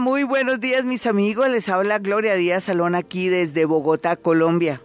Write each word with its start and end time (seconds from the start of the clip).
Muy 0.00 0.24
buenos 0.24 0.58
días 0.58 0.84
mis 0.84 1.06
amigos. 1.06 1.48
Les 1.48 1.68
habla 1.68 2.00
Gloria 2.00 2.34
Díaz 2.34 2.64
Salón 2.64 2.96
aquí 2.96 3.28
desde 3.28 3.64
Bogotá, 3.64 4.16
Colombia. 4.16 4.82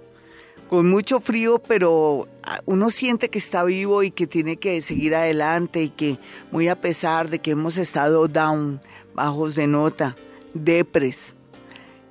Con 0.69 0.87
mucho 0.87 1.19
frío, 1.19 1.57
pero 1.59 2.27
ah, 2.43 2.61
uno 2.65 2.91
siente 2.91 3.29
que 3.29 3.39
está 3.39 3.63
vivo 3.63 4.03
y 4.03 4.11
que 4.11 4.27
tiene 4.27 4.57
que 4.57 4.79
seguir 4.81 5.15
adelante 5.15 5.81
y 5.81 5.89
que 5.89 6.19
muy 6.51 6.67
a 6.67 6.79
pesar 6.79 7.31
de 7.31 7.39
que 7.39 7.51
hemos 7.51 7.77
estado 7.77 8.27
down, 8.27 8.79
bajos 9.15 9.55
de 9.55 9.65
nota, 9.65 10.15
depres 10.53 11.33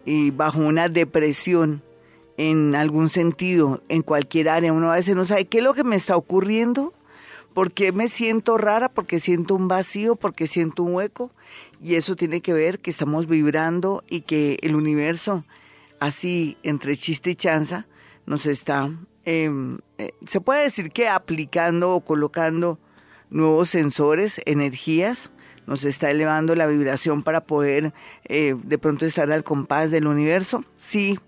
y 0.05 0.33
bajo 0.33 0.59
una 0.59 0.89
depresión 0.89 1.83
en 2.37 2.75
algún 2.75 3.09
sentido, 3.09 3.81
en 3.89 4.03
cualquier 4.03 4.49
área, 4.49 4.73
uno 4.73 4.91
a 4.91 4.97
veces 4.97 5.15
no 5.15 5.25
sabe 5.25 5.47
qué 5.47 5.59
es 5.59 5.65
lo 5.65 5.75
que 5.75 5.85
me 5.85 5.97
está 5.97 6.17
ocurriendo, 6.17 6.93
por 7.55 7.73
qué 7.73 7.93
me 7.93 8.09
siento 8.09 8.59
rara, 8.59 8.89
porque 8.89 9.21
siento 9.21 9.55
un 9.55 9.69
vacío, 9.69 10.17
porque 10.17 10.47
siento 10.47 10.83
un 10.83 10.95
hueco 10.95 11.31
y 11.81 11.95
eso 11.95 12.17
tiene 12.17 12.41
que 12.41 12.53
ver 12.53 12.79
que 12.79 12.91
estamos 12.91 13.27
vibrando 13.27 14.05
y 14.09 14.23
que 14.23 14.59
el 14.63 14.75
universo, 14.75 15.45
así 16.01 16.57
entre 16.63 16.97
chiste 16.97 17.31
y 17.31 17.35
chanza, 17.35 17.87
nos 18.27 18.47
está, 18.47 18.91
em, 19.25 19.79
eh, 19.99 20.13
se 20.27 20.41
puede 20.41 20.65
decir 20.65 20.91
que 20.91 21.09
aplicando 21.09 21.93
o 21.93 22.01
colocando 22.01 22.79
nuevos 23.31 23.71
sensores, 23.71 24.41
energías, 24.47 25.31
nos 25.67 25.85
está 25.85 26.11
elevando 26.11 26.55
la 26.55 26.67
vibración 26.67 27.23
para 27.23 27.41
poder 27.41 27.93
eh, 28.25 28.55
de 28.57 28.79
pronto 28.79 29.05
estar 29.05 29.31
al 29.33 29.45
compás 29.45 29.91
del 29.91 30.07
universo. 30.07 30.65
Sí, 30.77 31.19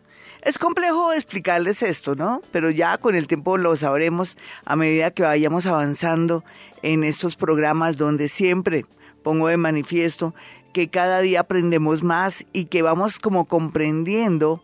es 0.42 0.58
complejo 0.58 1.12
explicarles 1.12 1.82
esto, 1.82 2.14
¿no? 2.14 2.42
Pero 2.52 2.70
ya 2.70 2.98
con 2.98 3.16
el 3.16 3.26
tiempo 3.26 3.58
lo 3.58 3.74
sabremos 3.74 4.38
a 4.64 4.76
medida 4.76 5.10
que 5.10 5.24
vayamos 5.24 5.66
avanzando 5.66 6.44
en 6.82 7.02
estos 7.02 7.34
programas 7.34 7.96
donde 7.96 8.28
siempre 8.28 8.86
pongo 9.28 9.48
de 9.48 9.58
manifiesto 9.58 10.34
que 10.72 10.88
cada 10.88 11.20
día 11.20 11.40
aprendemos 11.40 12.02
más 12.02 12.46
y 12.54 12.64
que 12.64 12.80
vamos 12.80 13.18
como 13.18 13.44
comprendiendo 13.44 14.62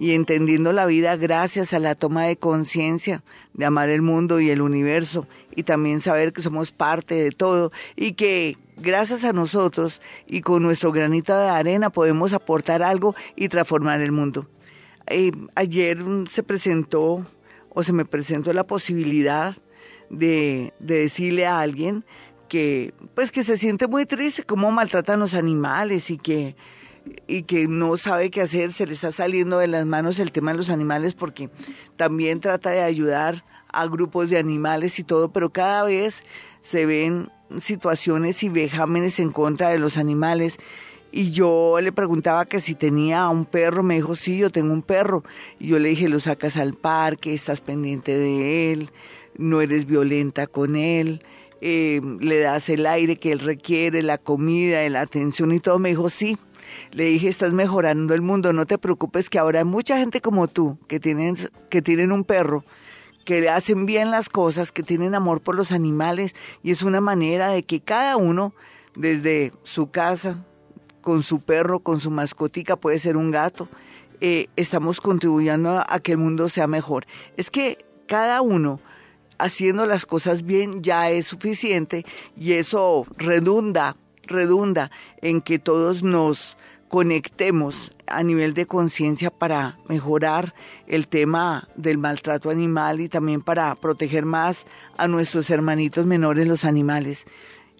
y 0.00 0.14
entendiendo 0.14 0.72
la 0.72 0.84
vida 0.84 1.14
gracias 1.14 1.72
a 1.72 1.78
la 1.78 1.94
toma 1.94 2.24
de 2.24 2.36
conciencia 2.36 3.22
de 3.52 3.64
amar 3.64 3.90
el 3.90 4.02
mundo 4.02 4.40
y 4.40 4.50
el 4.50 4.62
universo 4.62 5.28
y 5.54 5.62
también 5.62 6.00
saber 6.00 6.32
que 6.32 6.42
somos 6.42 6.72
parte 6.72 7.14
de 7.14 7.30
todo 7.30 7.70
y 7.94 8.14
que 8.14 8.58
gracias 8.76 9.22
a 9.22 9.32
nosotros 9.32 10.02
y 10.26 10.40
con 10.40 10.64
nuestro 10.64 10.90
granito 10.90 11.32
de 11.38 11.48
arena 11.48 11.90
podemos 11.90 12.32
aportar 12.32 12.82
algo 12.82 13.14
y 13.36 13.46
transformar 13.46 14.00
el 14.00 14.10
mundo. 14.10 14.48
Eh, 15.06 15.30
ayer 15.54 15.98
se 16.28 16.42
presentó 16.42 17.24
o 17.68 17.82
se 17.84 17.92
me 17.92 18.04
presentó 18.04 18.52
la 18.52 18.64
posibilidad 18.64 19.56
de, 20.10 20.74
de 20.80 20.98
decirle 20.98 21.46
a 21.46 21.60
alguien 21.60 22.04
que 22.54 22.94
pues 23.16 23.32
que 23.32 23.42
se 23.42 23.56
siente 23.56 23.88
muy 23.88 24.06
triste 24.06 24.44
cómo 24.44 24.70
maltratan 24.70 25.18
los 25.18 25.34
animales 25.34 26.08
y 26.08 26.18
que 26.18 26.54
y 27.26 27.42
que 27.42 27.66
no 27.66 27.96
sabe 27.96 28.30
qué 28.30 28.42
hacer, 28.42 28.72
se 28.72 28.86
le 28.86 28.92
está 28.92 29.10
saliendo 29.10 29.58
de 29.58 29.66
las 29.66 29.84
manos 29.84 30.20
el 30.20 30.30
tema 30.30 30.52
de 30.52 30.58
los 30.58 30.70
animales 30.70 31.14
porque 31.14 31.50
también 31.96 32.38
trata 32.38 32.70
de 32.70 32.82
ayudar 32.82 33.44
a 33.72 33.88
grupos 33.88 34.30
de 34.30 34.38
animales 34.38 35.00
y 35.00 35.02
todo, 35.02 35.32
pero 35.32 35.50
cada 35.50 35.82
vez 35.82 36.22
se 36.60 36.86
ven 36.86 37.28
situaciones 37.58 38.44
y 38.44 38.50
vejámenes 38.50 39.18
en 39.18 39.32
contra 39.32 39.70
de 39.70 39.80
los 39.80 39.98
animales. 39.98 40.58
Y 41.10 41.32
yo 41.32 41.80
le 41.80 41.90
preguntaba 41.90 42.44
que 42.44 42.60
si 42.60 42.76
tenía 42.76 43.28
un 43.30 43.46
perro, 43.46 43.82
me 43.82 43.96
dijo, 43.96 44.14
sí, 44.14 44.38
yo 44.38 44.48
tengo 44.48 44.72
un 44.72 44.82
perro. 44.82 45.24
Y 45.58 45.66
yo 45.68 45.80
le 45.80 45.88
dije, 45.88 46.08
lo 46.08 46.20
sacas 46.20 46.56
al 46.56 46.74
parque, 46.74 47.34
estás 47.34 47.60
pendiente 47.60 48.16
de 48.16 48.72
él, 48.72 48.90
no 49.36 49.60
eres 49.60 49.86
violenta 49.86 50.46
con 50.46 50.76
él. 50.76 51.20
Eh, 51.66 52.02
le 52.20 52.40
das 52.40 52.68
el 52.68 52.84
aire 52.84 53.16
que 53.16 53.32
él 53.32 53.38
requiere, 53.38 54.02
la 54.02 54.18
comida, 54.18 54.86
la 54.90 55.00
atención 55.00 55.50
y 55.50 55.60
todo. 55.60 55.78
Me 55.78 55.88
dijo, 55.88 56.10
sí. 56.10 56.36
Le 56.90 57.04
dije, 57.04 57.26
estás 57.28 57.54
mejorando 57.54 58.12
el 58.12 58.20
mundo, 58.20 58.52
no 58.52 58.66
te 58.66 58.76
preocupes 58.76 59.30
que 59.30 59.38
ahora 59.38 59.60
hay 59.60 59.64
mucha 59.64 59.96
gente 59.96 60.20
como 60.20 60.46
tú 60.46 60.76
que 60.88 61.00
tienen, 61.00 61.36
que 61.70 61.80
tienen 61.80 62.12
un 62.12 62.24
perro, 62.24 62.64
que 63.24 63.48
hacen 63.48 63.86
bien 63.86 64.10
las 64.10 64.28
cosas, 64.28 64.72
que 64.72 64.82
tienen 64.82 65.14
amor 65.14 65.40
por 65.40 65.56
los 65.56 65.72
animales 65.72 66.34
y 66.62 66.70
es 66.70 66.82
una 66.82 67.00
manera 67.00 67.48
de 67.48 67.62
que 67.62 67.80
cada 67.80 68.18
uno 68.18 68.52
desde 68.94 69.52
su 69.62 69.90
casa, 69.90 70.44
con 71.00 71.22
su 71.22 71.40
perro, 71.40 71.80
con 71.80 71.98
su 71.98 72.10
mascotica, 72.10 72.76
puede 72.76 72.98
ser 72.98 73.16
un 73.16 73.30
gato, 73.30 73.68
eh, 74.20 74.48
estamos 74.56 75.00
contribuyendo 75.00 75.82
a 75.88 75.98
que 76.00 76.12
el 76.12 76.18
mundo 76.18 76.50
sea 76.50 76.66
mejor. 76.66 77.06
Es 77.38 77.50
que 77.50 77.78
cada 78.06 78.42
uno 78.42 78.80
haciendo 79.38 79.86
las 79.86 80.06
cosas 80.06 80.44
bien 80.44 80.82
ya 80.82 81.10
es 81.10 81.26
suficiente 81.26 82.04
y 82.36 82.52
eso 82.52 83.06
redunda, 83.16 83.96
redunda 84.26 84.90
en 85.22 85.40
que 85.40 85.58
todos 85.58 86.02
nos 86.02 86.56
conectemos 86.88 87.90
a 88.06 88.22
nivel 88.22 88.54
de 88.54 88.66
conciencia 88.66 89.30
para 89.30 89.78
mejorar 89.88 90.54
el 90.86 91.08
tema 91.08 91.68
del 91.74 91.98
maltrato 91.98 92.50
animal 92.50 93.00
y 93.00 93.08
también 93.08 93.42
para 93.42 93.74
proteger 93.74 94.24
más 94.24 94.66
a 94.96 95.08
nuestros 95.08 95.50
hermanitos 95.50 96.06
menores 96.06 96.46
los 96.46 96.64
animales. 96.64 97.26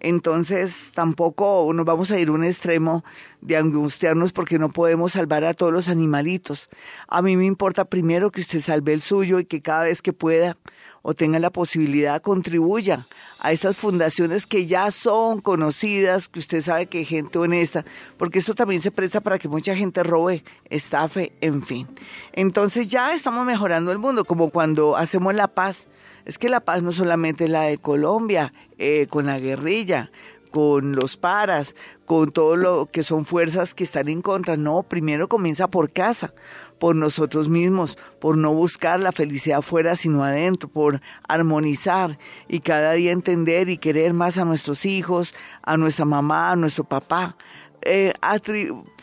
Entonces 0.01 0.91
tampoco 0.95 1.71
nos 1.73 1.87
vamos 1.87 2.11
a 2.11 2.19
ir 2.19 2.29
a 2.29 2.33
un 2.33 2.45
extremo 2.45 3.05
de 3.41 3.57
angustiarnos 3.57 4.33
porque 4.33 4.59
no 4.59 4.69
podemos 4.69 5.13
salvar 5.13 5.45
a 5.45 5.55
todos 5.55 5.73
los 5.73 5.89
animalitos. 5.89 6.69
A 7.09 7.23
mí 7.23 7.37
me 7.37 7.47
importa 7.47 7.85
primero 7.85 8.31
que 8.31 8.41
usted 8.41 8.61
salve 8.61 8.93
el 8.93 9.01
suyo 9.01 9.39
y 9.39 9.45
que 9.45 9.63
cada 9.63 9.85
vez 9.85 10.03
que 10.03 10.13
pueda 10.13 10.59
o 11.07 11.13
tenga 11.13 11.39
la 11.39 11.51
posibilidad, 11.51 12.23
contribuya 12.23 13.07
a 13.39 13.53
estas 13.53 13.77
fundaciones 13.77 14.47
que 14.47 14.65
ya 14.65 14.91
son 14.91 15.43
conocidas, 15.43 16.31
que 16.31 16.39
usted 16.39 16.63
sabe 16.63 16.87
que 16.87 17.05
gente 17.05 17.39
honesta, 17.39 17.85
porque 18.17 18.39
esto 18.39 18.55
también 18.55 18.81
se 18.81 18.91
presta 18.91 19.21
para 19.21 19.39
que 19.39 19.47
mucha 19.47 19.77
gente 19.77 20.03
robe, 20.03 20.43
estafe, 20.71 21.35
en 21.43 21.61
fin. 21.61 21.87
Entonces 22.33 22.89
ya 22.89 23.13
estamos 23.13 23.45
mejorando 23.45 23.93
el 23.93 23.99
mundo, 23.99 24.25
como 24.25 24.49
cuando 24.49 24.97
hacemos 24.97 25.35
la 25.35 25.49
paz. 25.49 25.89
Es 26.25 26.39
que 26.39 26.49
la 26.49 26.61
paz 26.61 26.83
no 26.83 26.91
solamente 26.91 27.45
es 27.45 27.51
la 27.51 27.65
de 27.65 27.77
Colombia, 27.77 28.55
eh, 28.79 29.07
con 29.11 29.27
la 29.27 29.39
guerrilla, 29.39 30.11
con 30.51 30.93
los 30.93 31.19
paras, 31.19 31.75
con 32.07 32.33
todo 32.33 32.57
lo 32.57 32.87
que 32.87 33.03
son 33.03 33.27
fuerzas 33.27 33.75
que 33.75 33.85
están 33.85 34.09
en 34.09 34.23
contra. 34.23 34.57
No, 34.57 34.85
primero 34.85 35.29
comienza 35.29 35.69
por 35.69 35.93
casa 35.93 36.33
por 36.79 36.97
nosotros 36.97 37.49
mismos, 37.49 37.97
por 38.21 38.37
no 38.37 38.53
buscar 38.53 39.01
la 39.01 39.13
felicidad 39.13 39.59
afuera 39.59 39.97
sino 39.97 40.25
adentro, 40.25 40.69
por 40.69 41.01
armonizar 41.29 42.19
y 42.49 42.61
cada 42.61 42.93
día 42.93 43.13
entender 43.13 43.69
y 43.69 43.79
querer 43.79 44.13
más 44.15 44.39
a 44.39 44.45
nuestros 44.45 44.85
hijos, 44.85 45.35
a 45.63 45.77
nuestra 45.77 46.05
mamá, 46.05 46.51
a 46.51 46.57
nuestro 46.57 46.85
papá, 46.85 47.37
eh, 47.83 48.13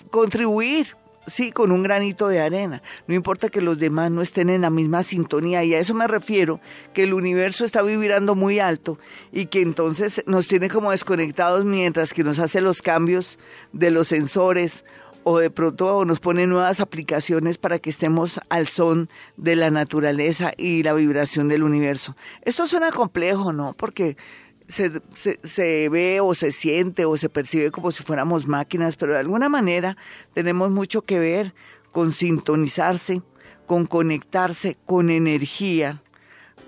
contribuir 0.09 0.95
sí, 1.27 1.51
con 1.51 1.71
un 1.71 1.83
granito 1.83 2.27
de 2.27 2.39
arena. 2.39 2.81
No 3.07 3.15
importa 3.15 3.49
que 3.49 3.61
los 3.61 3.77
demás 3.77 4.11
no 4.11 4.21
estén 4.21 4.49
en 4.49 4.61
la 4.61 4.69
misma 4.69 5.03
sintonía 5.03 5.63
y 5.63 5.73
a 5.73 5.79
eso 5.79 5.93
me 5.93 6.07
refiero, 6.07 6.59
que 6.93 7.03
el 7.03 7.13
universo 7.13 7.65
está 7.65 7.81
vibrando 7.81 8.35
muy 8.35 8.59
alto 8.59 8.99
y 9.31 9.45
que 9.45 9.61
entonces 9.61 10.23
nos 10.25 10.47
tiene 10.47 10.69
como 10.69 10.91
desconectados 10.91 11.65
mientras 11.65 12.13
que 12.13 12.23
nos 12.23 12.39
hace 12.39 12.61
los 12.61 12.81
cambios 12.81 13.39
de 13.71 13.91
los 13.91 14.07
sensores 14.07 14.83
o 15.23 15.39
de 15.39 15.49
pronto 15.49 16.03
nos 16.05 16.19
pone 16.19 16.47
nuevas 16.47 16.79
aplicaciones 16.79 17.57
para 17.57 17.79
que 17.79 17.89
estemos 17.89 18.39
al 18.49 18.67
son 18.67 19.09
de 19.37 19.55
la 19.55 19.69
naturaleza 19.69 20.53
y 20.57 20.83
la 20.83 20.93
vibración 20.93 21.47
del 21.47 21.63
universo. 21.63 22.15
Esto 22.41 22.67
suena 22.67 22.91
complejo, 22.91 23.53
¿no? 23.53 23.73
Porque 23.73 24.17
se, 24.67 25.01
se, 25.43 25.89
ve 25.89 26.21
o 26.21 26.33
se 26.33 26.51
siente 26.51 27.05
o 27.05 27.17
se 27.17 27.29
percibe 27.29 27.71
como 27.71 27.91
si 27.91 28.03
fuéramos 28.03 28.47
máquinas, 28.47 28.95
pero 28.95 29.13
de 29.13 29.19
alguna 29.19 29.49
manera 29.49 29.97
tenemos 30.33 30.71
mucho 30.71 31.03
que 31.03 31.19
ver 31.19 31.53
con 31.91 32.11
sintonizarse, 32.11 33.21
con 33.65 33.85
conectarse 33.85 34.77
con 34.85 35.09
energía, 35.09 36.01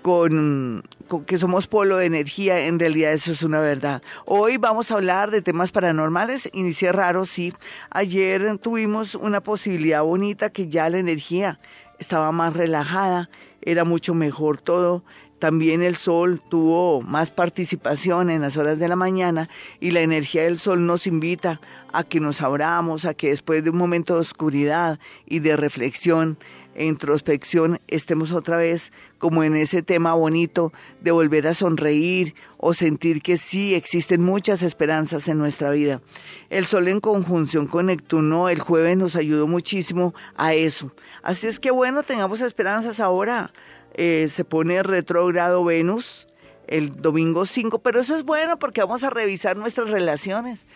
con, 0.02 0.84
que 1.26 1.38
somos 1.38 1.68
polo 1.68 1.96
de 1.96 2.06
energía, 2.06 2.66
en 2.66 2.78
realidad 2.78 3.12
eso 3.12 3.32
es 3.32 3.42
una 3.42 3.60
verdad. 3.60 4.02
Hoy 4.24 4.56
vamos 4.56 4.90
a 4.90 4.94
hablar 4.94 5.30
de 5.30 5.42
temas 5.42 5.70
paranormales, 5.70 6.50
inicié 6.52 6.90
raro, 6.92 7.24
sí. 7.24 7.52
Ayer 7.90 8.58
tuvimos 8.58 9.14
una 9.14 9.40
posibilidad 9.40 10.02
bonita 10.02 10.50
que 10.50 10.68
ya 10.68 10.90
la 10.90 10.98
energía 10.98 11.60
estaba 11.98 12.32
más 12.32 12.54
relajada, 12.54 13.30
era 13.62 13.84
mucho 13.84 14.14
mejor 14.14 14.60
todo. 14.60 15.04
También 15.38 15.82
el 15.82 15.96
sol 15.96 16.40
tuvo 16.48 17.02
más 17.02 17.30
participación 17.30 18.30
en 18.30 18.40
las 18.40 18.56
horas 18.56 18.78
de 18.78 18.88
la 18.88 18.96
mañana 18.96 19.48
y 19.78 19.90
la 19.90 20.00
energía 20.00 20.44
del 20.44 20.58
sol 20.58 20.86
nos 20.86 21.06
invita 21.06 21.60
a 21.92 22.02
que 22.02 22.18
nos 22.18 22.40
abramos, 22.42 23.04
a 23.04 23.14
que 23.14 23.28
después 23.28 23.62
de 23.62 23.70
un 23.70 23.76
momento 23.76 24.14
de 24.14 24.20
oscuridad 24.20 24.98
y 25.26 25.40
de 25.40 25.56
reflexión, 25.56 26.38
introspección, 26.76 27.80
estemos 27.88 28.32
otra 28.32 28.56
vez 28.56 28.92
como 29.18 29.44
en 29.44 29.56
ese 29.56 29.82
tema 29.82 30.14
bonito 30.14 30.72
de 31.00 31.10
volver 31.10 31.46
a 31.46 31.54
sonreír 31.54 32.34
o 32.58 32.74
sentir 32.74 33.22
que 33.22 33.36
sí 33.36 33.74
existen 33.74 34.22
muchas 34.22 34.62
esperanzas 34.62 35.28
en 35.28 35.38
nuestra 35.38 35.70
vida. 35.70 36.02
El 36.50 36.66
Sol 36.66 36.88
en 36.88 37.00
conjunción 37.00 37.66
con 37.66 37.86
Neptuno 37.86 38.48
el 38.48 38.60
jueves 38.60 38.96
nos 38.96 39.16
ayudó 39.16 39.46
muchísimo 39.46 40.14
a 40.36 40.54
eso. 40.54 40.92
Así 41.22 41.46
es 41.46 41.60
que 41.60 41.70
bueno, 41.70 42.02
tengamos 42.02 42.40
esperanzas 42.40 43.00
ahora. 43.00 43.52
Eh, 43.94 44.26
se 44.28 44.44
pone 44.44 44.82
retrógrado 44.82 45.64
Venus 45.64 46.26
el 46.66 46.92
domingo 46.92 47.46
5, 47.46 47.80
pero 47.80 48.00
eso 48.00 48.16
es 48.16 48.24
bueno 48.24 48.58
porque 48.58 48.80
vamos 48.80 49.04
a 49.04 49.10
revisar 49.10 49.56
nuestras 49.56 49.90
relaciones 49.90 50.66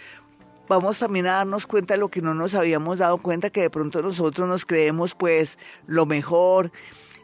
vamos 0.69 0.99
también 0.99 1.27
a 1.27 1.33
darnos 1.33 1.67
cuenta 1.67 1.95
de 1.95 2.01
lo 2.01 2.09
que 2.09 2.23
no 2.23 2.35
nos 2.35 2.55
habíamos 2.55 2.99
dado 2.99 3.19
cuenta, 3.19 3.51
que 3.51 3.63
de 3.63 3.71
pronto 3.71 4.03
nosotros 4.03 4.49
nos 4.49 4.65
creemos 4.65 5.15
pues 5.15 5.59
lo 5.87 6.07
mejor 6.07 6.71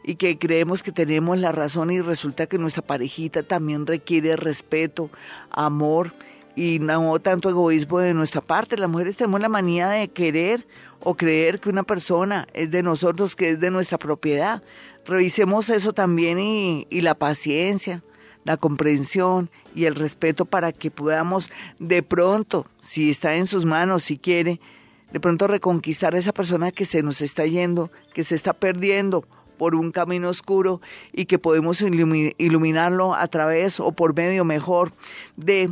y 0.03 0.15
que 0.15 0.37
creemos 0.37 0.83
que 0.83 0.91
tenemos 0.91 1.37
la 1.39 1.51
razón 1.51 1.91
y 1.91 2.01
resulta 2.01 2.47
que 2.47 2.57
nuestra 2.57 2.81
parejita 2.81 3.43
también 3.43 3.87
requiere 3.87 4.35
respeto, 4.35 5.09
amor 5.49 6.13
y 6.55 6.79
no 6.79 7.19
tanto 7.19 7.49
egoísmo 7.49 7.99
de 7.99 8.13
nuestra 8.13 8.41
parte. 8.41 8.77
Las 8.77 8.89
mujeres 8.89 9.17
tenemos 9.17 9.41
la 9.41 9.49
manía 9.49 9.89
de 9.89 10.07
querer 10.07 10.67
o 11.01 11.15
creer 11.15 11.59
que 11.59 11.69
una 11.69 11.83
persona 11.83 12.47
es 12.53 12.71
de 12.71 12.83
nosotros, 12.83 13.35
que 13.35 13.51
es 13.51 13.59
de 13.59 13.71
nuestra 13.71 13.97
propiedad. 13.97 14.63
Revisemos 15.05 15.69
eso 15.69 15.93
también 15.93 16.39
y, 16.39 16.87
y 16.89 17.01
la 17.01 17.15
paciencia 17.15 18.03
la 18.45 18.55
comprensión 18.55 19.49
y 19.75 19.85
el 19.85 19.95
respeto 19.95 20.45
para 20.45 20.71
que 20.71 20.91
podamos 20.91 21.49
de 21.79 22.01
pronto, 22.01 22.65
si 22.79 23.11
está 23.11 23.35
en 23.35 23.47
sus 23.47 23.65
manos, 23.65 24.03
si 24.03 24.17
quiere, 24.17 24.61
de 25.11 25.19
pronto 25.19 25.47
reconquistar 25.47 26.15
a 26.15 26.19
esa 26.19 26.31
persona 26.31 26.71
que 26.71 26.85
se 26.85 27.03
nos 27.03 27.21
está 27.21 27.45
yendo, 27.45 27.91
que 28.13 28.23
se 28.23 28.35
está 28.35 28.53
perdiendo 28.53 29.25
por 29.57 29.75
un 29.75 29.91
camino 29.91 30.29
oscuro 30.29 30.81
y 31.11 31.25
que 31.25 31.39
podemos 31.39 31.81
iluminarlo 31.81 33.15
a 33.15 33.27
través 33.27 33.79
o 33.79 33.91
por 33.91 34.15
medio 34.15 34.45
mejor 34.45 34.91
de 35.37 35.71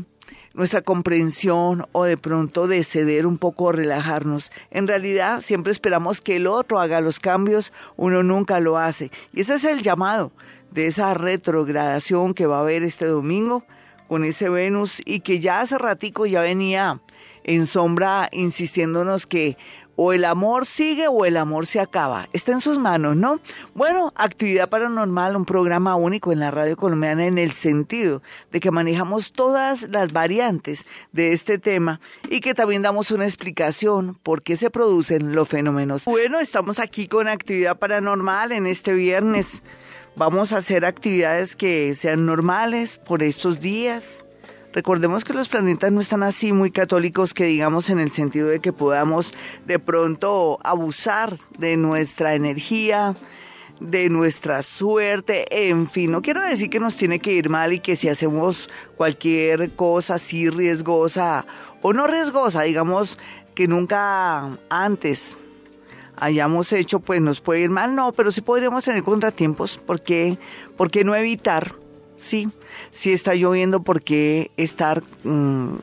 nuestra 0.53 0.81
comprensión 0.81 1.85
o 1.91 2.03
de 2.03 2.15
pronto 2.15 2.67
de 2.67 2.83
ceder 2.83 3.25
un 3.25 3.37
poco, 3.37 3.71
relajarnos. 3.71 4.51
En 4.71 4.87
realidad 4.87 5.41
siempre 5.41 5.71
esperamos 5.71 6.21
que 6.21 6.37
el 6.37 6.47
otro 6.47 6.79
haga 6.79 7.01
los 7.01 7.19
cambios, 7.19 7.73
uno 7.97 8.23
nunca 8.23 8.59
lo 8.59 8.77
hace. 8.77 9.11
Y 9.33 9.41
ese 9.41 9.55
es 9.55 9.63
el 9.65 9.81
llamado 9.81 10.31
de 10.73 10.87
esa 10.87 11.13
retrogradación 11.13 12.33
que 12.33 12.47
va 12.47 12.57
a 12.57 12.61
haber 12.61 12.83
este 12.83 13.05
domingo 13.05 13.63
con 14.07 14.25
ese 14.25 14.49
Venus 14.49 15.01
y 15.05 15.21
que 15.21 15.39
ya 15.39 15.61
hace 15.61 15.77
ratico 15.77 16.25
ya 16.25 16.41
venía 16.41 17.01
en 17.43 17.67
sombra 17.67 18.29
insistiéndonos 18.31 19.27
que 19.27 19.57
o 19.95 20.13
el 20.13 20.25
amor 20.25 20.65
sigue 20.65 21.07
o 21.07 21.25
el 21.25 21.37
amor 21.37 21.67
se 21.67 21.79
acaba. 21.79 22.27
Está 22.33 22.51
en 22.51 22.61
sus 22.61 22.79
manos, 22.79 23.15
¿no? 23.15 23.39
Bueno, 23.75 24.11
actividad 24.15 24.69
paranormal, 24.69 25.35
un 25.35 25.45
programa 25.45 25.95
único 25.95 26.31
en 26.31 26.39
la 26.39 26.51
radio 26.51 26.75
colombiana 26.75 27.25
en 27.25 27.37
el 27.37 27.51
sentido 27.51 28.23
de 28.51 28.59
que 28.59 28.71
manejamos 28.71 29.33
todas 29.33 29.83
las 29.83 30.11
variantes 30.11 30.85
de 31.11 31.33
este 31.33 31.59
tema 31.59 31.99
y 32.29 32.41
que 32.41 32.55
también 32.55 32.81
damos 32.81 33.11
una 33.11 33.25
explicación 33.25 34.15
por 34.23 34.41
qué 34.41 34.55
se 34.55 34.71
producen 34.71 35.33
los 35.35 35.47
fenómenos. 35.47 36.05
Bueno, 36.05 36.39
estamos 36.39 36.79
aquí 36.79 37.07
con 37.07 37.27
actividad 37.27 37.77
paranormal 37.77 38.51
en 38.51 38.65
este 38.65 38.93
viernes 38.93 39.61
Vamos 40.15 40.53
a 40.53 40.57
hacer 40.57 40.85
actividades 40.85 41.55
que 41.55 41.95
sean 41.95 42.27
normales 42.27 42.99
por 43.03 43.23
estos 43.23 43.59
días. 43.59 44.23
Recordemos 44.71 45.23
que 45.23 45.33
los 45.33 45.49
planetas 45.49 45.91
no 45.91 46.01
están 46.01 46.21
así 46.21 46.53
muy 46.53 46.69
católicos 46.69 47.33
que 47.33 47.45
digamos 47.45 47.89
en 47.89 47.97
el 47.97 48.11
sentido 48.11 48.47
de 48.47 48.59
que 48.59 48.71
podamos 48.71 49.33
de 49.65 49.79
pronto 49.79 50.59
abusar 50.63 51.35
de 51.57 51.77
nuestra 51.77 52.35
energía, 52.35 53.15
de 53.79 54.09
nuestra 54.09 54.61
suerte, 54.61 55.69
en 55.69 55.87
fin, 55.87 56.11
no 56.11 56.21
quiero 56.21 56.43
decir 56.43 56.69
que 56.69 56.79
nos 56.79 56.95
tiene 56.95 57.17
que 57.17 57.33
ir 57.33 57.49
mal 57.49 57.73
y 57.73 57.79
que 57.79 57.95
si 57.95 58.07
hacemos 58.07 58.69
cualquier 58.95 59.75
cosa 59.75 60.15
así 60.15 60.47
riesgosa 60.47 61.47
o 61.81 61.91
no 61.91 62.05
riesgosa, 62.05 62.61
digamos 62.61 63.17
que 63.55 63.67
nunca 63.67 64.59
antes 64.69 65.39
hayamos 66.23 66.71
hecho, 66.71 66.99
pues 66.99 67.21
nos 67.21 67.41
puede 67.41 67.61
ir 67.61 67.69
mal, 67.69 67.95
no, 67.95 68.13
pero 68.13 68.31
sí 68.31 68.41
podríamos 68.41 68.85
tener 68.85 69.03
contratiempos, 69.03 69.77
¿por 69.77 70.01
qué, 70.01 70.37
¿Por 70.77 70.89
qué 70.89 71.03
no 71.03 71.15
evitar? 71.15 71.73
Sí, 72.17 72.49
si 72.91 73.11
está 73.11 73.35
lloviendo, 73.35 73.83
¿por 73.83 74.01
qué 74.01 74.51
estar 74.55 75.03
mm, 75.23 75.75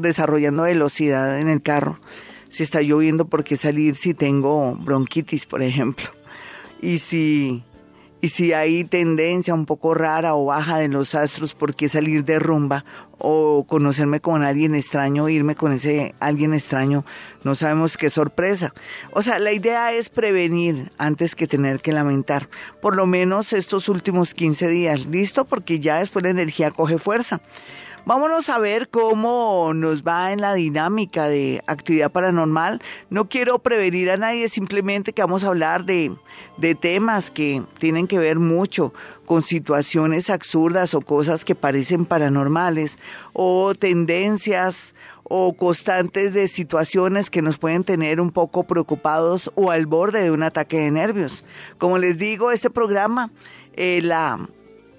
desarrollando 0.00 0.64
velocidad 0.64 1.38
en 1.38 1.48
el 1.48 1.62
carro? 1.62 2.00
Si 2.48 2.64
está 2.64 2.82
lloviendo, 2.82 3.26
¿por 3.26 3.44
qué 3.44 3.56
salir 3.56 3.94
si 3.94 4.12
tengo 4.12 4.74
bronquitis, 4.74 5.46
por 5.46 5.62
ejemplo? 5.62 6.06
Y 6.82 6.98
si 6.98 7.62
y 8.22 8.28
si 8.28 8.52
hay 8.52 8.84
tendencia 8.84 9.54
un 9.54 9.64
poco 9.64 9.94
rara 9.94 10.34
o 10.34 10.44
baja 10.44 10.78
de 10.78 10.88
los 10.88 11.14
astros, 11.14 11.54
¿por 11.54 11.74
qué 11.74 11.88
salir 11.88 12.24
de 12.24 12.38
rumba 12.38 12.84
o 13.18 13.64
conocerme 13.66 14.20
con 14.20 14.42
alguien 14.42 14.74
extraño, 14.74 15.28
irme 15.28 15.54
con 15.54 15.72
ese 15.72 16.14
alguien 16.20 16.52
extraño? 16.52 17.04
No 17.44 17.54
sabemos 17.54 17.96
qué 17.96 18.10
sorpresa. 18.10 18.74
O 19.12 19.22
sea, 19.22 19.38
la 19.38 19.52
idea 19.52 19.92
es 19.92 20.10
prevenir 20.10 20.92
antes 20.98 21.34
que 21.34 21.46
tener 21.46 21.80
que 21.80 21.92
lamentar. 21.92 22.50
Por 22.82 22.94
lo 22.94 23.06
menos 23.06 23.54
estos 23.54 23.88
últimos 23.88 24.34
15 24.34 24.68
días, 24.68 25.06
¿listo? 25.06 25.46
Porque 25.46 25.80
ya 25.80 25.98
después 25.98 26.22
la 26.22 26.30
energía 26.30 26.70
coge 26.70 26.98
fuerza. 26.98 27.40
Vámonos 28.06 28.48
a 28.48 28.58
ver 28.58 28.88
cómo 28.88 29.72
nos 29.74 30.02
va 30.02 30.32
en 30.32 30.40
la 30.40 30.54
dinámica 30.54 31.28
de 31.28 31.62
actividad 31.66 32.10
paranormal. 32.10 32.80
No 33.10 33.28
quiero 33.28 33.58
prevenir 33.58 34.10
a 34.10 34.16
nadie, 34.16 34.48
simplemente 34.48 35.12
que 35.12 35.22
vamos 35.22 35.44
a 35.44 35.48
hablar 35.48 35.84
de, 35.84 36.12
de 36.56 36.74
temas 36.74 37.30
que 37.30 37.62
tienen 37.78 38.06
que 38.06 38.18
ver 38.18 38.38
mucho 38.38 38.94
con 39.26 39.42
situaciones 39.42 40.30
absurdas 40.30 40.94
o 40.94 41.02
cosas 41.02 41.44
que 41.44 41.54
parecen 41.54 42.06
paranormales 42.06 42.98
o 43.34 43.74
tendencias 43.74 44.94
o 45.22 45.52
constantes 45.52 46.32
de 46.32 46.48
situaciones 46.48 47.30
que 47.30 47.42
nos 47.42 47.58
pueden 47.58 47.84
tener 47.84 48.20
un 48.20 48.30
poco 48.30 48.64
preocupados 48.64 49.52
o 49.54 49.70
al 49.70 49.86
borde 49.86 50.22
de 50.22 50.30
un 50.30 50.42
ataque 50.42 50.80
de 50.80 50.90
nervios. 50.90 51.44
Como 51.78 51.98
les 51.98 52.18
digo, 52.18 52.50
este 52.50 52.70
programa, 52.70 53.30
eh, 53.74 54.00
la 54.02 54.40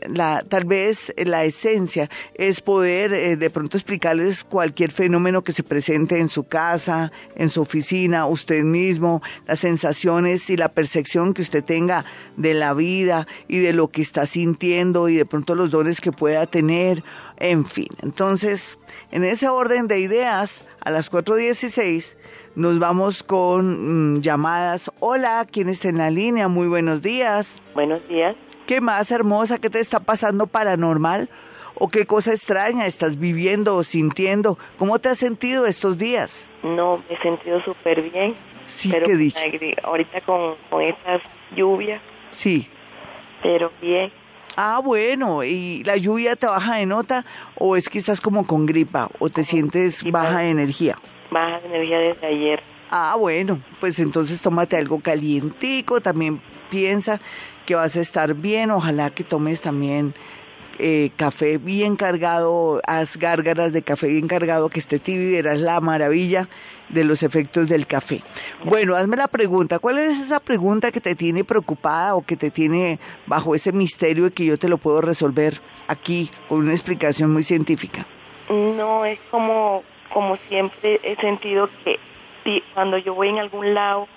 la, 0.07 0.43
tal 0.47 0.65
vez 0.65 1.13
la 1.17 1.43
esencia 1.43 2.09
es 2.35 2.61
poder 2.61 3.13
eh, 3.13 3.35
de 3.35 3.49
pronto 3.49 3.77
explicarles 3.77 4.43
cualquier 4.43 4.91
fenómeno 4.91 5.43
que 5.43 5.51
se 5.51 5.63
presente 5.63 6.19
en 6.19 6.29
su 6.29 6.45
casa, 6.45 7.11
en 7.35 7.49
su 7.49 7.61
oficina, 7.61 8.25
usted 8.25 8.63
mismo, 8.63 9.21
las 9.47 9.59
sensaciones 9.59 10.49
y 10.49 10.57
la 10.57 10.69
percepción 10.69 11.33
que 11.33 11.41
usted 11.41 11.63
tenga 11.63 12.05
de 12.37 12.53
la 12.53 12.73
vida 12.73 13.27
y 13.47 13.59
de 13.59 13.73
lo 13.73 13.89
que 13.89 14.01
está 14.01 14.25
sintiendo 14.25 15.09
y 15.09 15.15
de 15.15 15.25
pronto 15.25 15.55
los 15.55 15.71
dones 15.71 16.01
que 16.01 16.11
pueda 16.11 16.45
tener, 16.45 17.03
en 17.37 17.65
fin. 17.65 17.89
Entonces, 18.01 18.79
en 19.11 19.23
ese 19.23 19.49
orden 19.49 19.87
de 19.87 19.99
ideas, 19.99 20.65
a 20.83 20.89
las 20.89 21.11
4.16 21.11 22.15
nos 22.55 22.79
vamos 22.79 23.23
con 23.23 24.13
mm, 24.15 24.21
llamadas. 24.21 24.91
Hola, 24.99 25.47
¿quién 25.49 25.69
está 25.69 25.89
en 25.89 25.97
la 25.97 26.09
línea? 26.09 26.47
Muy 26.47 26.67
buenos 26.67 27.01
días. 27.01 27.61
Buenos 27.73 28.05
días. 28.07 28.35
¿Qué 28.65 28.81
más 28.81 29.11
hermosa? 29.11 29.59
¿Qué 29.59 29.69
te 29.69 29.79
está 29.79 29.99
pasando 29.99 30.47
paranormal? 30.47 31.29
¿O 31.75 31.89
qué 31.89 32.05
cosa 32.05 32.31
extraña 32.31 32.85
estás 32.85 33.19
viviendo 33.19 33.75
o 33.75 33.83
sintiendo? 33.83 34.57
¿Cómo 34.77 34.99
te 34.99 35.09
has 35.09 35.17
sentido 35.17 35.65
estos 35.65 35.97
días? 35.97 36.49
No, 36.63 36.97
me 36.97 37.15
he 37.15 37.21
sentido 37.21 37.61
súper 37.63 38.01
bien. 38.01 38.35
Sí, 38.65 38.91
¿qué 39.03 39.15
dicho? 39.15 39.39
Ahorita 39.83 40.21
con, 40.21 40.55
con 40.69 40.81
estas 40.81 41.21
lluvias. 41.55 42.01
Sí. 42.29 42.69
Pero 43.41 43.71
bien. 43.81 44.11
Ah, 44.55 44.81
bueno, 44.83 45.43
¿y 45.43 45.83
la 45.85 45.97
lluvia 45.97 46.35
te 46.35 46.45
baja 46.45 46.77
de 46.77 46.85
nota 46.85 47.25
o 47.55 47.75
es 47.75 47.89
que 47.89 47.97
estás 47.97 48.21
como 48.21 48.45
con 48.45 48.65
gripa 48.65 49.09
o 49.19 49.29
te 49.29 49.43
sientes 49.43 50.03
baja 50.11 50.39
de 50.39 50.49
energía? 50.49 50.97
Baja 51.31 51.59
de 51.61 51.67
energía 51.67 51.99
desde 51.99 52.27
ayer. 52.27 52.63
Ah, 52.89 53.15
bueno, 53.17 53.61
pues 53.79 53.99
entonces 53.99 54.41
tómate 54.41 54.75
algo 54.75 54.99
calientico, 54.99 56.01
también 56.01 56.41
piensa 56.69 57.21
que 57.65 57.75
vas 57.75 57.95
a 57.97 58.01
estar 58.01 58.33
bien, 58.33 58.71
ojalá 58.71 59.09
que 59.09 59.23
tomes 59.23 59.61
también 59.61 60.13
eh, 60.79 61.11
café 61.15 61.57
bien 61.59 61.95
cargado, 61.95 62.81
haz 62.87 63.17
gárgaras 63.17 63.71
de 63.71 63.83
café 63.83 64.07
bien 64.07 64.27
cargado 64.27 64.69
que 64.69 64.79
esté 64.79 64.97
tibio 64.97 65.37
y 65.37 65.41
la 65.43 65.79
maravilla 65.79 66.47
de 66.89 67.03
los 67.03 67.23
efectos 67.23 67.67
del 67.67 67.85
café. 67.85 68.21
Bueno, 68.63 68.95
hazme 68.95 69.15
la 69.15 69.27
pregunta, 69.27 69.79
¿cuál 69.79 69.99
es 69.99 70.19
esa 70.19 70.39
pregunta 70.39 70.91
que 70.91 70.99
te 70.99 71.13
tiene 71.13 71.43
preocupada 71.43 72.15
o 72.15 72.23
que 72.25 72.35
te 72.35 72.49
tiene 72.49 72.99
bajo 73.27 73.53
ese 73.53 73.71
misterio 73.71 74.27
y 74.27 74.31
que 74.31 74.45
yo 74.45 74.57
te 74.57 74.69
lo 74.69 74.77
puedo 74.77 75.01
resolver 75.01 75.61
aquí 75.87 76.31
con 76.49 76.59
una 76.59 76.71
explicación 76.71 77.31
muy 77.31 77.43
científica? 77.43 78.07
No, 78.49 79.05
es 79.05 79.19
como, 79.29 79.83
como 80.11 80.35
siempre 80.47 80.99
he 81.03 81.15
sentido 81.17 81.69
que 81.83 81.99
cuando 82.73 82.97
yo 82.97 83.13
voy 83.13 83.29
en 83.29 83.37
algún 83.37 83.73
lado, 83.73 84.07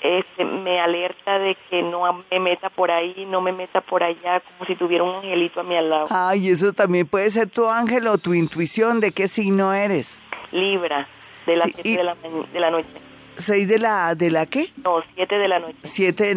este, 0.00 0.44
me 0.44 0.80
alerta 0.80 1.38
de 1.38 1.56
que 1.68 1.82
no 1.82 2.24
me 2.30 2.40
meta 2.40 2.70
por 2.70 2.90
ahí, 2.90 3.26
no 3.28 3.40
me 3.40 3.52
meta 3.52 3.80
por 3.80 4.02
allá, 4.02 4.40
como 4.40 4.66
si 4.66 4.76
tuviera 4.76 5.04
un 5.04 5.16
angelito 5.16 5.60
a 5.60 5.62
mi 5.62 5.74
lado. 5.74 6.06
Ay, 6.10 6.48
eso 6.48 6.72
también 6.72 7.06
puede 7.06 7.30
ser 7.30 7.48
tu 7.48 7.68
ángel 7.68 8.06
o 8.06 8.18
tu 8.18 8.34
intuición 8.34 9.00
de 9.00 9.12
qué 9.12 9.28
signo 9.28 9.72
eres. 9.72 10.20
Libra, 10.52 11.08
de 11.46 11.56
las 11.56 11.70
7 11.74 11.88
de, 11.90 12.04
la, 12.04 12.16
de 12.52 12.60
la 12.60 12.70
noche. 12.70 12.88
¿Seis 13.36 13.68
de 13.68 13.78
la, 13.78 14.14
de 14.14 14.30
la 14.30 14.46
qué? 14.46 14.70
No, 14.82 15.02
7 15.14 15.34
de 15.38 15.48
la 15.48 15.58
noche. 15.58 15.76
7 15.82 16.34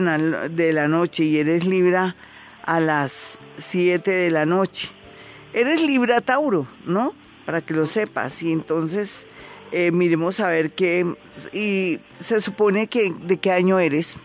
de 0.50 0.74
la 0.74 0.88
noche 0.88 1.24
y 1.24 1.38
eres 1.38 1.66
Libra 1.66 2.16
a 2.64 2.80
las 2.80 3.40
7 3.58 4.12
de 4.12 4.32
la 4.32 4.46
noche. 4.46 4.90
Eres 5.54 5.82
Libra 5.82 6.22
Tauro, 6.22 6.68
¿no? 6.86 7.14
Para 7.46 7.62
que 7.62 7.74
lo 7.74 7.86
sepas. 7.86 8.44
Y 8.44 8.52
entonces 8.52 9.28
eh, 9.72 9.92
miremos 9.92 10.40
a 10.40 10.50
ver 10.50 10.72
qué... 10.72 11.06
Y 11.54 12.00
se 12.20 12.42
supone 12.42 12.88
que... 12.88 13.12
¿De 13.12 13.38
qué 13.38 13.52
año 13.52 13.80
eres? 13.80 14.18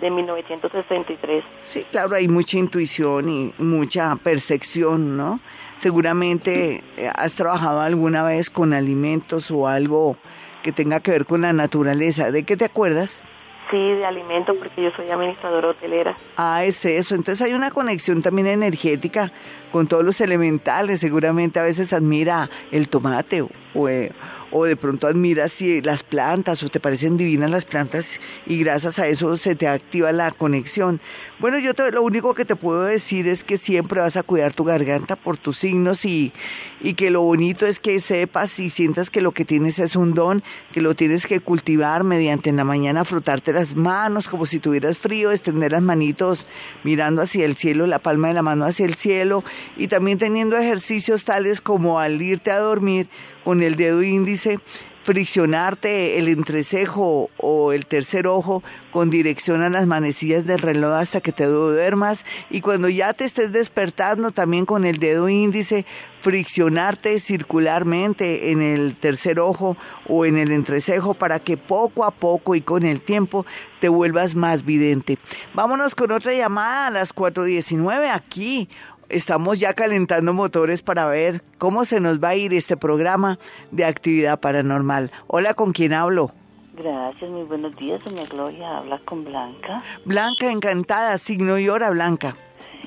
De 0.00 0.10
1963. 0.10 1.44
Sí, 1.60 1.86
claro, 1.90 2.16
hay 2.16 2.28
mucha 2.28 2.58
intuición 2.58 3.28
y 3.28 3.54
mucha 3.58 4.16
percepción, 4.16 5.16
¿no? 5.16 5.38
Seguramente 5.76 6.82
eh, 6.96 7.10
has 7.16 7.34
trabajado 7.34 7.80
alguna 7.80 8.24
vez 8.24 8.50
con 8.50 8.72
alimentos 8.72 9.50
o 9.50 9.68
algo 9.68 10.16
que 10.62 10.72
tenga 10.72 11.00
que 11.00 11.12
ver 11.12 11.26
con 11.26 11.42
la 11.42 11.52
naturaleza. 11.52 12.30
¿De 12.30 12.44
qué 12.44 12.56
te 12.56 12.64
acuerdas? 12.64 13.22
Sí, 13.70 13.78
de 13.78 14.04
alimento, 14.04 14.54
porque 14.54 14.82
yo 14.82 14.90
soy 14.94 15.08
administradora 15.08 15.68
hotelera. 15.68 16.16
Ah, 16.36 16.62
es 16.64 16.84
eso. 16.84 17.14
Entonces 17.14 17.40
hay 17.40 17.54
una 17.54 17.70
conexión 17.70 18.22
también 18.22 18.46
energética 18.46 19.32
con 19.70 19.86
todos 19.86 20.04
los 20.04 20.20
elementales. 20.20 21.00
Seguramente 21.00 21.58
a 21.58 21.62
veces 21.62 21.92
admira 21.92 22.50
el 22.70 22.88
tomate 22.88 23.42
o, 23.74 23.88
eh, 23.88 24.12
o 24.52 24.64
de 24.66 24.76
pronto 24.76 25.06
admiras 25.06 25.50
si 25.50 25.80
las 25.80 26.02
plantas 26.02 26.62
o 26.62 26.68
te 26.68 26.78
parecen 26.78 27.16
divinas 27.16 27.50
las 27.50 27.64
plantas 27.64 28.20
y 28.46 28.62
gracias 28.62 28.98
a 28.98 29.06
eso 29.06 29.36
se 29.36 29.56
te 29.56 29.66
activa 29.66 30.12
la 30.12 30.30
conexión. 30.30 31.00
Bueno, 31.40 31.58
yo 31.58 31.74
te, 31.74 31.90
lo 31.90 32.02
único 32.02 32.34
que 32.34 32.44
te 32.44 32.54
puedo 32.54 32.82
decir 32.82 33.26
es 33.26 33.44
que 33.44 33.56
siempre 33.56 34.00
vas 34.00 34.16
a 34.16 34.22
cuidar 34.22 34.52
tu 34.52 34.64
garganta 34.64 35.16
por 35.16 35.38
tus 35.38 35.56
signos 35.56 36.04
y, 36.04 36.32
y 36.80 36.94
que 36.94 37.10
lo 37.10 37.22
bonito 37.22 37.66
es 37.66 37.80
que 37.80 37.98
sepas 37.98 38.58
y 38.60 38.68
sientas 38.68 39.10
que 39.10 39.22
lo 39.22 39.32
que 39.32 39.44
tienes 39.44 39.78
es 39.78 39.96
un 39.96 40.12
don, 40.12 40.42
que 40.72 40.82
lo 40.82 40.94
tienes 40.94 41.26
que 41.26 41.40
cultivar 41.40 42.04
mediante 42.04 42.50
en 42.50 42.56
la 42.56 42.64
mañana 42.64 43.04
frotarte 43.04 43.52
las 43.52 43.74
manos 43.74 44.28
como 44.28 44.44
si 44.44 44.58
tuvieras 44.58 44.98
frío, 44.98 45.30
extender 45.30 45.72
las 45.72 45.82
manitos 45.82 46.46
mirando 46.84 47.22
hacia 47.22 47.46
el 47.46 47.56
cielo, 47.56 47.86
la 47.86 47.98
palma 47.98 48.28
de 48.28 48.34
la 48.34 48.42
mano 48.42 48.66
hacia 48.66 48.84
el 48.84 48.94
cielo 48.94 49.44
y 49.76 49.88
también 49.88 50.18
teniendo 50.18 50.58
ejercicios 50.58 51.24
tales 51.24 51.60
como 51.60 51.98
al 51.98 52.20
irte 52.20 52.50
a 52.50 52.58
dormir 52.58 53.08
con 53.44 53.62
el 53.62 53.76
dedo 53.76 54.02
índice, 54.02 54.58
friccionarte 55.02 56.18
el 56.18 56.28
entrecejo 56.28 57.30
o 57.36 57.72
el 57.72 57.86
tercer 57.86 58.26
ojo 58.26 58.62
con 58.90 59.10
dirección 59.10 59.62
a 59.62 59.68
las 59.68 59.86
manecillas 59.86 60.44
del 60.44 60.60
reloj 60.60 60.94
hasta 60.94 61.20
que 61.20 61.32
te 61.32 61.44
duermas 61.44 62.24
y 62.50 62.60
cuando 62.60 62.88
ya 62.88 63.12
te 63.12 63.24
estés 63.24 63.52
despertando 63.52 64.30
también 64.30 64.64
con 64.64 64.84
el 64.84 64.98
dedo 64.98 65.28
índice 65.28 65.86
friccionarte 66.20 67.18
circularmente 67.18 68.52
en 68.52 68.62
el 68.62 68.94
tercer 68.94 69.40
ojo 69.40 69.76
o 70.08 70.24
en 70.24 70.38
el 70.38 70.52
entrecejo 70.52 71.14
para 71.14 71.40
que 71.40 71.56
poco 71.56 72.04
a 72.04 72.12
poco 72.12 72.54
y 72.54 72.60
con 72.60 72.84
el 72.84 73.00
tiempo 73.00 73.44
te 73.80 73.88
vuelvas 73.88 74.36
más 74.36 74.64
vidente. 74.64 75.18
Vámonos 75.52 75.96
con 75.96 76.12
otra 76.12 76.32
llamada 76.32 76.86
a 76.86 76.90
las 76.90 77.12
4.19 77.12 78.08
aquí 78.08 78.68
estamos 79.12 79.60
ya 79.60 79.74
calentando 79.74 80.32
motores 80.32 80.82
para 80.82 81.06
ver 81.06 81.42
cómo 81.58 81.84
se 81.84 82.00
nos 82.00 82.18
va 82.18 82.30
a 82.30 82.34
ir 82.34 82.52
este 82.54 82.76
programa 82.76 83.38
de 83.70 83.84
actividad 83.84 84.40
paranormal. 84.40 85.12
Hola, 85.26 85.54
¿con 85.54 85.72
quién 85.72 85.92
hablo? 85.92 86.32
Gracias, 86.74 87.30
muy 87.30 87.42
buenos 87.42 87.76
días, 87.76 88.02
doña 88.02 88.24
Gloria. 88.24 88.78
Habla 88.78 88.98
con 89.04 89.24
Blanca. 89.24 89.82
Blanca, 90.06 90.50
encantada, 90.50 91.18
signo 91.18 91.58
y 91.58 91.68
hora, 91.68 91.90
Blanca. 91.90 92.34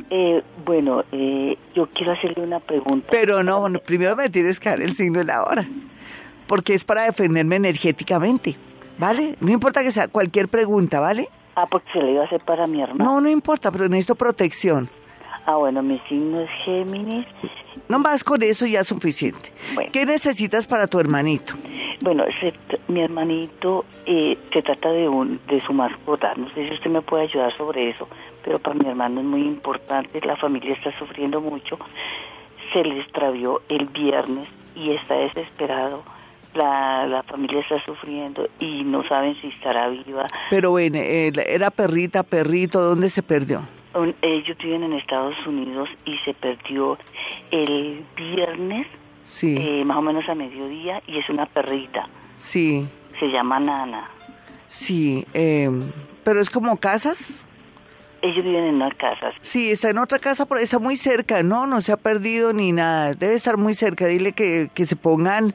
Eh, 0.10 0.42
bueno, 0.66 1.04
eh, 1.12 1.58
yo 1.76 1.88
quiero 1.94 2.14
hacerle 2.14 2.44
una 2.44 2.60
pregunta. 2.60 3.08
Pero 3.12 3.44
no, 3.44 3.72
primero 3.86 4.16
me 4.16 4.30
tienes 4.30 4.60
que 4.60 4.70
dar 4.70 4.82
el 4.82 4.94
signo 4.94 5.22
y 5.22 5.26
la 5.26 5.44
hora, 5.44 5.66
porque 6.48 6.74
es 6.74 6.84
para 6.84 7.04
defenderme 7.04 7.58
energéticamente, 7.58 8.56
¿vale? 8.98 9.36
No 9.40 9.52
importa 9.52 9.84
que 9.84 9.92
sea 9.92 10.08
cualquier 10.08 10.50
pregunta, 10.50 11.00
¿vale? 11.00 11.30
Ah, 11.56 11.68
porque 11.70 11.90
se 11.94 12.00
le 12.00 12.14
iba 12.14 12.24
a 12.24 12.26
hacer 12.26 12.42
para 12.42 12.68
mi 12.68 12.82
hermano. 12.82 13.04
No, 13.04 13.22
no 13.22 13.30
importa, 13.30 13.72
pero 13.72 13.88
necesito 13.88 14.16
protección. 14.16 14.90
Ah, 15.46 15.58
bueno, 15.58 15.84
mi 15.84 16.00
signo 16.10 16.42
es 16.42 16.50
Géminis. 16.64 17.26
No 17.88 18.00
más 18.00 18.24
con 18.24 18.42
eso 18.42 18.66
ya 18.66 18.80
es 18.80 18.88
suficiente. 18.88 19.54
¿Qué 19.92 20.06
necesitas 20.06 20.66
para 20.66 20.88
tu 20.88 21.00
hermanito? 21.00 21.54
Bueno, 22.02 22.26
mi 22.88 23.02
hermanito 23.02 23.86
eh, 24.06 24.38
se 24.52 24.62
trata 24.64 24.92
de, 24.92 25.08
un, 25.08 25.40
de 25.48 25.62
su 25.62 25.72
mascota. 25.72 26.34
No 26.36 26.50
sé 26.50 26.68
si 26.68 26.74
usted 26.74 26.90
me 26.90 27.02
puede 27.02 27.24
ayudar 27.24 27.56
sobre 27.56 27.90
eso, 27.90 28.08
pero 28.44 28.58
para 28.58 28.76
mi 28.76 28.88
hermano 28.88 29.22
es 29.22 29.26
muy 29.26 29.42
importante. 29.42 30.20
La 30.22 30.36
familia 30.36 30.74
está 30.74 30.98
sufriendo 30.98 31.40
mucho. 31.42 31.78
Se 32.74 32.84
le 32.84 33.00
extravió 33.00 33.62
el 33.70 33.86
viernes 33.86 34.50
y 34.76 34.92
está 34.92 35.14
desesperado. 35.16 36.04
La, 36.56 37.06
la, 37.06 37.22
familia 37.24 37.60
está 37.60 37.84
sufriendo 37.84 38.48
y 38.60 38.84
no 38.84 39.06
saben 39.08 39.36
si 39.42 39.48
estará 39.48 39.90
viva. 39.90 40.26
Pero 40.50 40.72
bueno, 40.72 40.98
eh, 40.98 41.32
era 41.48 41.70
perrita, 41.70 42.24
perrito, 42.24 42.82
¿dónde 42.82 43.10
se 43.10 43.22
perdió? 43.22 43.62
Ellos 44.22 44.58
viven 44.58 44.84
en 44.84 44.94
Estados 44.94 45.36
Unidos 45.46 45.90
y 46.06 46.18
se 46.20 46.34
perdió 46.34 46.98
el 47.52 48.06
viernes, 48.16 48.88
sí. 49.24 49.58
Eh, 49.58 49.86
más 49.86 49.98
o 49.98 50.02
menos 50.02 50.28
a 50.28 50.36
mediodía, 50.36 51.02
y 51.08 51.18
es 51.18 51.30
una 51.30 51.46
perrita. 51.46 52.08
Sí. 52.38 52.88
Se 53.20 53.28
llama 53.28 53.60
Nana. 53.60 54.10
Sí, 54.68 55.26
eh, 55.34 55.70
pero 56.24 56.42
es 56.42 56.50
como 56.50 56.78
casas. 56.78 57.42
Ellos 58.22 58.44
viven 58.44 58.64
en 58.64 58.76
una 58.76 58.92
casa. 58.92 59.32
Sí, 59.40 59.70
está 59.70 59.90
en 59.90 60.00
otra 60.00 60.18
casa, 60.18 60.48
pero 60.48 60.60
está 60.60 60.80
muy 60.80 60.98
cerca, 60.98 61.44
¿no? 61.44 61.68
No 61.68 61.80
se 61.80 61.92
ha 61.92 61.98
perdido 61.98 62.54
ni 62.54 62.72
nada. 62.72 63.14
Debe 63.14 63.36
estar 63.36 63.58
muy 63.58 63.76
cerca. 63.76 64.08
Dile 64.08 64.32
que, 64.32 64.70
que 64.74 64.86
se 64.88 64.96
pongan. 64.96 65.54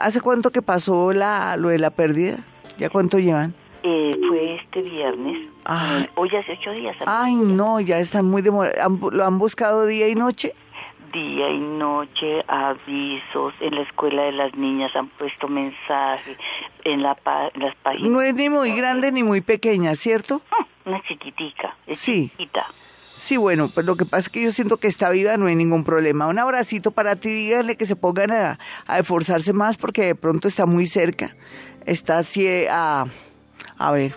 ¿Hace 0.00 0.20
cuánto 0.20 0.50
que 0.50 0.60
pasó 0.60 1.12
la, 1.12 1.56
lo 1.56 1.68
de 1.68 1.78
la 1.78 1.90
pérdida? 1.90 2.38
¿Ya 2.76 2.90
cuánto 2.90 3.18
llevan? 3.18 3.54
Eh, 3.82 4.16
fue 4.28 4.56
este 4.56 4.82
viernes. 4.82 5.48
hoy 6.16 6.28
hace 6.34 6.52
ocho 6.52 6.72
días. 6.72 6.96
Ay, 7.06 7.34
no, 7.34 7.80
ya 7.80 7.98
están 7.98 8.26
muy 8.26 8.42
demorados. 8.42 9.12
¿Lo 9.12 9.24
han 9.24 9.38
buscado 9.38 9.86
día 9.86 10.08
y 10.08 10.14
noche? 10.14 10.54
Día 11.12 11.48
y 11.48 11.58
noche, 11.58 12.44
avisos, 12.48 13.54
en 13.60 13.76
la 13.76 13.82
escuela 13.82 14.24
de 14.24 14.32
las 14.32 14.54
niñas 14.54 14.94
han 14.94 15.08
puesto 15.08 15.48
mensajes, 15.48 16.36
en, 16.84 17.02
la 17.02 17.16
las 17.54 17.74
páginas. 17.76 18.10
No 18.10 18.20
es 18.20 18.34
ni 18.34 18.50
muy 18.50 18.72
grande 18.72 19.10
ni 19.10 19.22
muy 19.22 19.40
pequeña, 19.40 19.94
¿cierto? 19.94 20.42
Ah, 20.50 20.66
una 20.84 21.02
chiquitica, 21.02 21.76
es 21.86 21.98
sí. 21.98 22.30
chiquita. 22.30 22.66
Sí, 23.16 23.36
bueno, 23.36 23.68
pues 23.72 23.84
lo 23.86 23.96
que 23.96 24.04
pasa 24.04 24.18
es 24.18 24.28
que 24.28 24.42
yo 24.42 24.52
siento 24.52 24.76
que 24.76 24.86
está 24.86 25.08
viva, 25.10 25.36
no 25.38 25.46
hay 25.46 25.56
ningún 25.56 25.82
problema. 25.82 26.26
Un 26.28 26.38
abracito 26.38 26.90
para 26.90 27.16
ti, 27.16 27.30
dígale 27.30 27.76
que 27.76 27.84
se 27.84 27.96
pongan 27.96 28.30
a, 28.30 28.58
a 28.86 28.98
esforzarse 28.98 29.52
más 29.52 29.76
porque 29.76 30.02
de 30.02 30.14
pronto 30.14 30.46
está 30.46 30.66
muy 30.66 30.86
cerca. 30.86 31.34
Está 31.84 32.18
así 32.18 32.46
a 32.70 33.06
a 33.78 33.90
ver, 33.92 34.14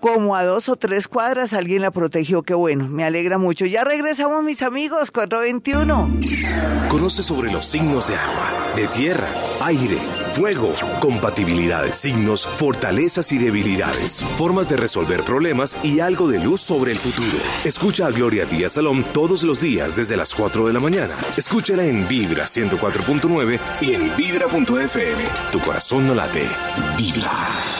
como 0.00 0.36
a 0.36 0.44
dos 0.44 0.68
o 0.68 0.76
tres 0.76 1.08
cuadras 1.08 1.52
alguien 1.52 1.82
la 1.82 1.90
protegió, 1.90 2.42
qué 2.42 2.54
bueno, 2.54 2.86
me 2.86 3.02
alegra 3.04 3.38
mucho. 3.38 3.66
Ya 3.66 3.82
regresamos 3.82 4.44
mis 4.44 4.62
amigos, 4.62 5.10
421. 5.10 6.10
Conoce 6.88 7.22
sobre 7.22 7.50
los 7.50 7.66
signos 7.66 8.06
de 8.06 8.14
agua, 8.14 8.52
de 8.76 8.86
tierra, 8.88 9.26
aire, 9.62 9.96
fuego, 10.34 10.72
compatibilidades, 11.00 11.98
signos, 11.98 12.46
fortalezas 12.46 13.32
y 13.32 13.38
debilidades, 13.38 14.22
formas 14.36 14.68
de 14.68 14.76
resolver 14.76 15.24
problemas 15.24 15.76
y 15.82 15.98
algo 15.98 16.28
de 16.28 16.38
luz 16.38 16.60
sobre 16.60 16.92
el 16.92 16.98
futuro. 16.98 17.42
Escucha 17.64 18.06
a 18.06 18.10
Gloria 18.10 18.44
Díaz 18.44 18.74
Salón 18.74 19.04
todos 19.12 19.42
los 19.42 19.60
días 19.60 19.96
desde 19.96 20.16
las 20.16 20.34
4 20.34 20.68
de 20.68 20.72
la 20.72 20.80
mañana. 20.80 21.16
Escúchala 21.36 21.84
en 21.84 22.06
Vibra 22.06 22.44
104.9 22.44 23.58
y 23.80 23.94
en 23.94 24.16
Vibra.fm. 24.16 25.24
Tu 25.50 25.60
corazón 25.60 26.06
no 26.06 26.14
late, 26.14 26.46
vibra. 26.96 27.75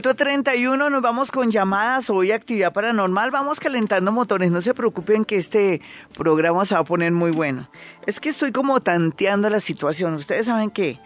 4.31 0.00 0.92
nos 0.92 1.02
vamos 1.02 1.32
con 1.32 1.50
llamadas, 1.50 2.08
hoy 2.08 2.30
actividad 2.30 2.72
paranormal, 2.72 3.32
vamos 3.32 3.58
calentando 3.58 4.12
motores, 4.12 4.52
no 4.52 4.60
se 4.60 4.72
preocupen 4.72 5.24
que 5.24 5.34
este 5.34 5.80
programa 6.16 6.64
se 6.64 6.74
va 6.76 6.82
a 6.82 6.84
poner 6.84 7.10
muy 7.10 7.32
bueno. 7.32 7.68
Es 8.06 8.20
que 8.20 8.28
estoy 8.28 8.52
como 8.52 8.78
tanteando 8.78 9.50
la 9.50 9.58
situación, 9.58 10.14
ustedes 10.14 10.46
saben 10.46 10.70
que 10.70 11.00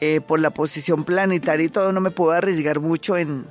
eh, 0.00 0.20
por 0.20 0.38
la 0.38 0.50
posición 0.50 1.02
planetaria 1.02 1.66
y 1.66 1.68
todo 1.68 1.92
no 1.92 2.00
me 2.00 2.12
puedo 2.12 2.30
arriesgar 2.30 2.78
mucho 2.78 3.16
en, 3.16 3.44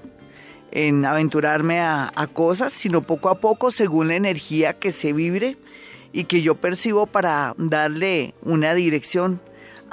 en 0.71 1.03
aventurarme 1.03 1.81
a 1.81 2.29
cosas, 2.31 2.71
sino 2.71 3.01
poco 3.01 3.27
a 3.27 3.41
poco 3.41 3.71
según 3.71 4.07
la 4.07 4.15
energía 4.15 4.71
que 4.71 4.91
se 4.91 5.11
vibre 5.11 5.57
y 6.13 6.23
que 6.23 6.41
yo 6.41 6.55
percibo 6.55 7.07
para 7.07 7.55
darle 7.57 8.35
una 8.41 8.73
dirección 8.73 9.41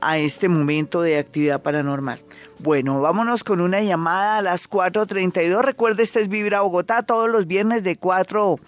a 0.01 0.19
este 0.19 0.49
momento 0.49 1.03
de 1.03 1.19
actividad 1.19 1.63
paranormal. 1.63 2.21
Bueno, 2.64 2.99
vámonos 3.02 3.44
con 3.44 3.61
una 3.61 3.83
llamada 3.83 4.38
a 4.38 4.40
las 4.40 4.71
4.32. 4.71 5.61
Recuerde, 5.61 6.02
este 6.02 6.23
es 6.23 6.28
Vibra 6.28 6.62
Bogotá 6.62 7.02
todos 7.02 7.28
los 7.28 7.47
viernes 7.47 7.85
de 7.85 7.97
4 7.97 8.59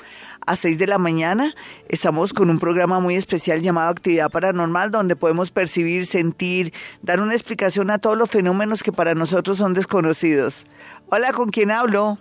a 0.46 0.54
6 0.54 0.78
de 0.78 0.86
la 0.86 0.98
mañana. 0.98 1.54
Estamos 1.88 2.34
con 2.34 2.50
un 2.50 2.58
programa 2.58 3.00
muy 3.00 3.16
especial 3.16 3.62
llamado 3.62 3.88
Actividad 3.88 4.28
Paranormal, 4.28 4.90
donde 4.90 5.16
podemos 5.16 5.50
percibir, 5.50 6.04
sentir, 6.04 6.74
dar 7.00 7.20
una 7.20 7.32
explicación 7.32 7.90
a 7.90 7.96
todos 7.96 8.18
los 8.18 8.28
fenómenos 8.28 8.82
que 8.82 8.92
para 8.92 9.14
nosotros 9.14 9.56
son 9.56 9.72
desconocidos. 9.72 10.66
Hola, 11.08 11.32
¿con 11.32 11.48
quién 11.48 11.70
hablo? 11.70 12.18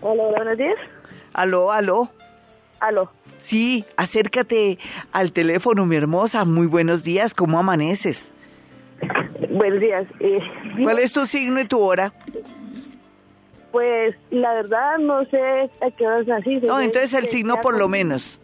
Hola, 0.00 0.24
buenos 0.36 0.58
días. 0.58 0.74
Aló, 1.34 1.70
aló. 1.70 2.10
Aló. 2.80 3.12
Sí, 3.38 3.84
acércate 3.96 4.80
al 5.12 5.30
teléfono, 5.30 5.86
mi 5.86 5.94
hermosa. 5.94 6.44
Muy 6.44 6.66
buenos 6.66 7.04
días, 7.04 7.32
¿cómo 7.32 7.60
amaneces? 7.60 8.32
Buenos 9.50 9.80
días. 9.80 10.06
Eh, 10.20 10.38
¿Cuál 10.82 10.98
es 10.98 11.12
tu 11.12 11.26
signo 11.26 11.60
y 11.60 11.64
tu 11.64 11.80
hora? 11.80 12.12
Pues 13.72 14.16
la 14.30 14.54
verdad 14.54 14.98
no 14.98 15.24
sé 15.26 15.70
a 15.80 15.90
qué 15.96 16.06
horas 16.06 16.28
así. 16.40 16.56
No, 16.56 16.80
entonces 16.80 17.14
el 17.14 17.28
signo 17.28 17.60
por 17.60 17.78
lo 17.78 17.88
menos. 17.88 18.40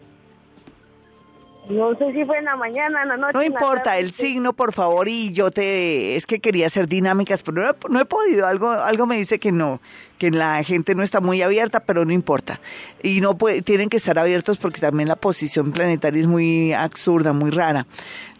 No 1.69 1.95
sé 1.95 2.11
si 2.11 2.25
fue 2.25 2.39
en 2.39 2.45
la 2.45 2.57
mañana, 2.57 3.03
en 3.03 3.07
la 3.07 3.17
noche. 3.17 3.33
No 3.33 3.43
importa, 3.43 3.83
tarde, 3.83 4.01
el 4.01 4.11
sí. 4.11 4.33
signo, 4.33 4.51
por 4.51 4.73
favor, 4.73 5.07
y 5.07 5.31
yo 5.31 5.49
te... 5.49 6.17
Es 6.17 6.25
que 6.25 6.41
quería 6.41 6.67
hacer 6.67 6.87
dinámicas, 6.87 7.41
pero 7.41 7.61
no 7.61 7.69
he, 7.69 7.73
no 7.89 7.99
he 8.01 8.05
podido. 8.05 8.45
Algo, 8.47 8.69
algo 8.69 9.05
me 9.05 9.15
dice 9.15 9.39
que 9.39 9.53
no, 9.53 9.79
que 10.17 10.29
la 10.29 10.61
gente 10.63 10.93
no 10.93 11.03
está 11.03 11.21
muy 11.21 11.41
abierta, 11.41 11.79
pero 11.79 12.03
no 12.03 12.11
importa. 12.11 12.59
Y 13.01 13.21
no 13.21 13.37
puede, 13.37 13.61
tienen 13.61 13.87
que 13.87 13.95
estar 13.97 14.19
abiertos 14.19 14.57
porque 14.57 14.81
también 14.81 15.07
la 15.07 15.15
posición 15.15 15.71
planetaria 15.71 16.19
es 16.19 16.27
muy 16.27 16.73
absurda, 16.73 17.31
muy 17.31 17.49
rara. 17.49 17.87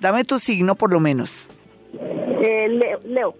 Dame 0.01 0.25
tu 0.25 0.37
signo 0.37 0.75
por 0.75 0.91
lo 0.91 0.99
menos. 0.99 1.49
Eh, 1.93 2.67
Leo, 2.69 2.99
Leo. 3.05 3.35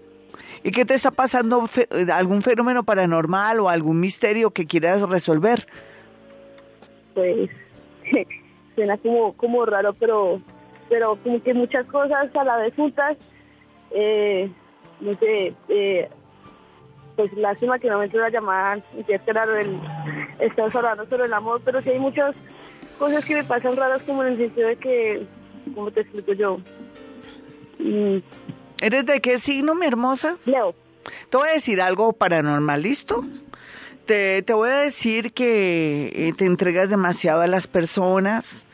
¿Y 0.62 0.70
qué 0.70 0.84
te 0.84 0.94
está 0.94 1.10
pasando? 1.10 1.68
¿Algún 2.12 2.42
fenómeno 2.42 2.84
paranormal 2.84 3.60
o 3.60 3.68
algún 3.68 4.00
misterio 4.00 4.50
que 4.50 4.66
quieras 4.66 5.08
resolver? 5.08 5.66
Pues 7.14 7.50
suena 8.74 8.96
como, 8.98 9.34
como 9.34 9.64
raro, 9.66 9.92
pero, 9.94 10.40
pero 10.88 11.16
como 11.22 11.42
que 11.42 11.54
muchas 11.54 11.86
cosas 11.86 12.34
a 12.34 12.44
la 12.44 12.56
vez 12.56 12.74
juntas. 12.74 13.16
Eh, 13.90 14.50
no 15.00 15.14
sé, 15.18 15.54
eh, 15.68 16.08
pues 17.16 17.32
lástima 17.34 17.78
que 17.78 17.88
no 17.88 17.98
me 17.98 18.06
entró 18.06 18.20
la 18.20 18.30
llamada, 18.30 18.82
que 19.06 19.18
claro, 19.20 19.56
el, 19.56 19.78
estás 20.40 20.74
hablando 20.74 21.06
sobre 21.06 21.26
el 21.26 21.32
amor, 21.32 21.60
pero 21.64 21.80
sí 21.80 21.90
hay 21.90 21.98
muchas 21.98 22.34
cosas 22.98 23.24
que 23.24 23.34
me 23.34 23.44
pasan 23.44 23.76
raras 23.76 24.02
como 24.02 24.24
en 24.24 24.32
el 24.32 24.38
sentido 24.38 24.68
de 24.68 24.76
que, 24.76 25.26
como 25.74 25.90
te 25.90 26.00
explico 26.00 26.32
yo? 26.32 26.58
Mm, 27.78 28.18
¿Eres 28.80 29.06
de 29.06 29.20
qué 29.20 29.38
signo, 29.38 29.74
mi 29.74 29.86
hermosa? 29.86 30.36
Leo, 30.44 30.74
Te 31.30 31.36
voy 31.36 31.48
a 31.48 31.52
decir 31.52 31.80
algo 31.80 32.12
paranormal, 32.12 32.82
¿listo? 32.82 33.24
Te, 34.06 34.42
te 34.42 34.52
voy 34.52 34.70
a 34.70 34.76
decir 34.76 35.32
que 35.32 36.12
eh, 36.14 36.32
te 36.36 36.44
entregas 36.44 36.90
demasiado 36.90 37.40
a 37.40 37.46
las 37.46 37.66
personas, 37.66 38.66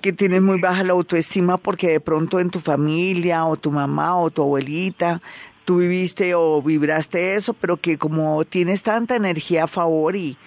que 0.00 0.12
tienes 0.12 0.40
muy 0.40 0.60
baja 0.60 0.84
la 0.84 0.92
autoestima 0.92 1.58
porque 1.58 1.88
de 1.88 2.00
pronto 2.00 2.40
en 2.40 2.50
tu 2.50 2.60
familia 2.60 3.44
o 3.44 3.56
tu 3.56 3.70
mamá 3.70 4.16
o 4.16 4.30
tu 4.30 4.42
abuelita 4.42 5.20
tú 5.68 5.80
viviste 5.80 6.34
o 6.34 6.62
vibraste 6.62 7.34
eso, 7.34 7.52
pero 7.52 7.76
que 7.76 7.98
como 7.98 8.42
tienes 8.46 8.82
tanta 8.82 9.16
energía 9.16 9.64
a 9.64 9.66
favor 9.66 10.16
y, 10.16 10.38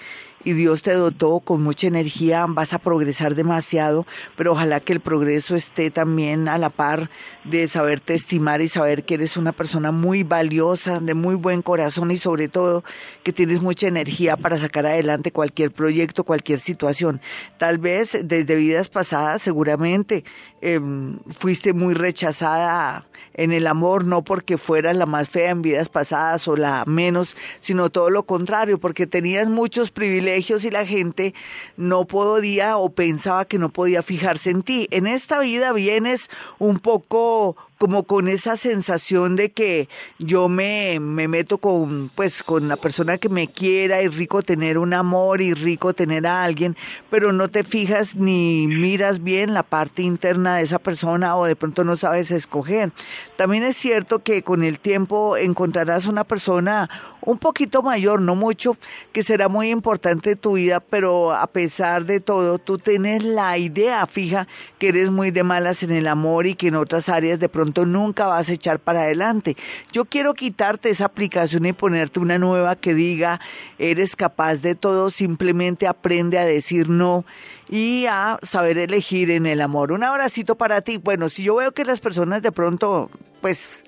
y 0.43 0.53
Dios 0.53 0.81
te 0.81 0.93
dotó 0.93 1.39
con 1.39 1.61
mucha 1.61 1.87
energía, 1.87 2.45
vas 2.47 2.73
a 2.73 2.79
progresar 2.79 3.35
demasiado, 3.35 4.05
pero 4.35 4.53
ojalá 4.53 4.79
que 4.79 4.93
el 4.93 4.99
progreso 4.99 5.55
esté 5.55 5.91
también 5.91 6.47
a 6.47 6.57
la 6.57 6.69
par 6.69 7.09
de 7.43 7.67
saberte 7.67 8.13
estimar 8.13 8.61
y 8.61 8.67
saber 8.67 9.03
que 9.03 9.15
eres 9.15 9.37
una 9.37 9.51
persona 9.51 9.91
muy 9.91 10.23
valiosa, 10.23 10.99
de 10.99 11.13
muy 11.13 11.35
buen 11.35 11.61
corazón 11.61 12.11
y 12.11 12.17
sobre 12.17 12.47
todo 12.47 12.83
que 13.23 13.33
tienes 13.33 13.61
mucha 13.61 13.87
energía 13.87 14.37
para 14.37 14.57
sacar 14.57 14.85
adelante 14.85 15.31
cualquier 15.31 15.71
proyecto, 15.71 16.23
cualquier 16.23 16.59
situación. 16.59 17.21
Tal 17.57 17.77
vez 17.77 18.17
desde 18.23 18.55
vidas 18.55 18.89
pasadas 18.89 19.41
seguramente 19.41 20.23
em, 20.61 21.19
fuiste 21.29 21.73
muy 21.73 21.93
rechazada 21.93 23.05
en 23.33 23.51
el 23.51 23.67
amor, 23.67 24.05
no 24.05 24.23
porque 24.23 24.57
fueras 24.57 24.95
la 24.95 25.05
más 25.05 25.29
fea 25.29 25.51
en 25.51 25.61
vidas 25.61 25.89
pasadas 25.89 26.47
o 26.47 26.55
la 26.55 26.83
menos, 26.85 27.35
sino 27.59 27.89
todo 27.89 28.09
lo 28.09 28.23
contrario, 28.23 28.79
porque 28.79 29.07
tenías 29.07 29.49
muchos 29.49 29.91
privilegios 29.91 30.65
y 30.65 30.71
la 30.71 30.85
gente 30.85 31.33
no 31.77 32.05
podía 32.05 32.77
o 32.77 32.89
pensaba 32.89 33.45
que 33.45 33.59
no 33.59 33.69
podía 33.69 34.03
fijarse 34.03 34.51
en 34.51 34.63
ti. 34.63 34.87
En 34.91 35.07
esta 35.07 35.39
vida 35.39 35.73
vienes 35.73 36.29
un 36.59 36.79
poco 36.79 37.55
como 37.81 38.03
con 38.03 38.27
esa 38.27 38.57
sensación 38.57 39.35
de 39.35 39.49
que 39.49 39.89
yo 40.19 40.49
me, 40.49 40.99
me 40.99 41.27
meto 41.27 41.57
con, 41.57 42.11
pues, 42.13 42.43
con 42.43 42.67
la 42.67 42.75
persona 42.75 43.17
que 43.17 43.27
me 43.27 43.47
quiera 43.47 44.03
y 44.03 44.07
rico 44.07 44.43
tener 44.43 44.77
un 44.77 44.93
amor 44.93 45.41
y 45.41 45.55
rico 45.55 45.91
tener 45.91 46.27
a 46.27 46.43
alguien, 46.43 46.77
pero 47.09 47.33
no 47.33 47.47
te 47.47 47.63
fijas 47.63 48.13
ni 48.15 48.67
miras 48.67 49.23
bien 49.23 49.55
la 49.55 49.63
parte 49.63 50.03
interna 50.03 50.57
de 50.57 50.61
esa 50.61 50.77
persona 50.77 51.35
o 51.35 51.45
de 51.45 51.55
pronto 51.55 51.83
no 51.83 51.95
sabes 51.95 52.29
escoger. 52.29 52.91
También 53.35 53.63
es 53.63 53.77
cierto 53.77 54.19
que 54.19 54.43
con 54.43 54.63
el 54.63 54.79
tiempo 54.79 55.35
encontrarás 55.35 56.05
una 56.05 56.23
persona 56.23 56.87
un 57.21 57.39
poquito 57.39 57.81
mayor, 57.81 58.21
no 58.21 58.35
mucho, 58.35 58.77
que 59.11 59.23
será 59.23 59.47
muy 59.47 59.69
importante 59.69 60.35
tu 60.35 60.53
vida, 60.53 60.81
pero 60.81 61.31
a 61.31 61.47
pesar 61.47 62.05
de 62.05 62.19
todo, 62.19 62.59
tú 62.59 62.77
tienes 62.77 63.23
la 63.23 63.57
idea 63.57 64.05
fija 64.05 64.47
que 64.77 64.89
eres 64.89 65.09
muy 65.09 65.31
de 65.31 65.43
malas 65.43 65.81
en 65.81 65.91
el 65.91 66.07
amor 66.07 66.45
y 66.45 66.53
que 66.53 66.67
en 66.67 66.75
otras 66.75 67.09
áreas 67.09 67.39
de 67.39 67.49
pronto 67.49 67.70
nunca 67.73 68.27
vas 68.27 68.49
a 68.49 68.53
echar 68.53 68.79
para 68.79 69.01
adelante. 69.01 69.57
Yo 69.91 70.05
quiero 70.05 70.33
quitarte 70.33 70.89
esa 70.89 71.05
aplicación 71.05 71.65
y 71.65 71.73
ponerte 71.73 72.19
una 72.19 72.37
nueva 72.37 72.75
que 72.75 72.93
diga, 72.93 73.39
eres 73.79 74.15
capaz 74.15 74.61
de 74.61 74.75
todo, 74.75 75.09
simplemente 75.09 75.87
aprende 75.87 76.37
a 76.37 76.45
decir 76.45 76.89
no 76.89 77.25
y 77.69 78.05
a 78.07 78.37
saber 78.43 78.77
elegir 78.77 79.31
en 79.31 79.45
el 79.45 79.61
amor. 79.61 79.91
Un 79.91 80.03
abracito 80.03 80.55
para 80.55 80.81
ti. 80.81 80.97
Bueno, 80.97 81.29
si 81.29 81.43
yo 81.43 81.55
veo 81.55 81.71
que 81.71 81.85
las 81.85 81.99
personas 81.99 82.41
de 82.41 82.51
pronto, 82.51 83.09
pues 83.39 83.83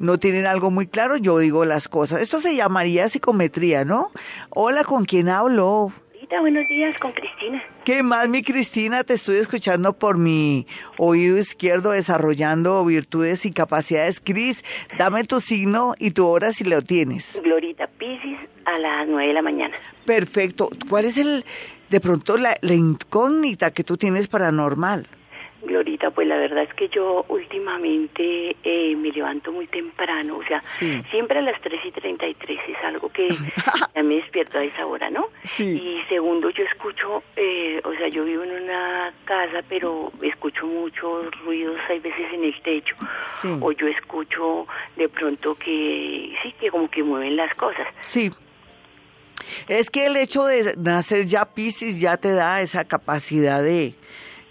no 0.00 0.18
tienen 0.18 0.46
algo 0.46 0.70
muy 0.70 0.86
claro, 0.86 1.16
yo 1.16 1.38
digo 1.38 1.64
las 1.64 1.86
cosas. 1.86 2.22
Esto 2.22 2.40
se 2.40 2.56
llamaría 2.56 3.08
psicometría, 3.08 3.84
¿no? 3.84 4.10
Hola, 4.50 4.82
¿con 4.82 5.04
quién 5.04 5.28
hablo? 5.28 5.92
Buenos 6.38 6.66
días, 6.68 6.96
con 6.98 7.12
Cristina. 7.12 7.62
¿Qué 7.84 8.02
más, 8.02 8.28
mi 8.28 8.42
Cristina? 8.42 9.04
Te 9.04 9.14
estoy 9.14 9.36
escuchando 9.36 9.92
por 9.92 10.16
mi 10.16 10.66
oído 10.96 11.36
izquierdo 11.36 11.90
desarrollando 11.90 12.84
virtudes 12.84 13.44
y 13.44 13.52
capacidades. 13.52 14.20
Cris, 14.20 14.64
dame 14.96 15.24
tu 15.24 15.40
signo 15.40 15.94
y 15.98 16.12
tu 16.12 16.26
hora 16.26 16.52
si 16.52 16.64
lo 16.64 16.80
tienes. 16.82 17.38
Glorita 17.42 17.88
Piscis 17.88 18.38
a 18.64 18.78
las 18.78 19.06
nueve 19.06 19.28
de 19.28 19.34
la 19.34 19.42
mañana. 19.42 19.76
Perfecto. 20.06 20.70
¿Cuál 20.88 21.04
es 21.04 21.18
el, 21.18 21.44
de 21.90 22.00
pronto, 22.00 22.36
la, 22.36 22.56
la 22.62 22.74
incógnita 22.74 23.72
que 23.72 23.84
tú 23.84 23.96
tienes 23.96 24.28
paranormal? 24.28 25.06
Glorita, 25.62 26.10
pues 26.10 26.26
la 26.26 26.36
verdad 26.36 26.62
es 26.64 26.72
que 26.74 26.88
yo 26.88 27.24
últimamente 27.28 28.56
eh, 28.64 28.96
me 28.96 29.10
levanto 29.12 29.52
muy 29.52 29.66
temprano, 29.66 30.38
o 30.38 30.44
sea, 30.44 30.60
Sí. 30.62 31.02
siempre 31.10 31.38
a 31.38 31.42
las 31.42 31.60
3 31.60 31.80
y 31.84 31.90
33 31.90 32.58
es 32.68 32.84
algo 32.84 33.08
que 33.10 33.28
ya 33.94 34.02
me 34.02 34.16
despierto 34.16 34.58
a 34.58 34.64
esa 34.64 34.86
hora, 34.86 35.10
¿no? 35.10 35.28
Sí. 35.42 35.64
Y 35.78 36.08
segundo, 36.08 36.50
yo 36.50 36.64
escucho, 36.64 37.22
eh, 37.36 37.80
o 37.84 37.92
sea, 37.92 38.08
yo 38.08 38.24
vivo 38.24 38.42
en 38.44 38.62
una 38.62 39.12
casa, 39.24 39.62
pero 39.68 40.10
escucho 40.22 40.66
muchos 40.66 41.30
ruidos, 41.44 41.78
hay 41.88 41.98
veces 42.00 42.32
en 42.32 42.44
el 42.44 42.60
techo, 42.62 42.96
Sí. 43.28 43.48
o 43.60 43.72
yo 43.72 43.86
escucho 43.86 44.66
de 44.96 45.08
pronto 45.08 45.54
que, 45.56 46.34
sí, 46.42 46.54
que 46.58 46.70
como 46.70 46.90
que 46.90 47.02
mueven 47.02 47.36
las 47.36 47.54
cosas. 47.54 47.86
Sí. 48.04 48.30
Es 49.68 49.90
que 49.90 50.06
el 50.06 50.16
hecho 50.16 50.44
de 50.44 50.74
nacer 50.78 51.26
ya 51.26 51.44
Piscis 51.44 52.00
ya 52.00 52.16
te 52.16 52.30
da 52.32 52.60
esa 52.60 52.86
capacidad 52.86 53.62
de 53.62 53.94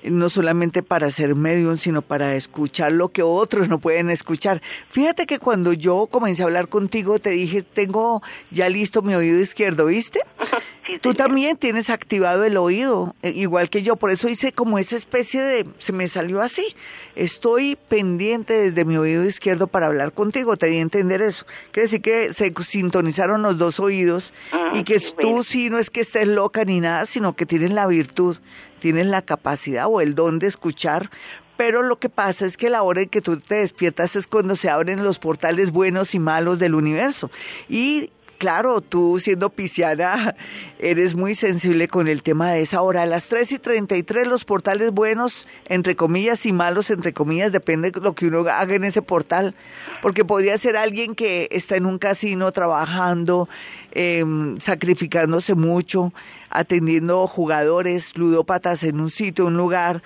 no 0.04 0.30
solamente 0.30 0.84
para 0.84 1.12
ser 1.12 1.36
medium, 1.36 1.78
sino 1.78 2.02
para 2.02 2.36
escuchar 2.36 2.92
lo 2.92 3.10
que 3.10 3.24
otros 3.24 3.68
no 3.68 3.80
pueden 3.80 4.10
escuchar. 4.10 4.62
Fíjate 4.90 5.26
que 5.26 5.40
cuando 5.40 5.74
yo 5.74 6.08
comencé 6.08 6.44
a 6.44 6.46
hablar 6.46 6.70
contigo 6.70 7.20
te 7.20 7.32
dije, 7.32 7.62
tengo 7.62 8.22
ya 8.52 8.70
listo 8.70 9.02
mi 9.02 9.16
oído 9.16 9.40
izquierdo, 9.40 9.86
¿viste? 9.86 10.22
Tú 11.02 11.14
también 11.14 11.58
tienes 11.58 11.90
activado 11.90 12.44
el 12.44 12.58
oído, 12.58 13.16
eh, 13.22 13.32
igual 13.36 13.70
que 13.70 13.82
yo, 13.84 13.96
por 13.96 14.10
eso 14.12 14.28
hice 14.28 14.52
como 14.52 14.80
esa 14.80 14.96
especie 14.96 15.42
de, 15.42 15.70
se 15.78 15.94
me 15.94 16.08
salió 16.08 16.42
así. 16.42 16.76
Estoy 17.16 17.78
pendiente 17.88 18.54
desde 18.54 18.86
mi 18.86 18.98
oído 18.98 19.24
izquierdo 19.24 19.68
para 19.68 19.88
hablar 19.88 20.14
contigo, 20.14 20.58
te 20.58 20.68
di 20.68 20.78
a 20.78 20.82
entender 20.82 21.22
eso. 21.22 21.46
Quiere 21.72 21.86
decir 21.86 22.02
que 22.02 22.34
se 22.34 22.54
sintonizaron 22.64 23.42
los 23.42 23.58
dos 23.58 23.80
oídos 23.80 24.34
Ah, 24.52 24.72
y 24.74 24.84
que 24.84 25.00
tú 25.00 25.14
bueno. 25.30 25.44
sí 25.44 25.70
no 25.70 25.78
es 25.78 25.90
que 25.90 26.02
estés 26.02 26.28
loca 26.28 26.66
ni 26.66 26.80
nada, 26.80 27.06
sino 27.06 27.36
que 27.36 27.46
tienes 27.46 27.72
la 27.72 27.88
virtud, 27.88 28.38
tienes 28.80 29.06
la 29.08 29.22
capacidad 29.22 29.86
o 29.88 30.02
el 30.02 30.16
don 30.16 30.40
de 30.40 30.48
escuchar. 30.48 31.10
Pero 31.58 31.82
lo 31.82 32.00
que 32.00 32.08
pasa 32.08 32.46
es 32.46 32.56
que 32.56 32.70
la 32.70 32.84
hora 32.84 33.02
en 33.02 33.10
que 33.10 33.22
tú 33.22 33.38
te 33.38 33.56
despiertas 33.56 34.16
es 34.16 34.28
cuando 34.28 34.56
se 34.56 34.70
abren 34.70 35.04
los 35.04 35.20
portales 35.20 35.72
buenos 35.72 36.16
y 36.16 36.20
malos 36.20 36.58
del 36.58 36.74
universo. 36.74 37.30
Y 37.68 38.12
claro, 38.40 38.82
tú 38.82 39.20
siendo 39.20 39.52
pisciana 39.52 40.36
eres 40.80 41.14
muy 41.14 41.36
sensible 41.36 41.88
con 41.88 42.08
el 42.08 42.24
tema 42.24 42.52
de 42.52 42.62
esa 42.62 42.82
hora. 42.82 43.04
A 43.04 43.06
las 43.06 43.28
3 43.28 43.52
y 43.52 43.60
33 43.60 44.28
los 44.28 44.46
portales 44.46 44.92
buenos, 44.92 45.46
entre 45.66 45.96
comillas, 45.96 46.48
y 46.48 46.54
malos, 46.54 46.90
entre 46.90 47.14
comillas, 47.14 47.52
depende 47.52 47.92
de 47.92 48.02
lo 48.02 48.16
que 48.16 48.28
uno 48.28 48.40
haga 48.50 48.74
en 48.74 48.86
ese 48.86 49.04
portal. 49.04 49.54
Porque 50.02 50.26
podría 50.26 50.58
ser 50.58 50.78
alguien 50.78 51.14
que 51.14 51.48
está 51.52 51.76
en 51.76 51.86
un 51.86 52.00
casino 52.00 52.52
trabajando, 52.52 53.48
eh, 53.92 54.26
sacrificándose 54.60 55.54
mucho, 55.54 56.12
atendiendo 56.50 57.28
jugadores, 57.28 58.18
ludópatas 58.18 58.84
en 58.84 59.02
un 59.02 59.12
sitio, 59.12 59.46
un 59.46 59.58
lugar 59.58 60.02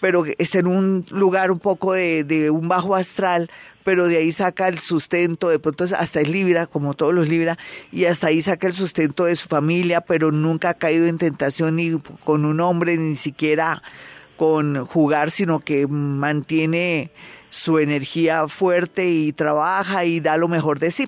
pero 0.00 0.26
está 0.36 0.58
en 0.58 0.66
un 0.66 1.06
lugar 1.08 1.50
un 1.50 1.58
poco 1.58 1.94
de, 1.94 2.24
de 2.24 2.50
un 2.50 2.68
bajo 2.68 2.94
astral, 2.94 3.48
pero 3.84 4.08
de 4.08 4.16
ahí 4.16 4.32
saca 4.32 4.66
el 4.66 4.78
sustento, 4.80 5.48
de 5.48 5.58
pronto 5.58 5.84
hasta 5.96 6.20
es 6.20 6.28
Libra, 6.28 6.66
como 6.66 6.94
todos 6.94 7.14
los 7.14 7.28
Libra, 7.28 7.58
y 7.92 8.06
hasta 8.06 8.28
ahí 8.28 8.42
saca 8.42 8.66
el 8.66 8.74
sustento 8.74 9.26
de 9.26 9.36
su 9.36 9.46
familia, 9.46 10.00
pero 10.00 10.32
nunca 10.32 10.70
ha 10.70 10.74
caído 10.74 11.06
en 11.06 11.18
tentación 11.18 11.76
ni 11.76 11.98
con 12.24 12.44
un 12.44 12.60
hombre, 12.60 12.96
ni 12.96 13.14
siquiera 13.14 13.82
con 14.36 14.84
jugar, 14.86 15.30
sino 15.30 15.60
que 15.60 15.86
mantiene 15.86 17.12
su 17.50 17.78
energía 17.78 18.48
fuerte 18.48 19.08
y 19.08 19.32
trabaja 19.32 20.04
y 20.04 20.18
da 20.18 20.36
lo 20.36 20.48
mejor 20.48 20.80
de 20.80 20.90
sí. 20.90 21.06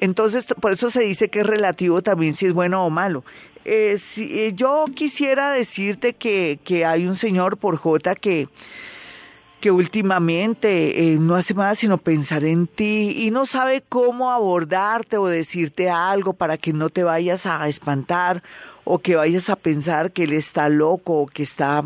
Entonces, 0.00 0.46
por 0.60 0.72
eso 0.72 0.90
se 0.90 1.00
dice 1.00 1.28
que 1.28 1.40
es 1.40 1.46
relativo 1.46 2.02
también 2.02 2.34
si 2.34 2.46
es 2.46 2.52
bueno 2.52 2.84
o 2.84 2.90
malo. 2.90 3.24
Eh, 3.64 3.96
si, 3.98 4.40
eh, 4.40 4.52
yo 4.54 4.86
quisiera 4.94 5.52
decirte 5.52 6.14
que, 6.14 6.58
que 6.64 6.84
hay 6.84 7.06
un 7.06 7.16
señor 7.16 7.56
por 7.56 7.76
J 7.76 8.14
que, 8.16 8.48
que 9.64 9.70
últimamente 9.70 11.14
eh, 11.14 11.18
no 11.18 11.36
hace 11.36 11.54
más 11.54 11.78
sino 11.78 11.96
pensar 11.96 12.44
en 12.44 12.66
ti 12.66 13.14
y 13.16 13.30
no 13.30 13.46
sabe 13.46 13.82
cómo 13.88 14.30
abordarte 14.30 15.16
o 15.16 15.26
decirte 15.26 15.88
algo 15.88 16.34
para 16.34 16.58
que 16.58 16.74
no 16.74 16.90
te 16.90 17.02
vayas 17.02 17.46
a 17.46 17.66
espantar 17.66 18.42
o 18.84 18.98
que 18.98 19.16
vayas 19.16 19.48
a 19.48 19.56
pensar 19.56 20.12
que 20.12 20.24
él 20.24 20.34
está 20.34 20.68
loco 20.68 21.14
o 21.22 21.26
que 21.26 21.42
está 21.42 21.82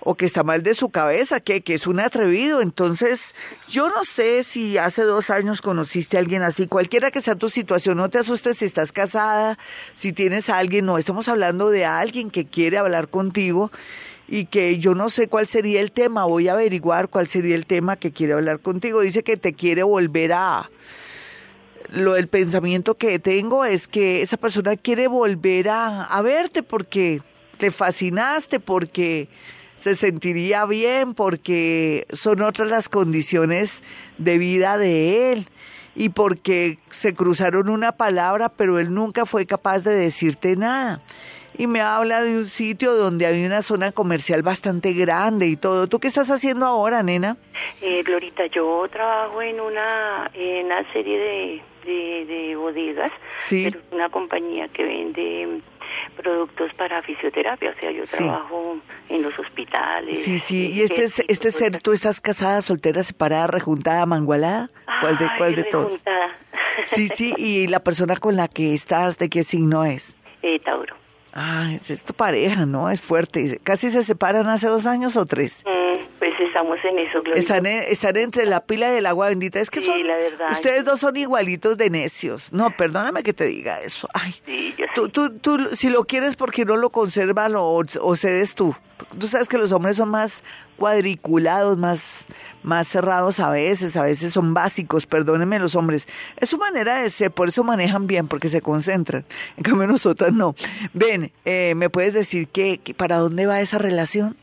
o 0.00 0.14
que 0.14 0.24
está 0.24 0.44
mal 0.44 0.62
de 0.62 0.72
su 0.72 0.88
cabeza, 0.88 1.40
que, 1.40 1.60
que 1.60 1.74
es 1.74 1.86
un 1.86 2.00
atrevido. 2.00 2.62
Entonces, 2.62 3.34
yo 3.68 3.90
no 3.90 4.04
sé 4.04 4.42
si 4.42 4.78
hace 4.78 5.02
dos 5.02 5.28
años 5.28 5.60
conociste 5.60 6.16
a 6.16 6.20
alguien 6.20 6.42
así, 6.42 6.66
cualquiera 6.66 7.10
que 7.10 7.20
sea 7.20 7.34
tu 7.34 7.50
situación, 7.50 7.98
no 7.98 8.08
te 8.08 8.18
asustes 8.18 8.56
si 8.56 8.64
estás 8.64 8.92
casada, 8.92 9.58
si 9.92 10.14
tienes 10.14 10.48
a 10.48 10.56
alguien, 10.56 10.86
no, 10.86 10.96
estamos 10.96 11.28
hablando 11.28 11.68
de 11.68 11.84
alguien 11.84 12.30
que 12.30 12.46
quiere 12.46 12.78
hablar 12.78 13.08
contigo 13.08 13.70
y 14.28 14.46
que 14.46 14.78
yo 14.78 14.94
no 14.94 15.10
sé 15.10 15.28
cuál 15.28 15.46
sería 15.46 15.80
el 15.80 15.92
tema, 15.92 16.24
voy 16.24 16.48
a 16.48 16.52
averiguar 16.52 17.08
cuál 17.08 17.28
sería 17.28 17.54
el 17.54 17.66
tema 17.66 17.96
que 17.96 18.12
quiere 18.12 18.32
hablar 18.32 18.60
contigo. 18.60 19.00
Dice 19.00 19.22
que 19.22 19.36
te 19.36 19.52
quiere 19.52 19.82
volver 19.82 20.32
a... 20.32 20.70
Lo 21.90 22.14
del 22.14 22.28
pensamiento 22.28 22.94
que 22.94 23.18
tengo 23.18 23.64
es 23.64 23.86
que 23.86 24.22
esa 24.22 24.36
persona 24.36 24.76
quiere 24.76 25.06
volver 25.06 25.68
a, 25.68 26.02
a 26.04 26.22
verte 26.22 26.62
porque 26.62 27.20
le 27.60 27.70
fascinaste, 27.70 28.58
porque 28.58 29.28
se 29.76 29.94
sentiría 29.94 30.64
bien 30.66 31.14
porque 31.14 32.06
son 32.12 32.42
otras 32.42 32.70
las 32.70 32.88
condiciones 32.88 33.82
de 34.18 34.38
vida 34.38 34.78
de 34.78 35.32
él 35.32 35.48
y 35.94 36.08
porque 36.08 36.78
se 36.90 37.14
cruzaron 37.14 37.68
una 37.68 37.92
palabra, 37.92 38.48
pero 38.48 38.78
él 38.78 38.94
nunca 38.94 39.26
fue 39.26 39.46
capaz 39.46 39.80
de 39.80 39.94
decirte 39.94 40.56
nada. 40.56 41.02
Y 41.56 41.66
me 41.68 41.80
habla 41.80 42.20
de 42.22 42.36
un 42.36 42.46
sitio 42.46 42.94
donde 42.94 43.26
hay 43.26 43.44
una 43.46 43.62
zona 43.62 43.92
comercial 43.92 44.42
bastante 44.42 44.92
grande 44.92 45.46
y 45.46 45.56
todo. 45.56 45.86
¿Tú 45.86 46.00
qué 46.00 46.08
estás 46.08 46.30
haciendo 46.30 46.66
ahora, 46.66 47.02
nena? 47.02 47.36
Eh, 47.80 48.02
Glorita, 48.02 48.46
yo 48.46 48.86
trabajo 48.90 49.40
en 49.40 49.60
una, 49.60 50.30
en 50.34 50.66
una 50.66 50.92
serie 50.92 51.16
de, 51.18 51.62
de, 51.86 52.24
de 52.26 52.56
bodegas, 52.56 53.12
Sí. 53.38 53.68
pero 53.70 53.84
una 53.92 54.08
compañía 54.08 54.66
que 54.68 54.82
vende 54.82 55.60
productos 56.16 56.72
para 56.76 57.02
fisioterapia, 57.02 57.70
o 57.76 57.80
sea, 57.80 57.90
yo 57.92 58.04
Sí. 58.04 58.16
trabajo 58.16 58.76
en 59.08 59.22
los 59.22 59.38
hospitales. 59.38 60.22
Sí, 60.24 60.38
sí. 60.40 60.72
¿Y 60.72 60.82
este, 60.82 61.04
es- 61.04 61.22
este 61.28 61.50
ser, 61.52 61.80
tú 61.82 61.92
estás 61.92 62.20
casada, 62.20 62.62
soltera, 62.62 63.02
separada, 63.04 63.46
rejuntada, 63.46 64.04
mangualada? 64.06 64.70
¿Cuál 65.00 65.18
de, 65.18 65.24
ay, 65.26 65.30
cuál 65.38 65.54
de 65.54 65.64
todos? 65.64 65.84
rejuntada. 65.86 66.36
Sí, 66.84 67.08
sí. 67.08 67.32
¿Y 67.38 67.68
la 67.68 67.78
persona 67.80 68.16
con 68.16 68.34
la 68.36 68.48
que 68.48 68.74
estás, 68.74 69.18
de 69.18 69.28
qué 69.28 69.44
signo 69.44 69.84
es? 69.84 70.16
Eh, 70.46 70.58
Tauro. 70.60 70.94
Ah, 71.36 71.72
es, 71.74 72.04
tu 72.04 72.14
pareja, 72.14 72.64
¿no? 72.64 72.88
Es 72.88 73.00
fuerte. 73.00 73.58
¿Casi 73.64 73.90
se 73.90 74.04
separan 74.04 74.48
hace 74.48 74.68
dos 74.68 74.86
años 74.86 75.16
o 75.16 75.24
tres? 75.24 75.64
Mm, 75.66 76.13
estamos 76.54 76.78
en 76.84 76.98
eso. 77.00 77.20
Están, 77.34 77.66
en- 77.66 77.82
están 77.88 78.16
entre 78.16 78.46
la 78.46 78.64
pila 78.64 78.94
y 78.94 78.98
el 78.98 79.06
agua 79.06 79.28
bendita. 79.28 79.58
Es 79.60 79.70
que 79.70 79.80
Sí, 79.80 79.86
son. 79.86 80.06
la 80.06 80.16
verdad. 80.16 80.50
Ustedes 80.52 80.84
dos 80.84 81.00
son 81.00 81.16
igualitos 81.16 81.76
de 81.76 81.90
necios. 81.90 82.52
No, 82.52 82.70
perdóname 82.76 83.22
que 83.24 83.32
te 83.32 83.44
diga 83.46 83.80
eso. 83.80 84.08
Ay. 84.14 84.34
Sí, 84.46 84.74
yo 84.78 84.84
Tú, 84.94 85.08
tú, 85.08 85.30
tú, 85.38 85.68
si 85.72 85.90
lo 85.90 86.04
quieres 86.04 86.36
porque 86.36 86.64
no 86.64 86.76
lo 86.76 86.90
conservas 86.90 87.52
o, 87.56 87.82
o 88.00 88.16
cedes 88.16 88.54
tú. 88.54 88.74
Tú 89.18 89.26
sabes 89.26 89.48
que 89.48 89.58
los 89.58 89.72
hombres 89.72 89.96
son 89.96 90.08
más 90.08 90.44
cuadriculados, 90.76 91.76
más, 91.76 92.26
más 92.62 92.86
cerrados 92.86 93.40
a 93.40 93.50
veces, 93.50 93.96
a 93.96 94.02
veces 94.02 94.32
son 94.32 94.54
básicos, 94.54 95.06
perdónenme 95.06 95.58
los 95.58 95.74
hombres. 95.74 96.06
Es 96.36 96.50
su 96.50 96.58
manera 96.58 96.96
de 97.02 97.10
ser, 97.10 97.32
por 97.32 97.48
eso 97.48 97.64
manejan 97.64 98.06
bien, 98.06 98.28
porque 98.28 98.48
se 98.48 98.60
concentran. 98.60 99.24
En 99.56 99.64
cambio 99.64 99.88
nosotras 99.88 100.32
no. 100.32 100.54
Ven, 100.92 101.32
eh, 101.44 101.74
¿me 101.76 101.90
puedes 101.90 102.14
decir 102.14 102.46
que, 102.48 102.78
que 102.78 102.94
para 102.94 103.16
dónde 103.16 103.46
va 103.46 103.60
esa 103.60 103.78
relación? 103.78 104.36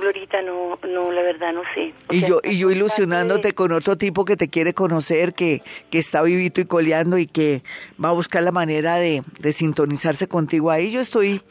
Glorita, 0.00 0.42
no, 0.42 0.78
no, 0.88 1.12
la 1.12 1.22
verdad 1.22 1.52
no 1.52 1.62
sé. 1.74 1.92
O 2.08 2.14
Y 2.14 2.20
sea, 2.20 2.28
yo, 2.28 2.40
y 2.42 2.58
yo 2.58 2.70
ilusionándote 2.70 3.48
de- 3.48 3.54
con 3.54 3.72
otro 3.72 3.96
tipo 3.96 4.24
que 4.24 4.36
te 4.36 4.48
quiere 4.48 4.74
conocer, 4.74 5.34
que, 5.34 5.62
que 5.90 5.98
está 5.98 6.22
vivito 6.22 6.60
y 6.60 6.64
coleando 6.64 7.18
y 7.18 7.26
que 7.26 7.62
va 8.02 8.08
a 8.08 8.12
buscar 8.12 8.42
la 8.42 8.52
manera 8.52 8.96
de, 8.96 9.22
de 9.38 9.52
sintonizarse 9.52 10.26
contigo. 10.28 10.70
Ahí 10.70 10.90
yo 10.90 11.00
estoy 11.00 11.42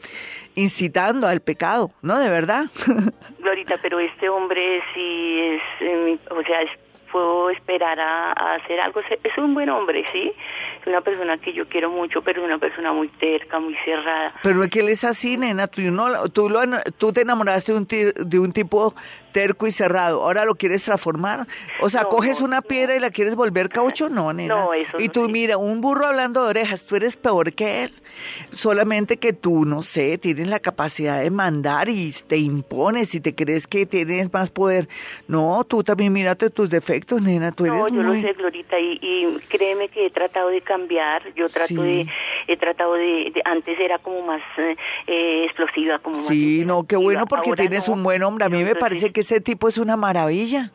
incitando 0.56 1.26
al 1.26 1.40
pecado, 1.40 1.90
¿no? 2.02 2.18
De 2.18 2.28
verdad. 2.28 2.66
Glorita, 3.38 3.76
pero 3.80 4.00
este 4.00 4.28
hombre 4.28 4.82
sí 4.94 5.38
es, 5.40 5.62
eh, 5.80 6.18
o 6.30 6.42
sea, 6.42 6.62
es- 6.62 6.70
puedo 7.10 7.50
esperar 7.50 7.98
a, 8.00 8.54
hacer 8.54 8.80
algo. 8.80 9.00
Es 9.00 9.38
un 9.38 9.54
buen 9.54 9.68
hombre, 9.68 10.04
¿sí? 10.12 10.32
Es 10.80 10.86
una 10.86 11.00
persona 11.00 11.38
que 11.38 11.52
yo 11.52 11.68
quiero 11.68 11.90
mucho, 11.90 12.22
pero 12.22 12.40
es 12.40 12.46
una 12.46 12.58
persona 12.58 12.92
muy 12.92 13.08
terca, 13.08 13.58
muy 13.58 13.76
cerrada. 13.84 14.34
Pero 14.42 14.62
es 14.62 14.70
que 14.70 14.80
él 14.80 14.88
es 14.88 15.04
así, 15.04 15.36
nena. 15.36 15.66
Tú, 15.66 15.82
no, 15.90 16.28
tú, 16.28 16.48
lo, 16.48 16.60
tú 16.98 17.12
te 17.12 17.22
enamoraste 17.22 17.72
de 17.72 17.78
un, 17.78 17.86
de 17.86 18.38
un 18.38 18.52
tipo 18.52 18.94
terco 19.32 19.66
y 19.66 19.72
cerrado. 19.72 20.22
Ahora 20.22 20.44
lo 20.44 20.54
quieres 20.54 20.82
transformar. 20.84 21.46
O 21.80 21.88
sea, 21.88 22.02
No, 22.02 22.08
coges 22.08 22.40
una 22.40 22.62
piedra 22.62 22.96
y 22.96 23.00
la 23.00 23.10
quieres 23.10 23.34
volver 23.36 23.68
caucho. 23.68 24.08
No, 24.08 24.32
nena. 24.32 24.54
No, 24.54 24.74
eso 24.74 24.98
Y 24.98 25.08
tú, 25.08 25.26
sí. 25.26 25.32
mira, 25.32 25.56
un 25.56 25.80
burro 25.80 26.06
hablando 26.06 26.42
de 26.44 26.50
orejas, 26.50 26.84
tú 26.84 26.96
eres 26.96 27.16
peor 27.16 27.52
que 27.52 27.84
él. 27.84 27.94
Solamente 28.50 29.16
que 29.18 29.32
tú, 29.32 29.64
no 29.64 29.82
sé, 29.82 30.18
tienes 30.18 30.48
la 30.48 30.58
capacidad 30.58 31.20
de 31.22 31.30
mandar 31.30 31.88
y 31.88 32.12
te 32.26 32.38
impones 32.38 33.14
y 33.14 33.20
te 33.20 33.34
crees 33.34 33.66
que 33.66 33.86
tienes 33.86 34.32
más 34.32 34.50
poder. 34.50 34.88
No, 35.28 35.64
tú 35.64 35.82
también 35.84 36.12
mírate 36.12 36.50
tus 36.50 36.68
defectos, 36.70 37.22
nena. 37.22 37.52
Tú 37.52 37.66
eres 37.66 37.78
No, 37.78 37.88
yo 37.88 38.02
muy... 38.02 38.16
lo 38.20 38.22
sé, 38.28 38.32
Glorita, 38.34 38.78
y, 38.78 38.98
y 39.02 39.38
créeme 39.48 39.88
que 39.88 40.06
he 40.06 40.10
tratado 40.10 40.48
de 40.48 40.60
cambiar. 40.62 41.22
Yo 41.34 41.48
trato 41.48 41.68
Sí. 41.70 41.76
de, 41.76 42.06
he 42.48 42.56
tratado 42.56 42.94
de, 42.94 43.30
de- 43.34 43.42
antes 43.44 43.78
era 43.78 43.98
como 43.98 44.22
más 44.22 44.42
eh, 44.58 44.76
eh, 45.06 45.44
explosiva, 45.44 45.98
como 46.00 46.16
más 46.16 46.26
Sí, 46.26 46.64
no, 46.66 46.84
qué 46.84 46.96
bueno 46.96 47.26
porque 47.26 47.52
tienes 47.52 47.86
no. 47.88 47.94
un 47.94 48.02
buen 48.02 48.22
hombre. 48.22 48.44
A 48.44 48.48
mí 48.48 48.64
me 48.64 48.74
parece 48.74 49.12
que 49.12 49.19
ese 49.20 49.40
tipo 49.40 49.68
es 49.68 49.78
una 49.78 49.96
maravilla. 49.96 50.72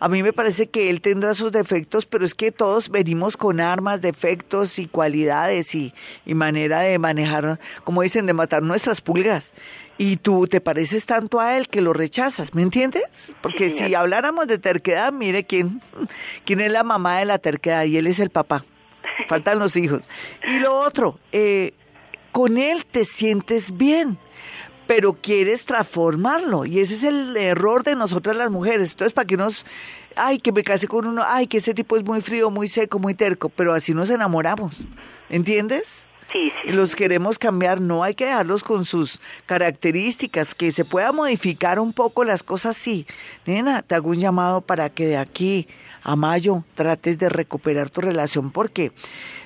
A 0.00 0.08
mí 0.08 0.22
me 0.22 0.32
parece 0.32 0.68
que 0.68 0.90
él 0.90 1.00
tendrá 1.00 1.34
sus 1.34 1.52
defectos, 1.52 2.06
pero 2.06 2.24
es 2.24 2.34
que 2.34 2.52
todos 2.52 2.90
venimos 2.90 3.36
con 3.36 3.60
armas, 3.60 4.00
defectos 4.00 4.78
y 4.78 4.86
cualidades 4.86 5.74
y, 5.74 5.94
y 6.26 6.34
manera 6.34 6.80
de 6.80 6.98
manejar, 6.98 7.58
como 7.84 8.02
dicen, 8.02 8.26
de 8.26 8.34
matar 8.34 8.62
nuestras 8.62 9.00
pulgas. 9.00 9.52
Y 9.96 10.16
tú 10.16 10.46
te 10.46 10.60
pareces 10.60 11.06
tanto 11.06 11.40
a 11.40 11.56
él 11.56 11.68
que 11.68 11.80
lo 11.80 11.92
rechazas, 11.92 12.54
¿me 12.54 12.62
entiendes? 12.62 13.34
Porque 13.40 13.68
si 13.68 13.94
habláramos 13.94 14.46
de 14.46 14.58
terquedad, 14.58 15.12
mire 15.12 15.44
quién, 15.44 15.82
quién 16.44 16.60
es 16.60 16.70
la 16.70 16.84
mamá 16.84 17.18
de 17.18 17.24
la 17.24 17.38
terquedad 17.38 17.84
y 17.84 17.96
él 17.96 18.06
es 18.06 18.20
el 18.20 18.30
papá. 18.30 18.64
Faltan 19.28 19.58
los 19.58 19.74
hijos. 19.76 20.08
Y 20.46 20.60
lo 20.60 20.78
otro, 20.80 21.18
eh, 21.32 21.72
con 22.30 22.58
él 22.58 22.86
te 22.86 23.04
sientes 23.04 23.76
bien, 23.76 24.18
pero 24.88 25.12
quieres 25.12 25.66
transformarlo. 25.66 26.64
Y 26.64 26.80
ese 26.80 26.94
es 26.94 27.04
el 27.04 27.36
error 27.36 27.84
de 27.84 27.94
nosotras 27.94 28.36
las 28.36 28.50
mujeres. 28.50 28.92
Entonces, 28.92 29.12
¿para 29.12 29.26
qué 29.26 29.36
nos... 29.36 29.66
Ay, 30.16 30.38
que 30.38 30.50
me 30.50 30.64
casé 30.64 30.88
con 30.88 31.06
uno, 31.06 31.22
ay, 31.24 31.46
que 31.46 31.58
ese 31.58 31.74
tipo 31.74 31.96
es 31.96 32.04
muy 32.04 32.22
frío, 32.22 32.50
muy 32.50 32.66
seco, 32.66 32.98
muy 32.98 33.14
terco, 33.14 33.50
pero 33.50 33.74
así 33.74 33.92
nos 33.92 34.08
enamoramos. 34.08 34.78
¿Entiendes? 35.28 36.06
Sí, 36.32 36.50
sí. 36.62 36.70
Y 36.70 36.72
los 36.72 36.96
queremos 36.96 37.38
cambiar, 37.38 37.82
no 37.82 38.02
hay 38.02 38.14
que 38.14 38.24
dejarlos 38.24 38.64
con 38.64 38.86
sus 38.86 39.20
características, 39.46 40.54
que 40.54 40.72
se 40.72 40.86
pueda 40.86 41.12
modificar 41.12 41.78
un 41.78 41.92
poco 41.92 42.24
las 42.24 42.42
cosas, 42.42 42.76
sí. 42.76 43.06
Nena, 43.44 43.82
te 43.82 43.94
hago 43.94 44.08
un 44.08 44.18
llamado 44.18 44.62
para 44.62 44.88
que 44.88 45.06
de 45.06 45.18
aquí 45.18 45.68
a 46.08 46.16
mayo 46.16 46.64
trates 46.74 47.18
de 47.18 47.28
recuperar 47.28 47.90
tu 47.90 48.00
relación 48.00 48.50
porque 48.50 48.92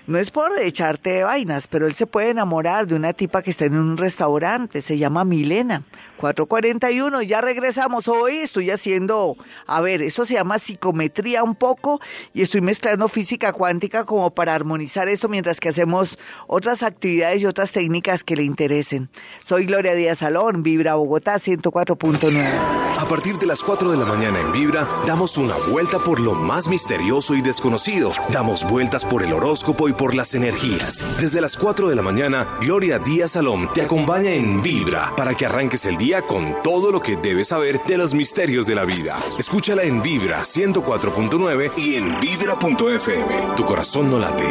no 0.07 0.17
es 0.19 0.31
por 0.31 0.57
echarte 0.61 1.11
de 1.11 1.25
vainas, 1.25 1.67
pero 1.67 1.89
él 1.89 1.95
se 1.95 2.07
puede 2.07 2.31
enamorar 2.31 2.87
de 2.87 2.95
una 2.95 3.13
tipa 3.13 3.43
que 3.43 3.51
está 3.51 3.65
en 3.65 3.77
un 3.77 3.97
restaurante, 3.97 4.81
se 4.81 4.97
llama 4.97 5.25
Milena. 5.25 5.83
441, 6.23 7.23
ya 7.23 7.41
regresamos. 7.41 8.07
Hoy 8.07 8.37
estoy 8.37 8.71
haciendo, 8.71 9.37
a 9.67 9.81
ver, 9.81 10.03
esto 10.03 10.25
se 10.25 10.35
llama 10.35 10.61
psicometría 10.61 11.43
un 11.43 11.57
poco 11.57 12.01
y 12.33 12.43
estoy 12.43 12.61
mezclando 12.61 13.09
física 13.09 13.53
cuántica 13.53 14.05
como 14.05 14.31
para 14.31 14.55
armonizar 14.55 15.09
esto 15.09 15.29
mientras 15.29 15.59
que 15.59 15.71
hacemos 15.71 16.21
otras 16.47 16.85
actividades 16.85 17.43
y 17.43 17.47
otras 17.47 17.73
técnicas 17.73 18.23
que 18.23 18.37
le 18.37 18.45
interesen. 18.45 19.11
Soy 19.43 19.67
Gloria 19.67 19.95
Díaz 19.95 20.19
Salón, 20.19 20.63
Vibra 20.63 20.95
Bogotá 20.95 21.35
104.9. 21.35 22.93
A 23.01 23.07
partir 23.07 23.37
de 23.39 23.47
las 23.47 23.61
4 23.61 23.91
de 23.91 23.97
la 23.97 24.05
mañana 24.05 24.39
en 24.39 24.53
Vibra, 24.53 24.87
damos 25.07 25.37
una 25.39 25.57
vuelta 25.71 25.99
por 25.99 26.21
lo 26.21 26.35
más 26.35 26.69
misterioso 26.69 27.35
y 27.35 27.43
desconocido. 27.43 28.13
Damos 28.31 28.63
vueltas 28.63 29.05
por 29.05 29.25
el 29.25 29.33
horóscopo 29.33 29.89
y 29.89 29.93
por 29.93 30.15
las 30.15 30.37
energías. 30.37 31.05
Desde 31.21 31.41
las 31.41 31.57
4 31.57 31.89
de 31.89 31.97
la 31.97 32.03
mañana, 32.03 32.59
Gloria 32.61 33.01
Díaz 33.01 33.33
Salón 33.33 33.69
te 33.75 33.83
acompaña 33.83 34.31
en 34.31 34.63
Vibra 34.63 35.17
para 35.17 35.35
que 35.35 35.47
arranques 35.47 35.85
el 35.87 35.97
día 35.97 36.12
con 36.21 36.63
todo 36.63 36.93
lo 36.93 37.01
que 37.01 37.17
debes 37.17 37.49
saber 37.49 37.81
de 37.87 37.97
los 37.97 38.13
misterios 38.13 38.67
de 38.67 38.75
la 38.75 38.85
vida. 38.85 39.19
Escúchala 39.39 39.85
en 39.85 40.03
Vibra 40.03 40.43
104.9 40.43 41.79
y 41.79 41.95
en 41.95 42.21
vibra.fm. 42.21 43.57
Tu 43.57 43.65
corazón 43.65 44.11
no 44.11 44.19
late. 44.19 44.45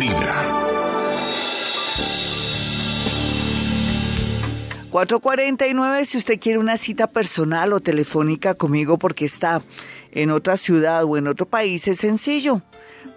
Vibra. 0.00 0.62
449, 4.90 6.04
si 6.04 6.18
usted 6.18 6.38
quiere 6.38 6.58
una 6.58 6.76
cita 6.76 7.06
personal 7.06 7.72
o 7.72 7.80
telefónica 7.80 8.54
conmigo 8.54 8.98
porque 8.98 9.24
está 9.24 9.62
en 10.12 10.30
otra 10.30 10.56
ciudad 10.56 11.04
o 11.04 11.16
en 11.16 11.28
otro 11.28 11.46
país, 11.46 11.88
es 11.88 11.98
sencillo. 11.98 12.62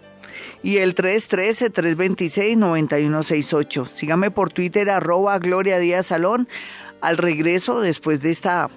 y 0.63 0.79
el 0.79 0.95
313-326-9168. 0.95 3.89
Sígame 3.89 4.31
por 4.31 4.53
Twitter, 4.53 4.91
arroba 4.91 5.39
Gloria 5.39 5.79
Díaz 5.79 6.07
Salón. 6.07 6.49
Al 7.01 7.19
regreso, 7.19 7.81
después 7.81 8.21
de 8.21 8.31
esta, 8.31 8.71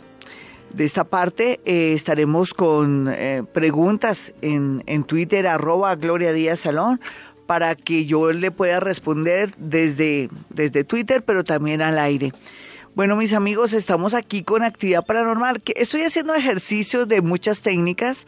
de 0.74 0.86
esta 0.86 1.04
parte, 1.04 1.60
eh, 1.66 1.94
estaremos 1.94 2.54
con 2.54 3.10
eh, 3.10 3.44
preguntas 3.54 4.34
en, 4.42 4.84
en 4.86 5.04
Twitter, 5.04 5.48
arroba 5.48 5.96
Gloria 5.96 6.34
Díaz 6.34 6.60
Salón, 6.60 7.00
para 7.48 7.76
que 7.76 8.06
yo 8.06 8.32
le 8.32 8.52
pueda 8.52 8.80
responder 8.80 9.52
desde, 9.58 10.30
desde 10.50 10.84
Twitter, 10.84 11.24
pero 11.24 11.44
también 11.44 11.82
al 11.82 11.98
aire. 11.98 12.32
Bueno, 12.96 13.16
mis 13.16 13.34
amigos, 13.34 13.74
estamos 13.74 14.14
aquí 14.14 14.44
con 14.44 14.64
actividad 14.64 15.06
paranormal. 15.06 15.62
Estoy 15.76 16.02
haciendo 16.02 16.34
ejercicios 16.34 17.08
de 17.08 17.22
muchas 17.22 17.62
técnicas. 17.62 18.26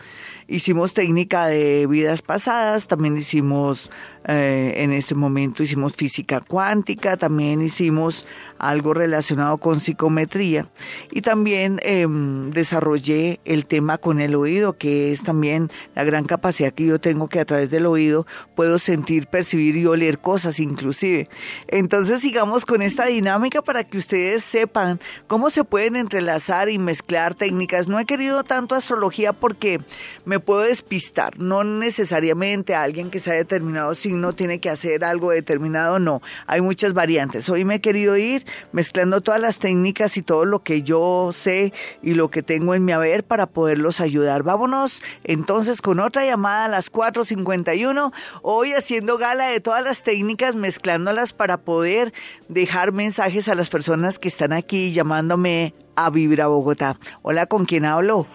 Hicimos 0.48 0.94
técnica 0.94 1.48
de 1.48 1.88
vidas 1.88 2.22
pasadas, 2.22 2.88
también 2.88 3.18
hicimos 3.18 3.90
eh, 4.28 4.74
en 4.78 4.92
este 4.92 5.16
momento 5.16 5.64
hicimos 5.64 5.96
física 5.96 6.42
cuántica, 6.42 7.18
también 7.18 7.60
hicimos 7.60 8.28
algo 8.60 8.94
relacionado 8.94 9.58
con 9.58 9.80
psicometría 9.80 10.70
y 11.10 11.22
también 11.22 11.80
em, 11.82 12.52
desarrollé 12.52 13.40
el 13.46 13.66
tema 13.66 13.98
con 13.98 14.20
el 14.20 14.36
oído, 14.36 14.78
que 14.78 15.12
es 15.12 15.24
también 15.24 15.72
la 15.96 16.04
gran 16.04 16.26
capacidad 16.26 16.72
que 16.72 16.86
yo 16.86 17.02
tengo 17.02 17.30
que 17.30 17.40
a 17.40 17.46
través 17.46 17.72
del 17.72 17.88
oído 17.88 18.28
puedo 18.56 18.78
sentir, 18.78 19.26
percibir 19.26 19.76
y 19.76 19.88
oler 19.88 20.20
cosas 20.20 20.60
inclusive. 20.60 21.28
Entonces 21.68 22.22
sigamos 22.22 22.68
con 22.68 22.84
esta 22.84 23.08
dinámica 23.08 23.64
para 23.64 23.84
que 23.84 23.98
ustedes 23.98 24.44
sepan 24.52 25.00
cómo 25.28 25.50
se 25.50 25.64
pueden 25.64 25.96
entrelazar 25.96 26.70
y 26.70 26.78
mezclar 26.78 27.36
técnicas. 27.36 27.88
No 27.88 27.98
he 28.00 28.06
querido 28.06 28.44
tanto 28.44 28.76
astrología 28.76 29.34
porque 29.34 29.80
me 30.26 30.40
puedo 30.40 30.62
despistar, 30.62 31.40
no 31.40 31.64
necesariamente 31.64 32.76
alguien 32.76 33.10
que 33.10 33.20
se 33.20 33.32
haya 33.32 33.40
determinado 33.40 33.96
si 33.96 34.14
no 34.16 34.34
tiene 34.34 34.60
que 34.60 34.70
hacer 34.70 35.04
algo 35.06 35.32
determinado, 35.32 36.00
no. 36.00 36.22
Hay 36.48 36.62
muchas 36.62 36.94
variantes. 36.94 37.50
Hoy 37.50 37.64
me 37.64 37.76
he 37.76 37.82
querido 37.82 38.18
ir 38.18 38.46
mezclando 38.74 39.22
todas 39.22 39.40
las 39.40 39.58
técnicas 39.58 40.18
y 40.18 40.22
todo 40.22 40.46
lo 40.46 40.64
que 40.64 40.82
yo 40.82 41.32
sé 41.34 41.74
y 42.02 42.14
lo 42.14 42.30
que 42.30 42.44
tengo 42.44 42.76
en 42.76 42.84
mi 42.84 42.92
haber 42.92 43.24
para 43.24 43.48
poderlos 43.48 44.02
ayudar. 44.02 44.44
Vámonos 44.44 45.02
entonces 45.24 45.82
con 45.82 46.00
otra 46.00 46.26
llamada 46.26 46.66
a 46.66 46.68
las 46.68 46.92
4.51. 46.92 48.12
Hoy 48.42 48.74
haciendo 48.74 49.18
gala 49.18 49.48
de 49.48 49.62
todas 49.62 49.84
las 49.84 50.02
técnicas, 50.02 50.56
mezclándolas 50.56 51.32
para 51.32 51.58
poder 51.58 52.14
dejar 52.50 52.92
mensajes 52.92 53.48
a 53.48 53.56
las 53.56 53.70
personas 53.70 54.20
que 54.20 54.28
están 54.28 54.41
aquí 54.52 54.92
llamándome 54.92 55.74
a 55.96 56.10
Vibra 56.10 56.48
Bogotá. 56.48 56.98
Hola, 57.22 57.46
¿con 57.46 57.66
quién 57.66 57.86
hablo? 57.86 58.26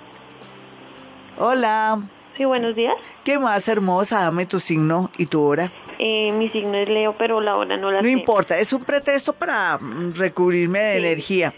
Hola. 1.39 2.01
Sí, 2.37 2.45
buenos 2.45 2.75
días. 2.75 2.95
¿Qué 3.25 3.39
más 3.39 3.67
hermosa? 3.69 4.21
Dame 4.21 4.47
tu 4.47 4.61
signo 4.61 5.11
y 5.19 5.27
tu 5.27 5.43
hora. 5.43 5.73
Eh, 5.99 6.31
mi 6.33 6.51
signo 6.51 6.77
es 6.77 6.89
Leo, 6.89 7.17
pero 7.17 7.41
la 7.41 7.57
hora 7.57 7.77
no 7.79 7.91
la 7.91 7.99
No 8.03 8.05
sé. 8.05 8.11
importa, 8.11 8.59
es 8.59 8.73
un 8.75 8.85
pretexto 8.85 9.33
para 9.33 9.79
mm, 9.79 10.13
recubrirme 10.15 10.79
de 10.79 10.97
energía. 10.99 11.55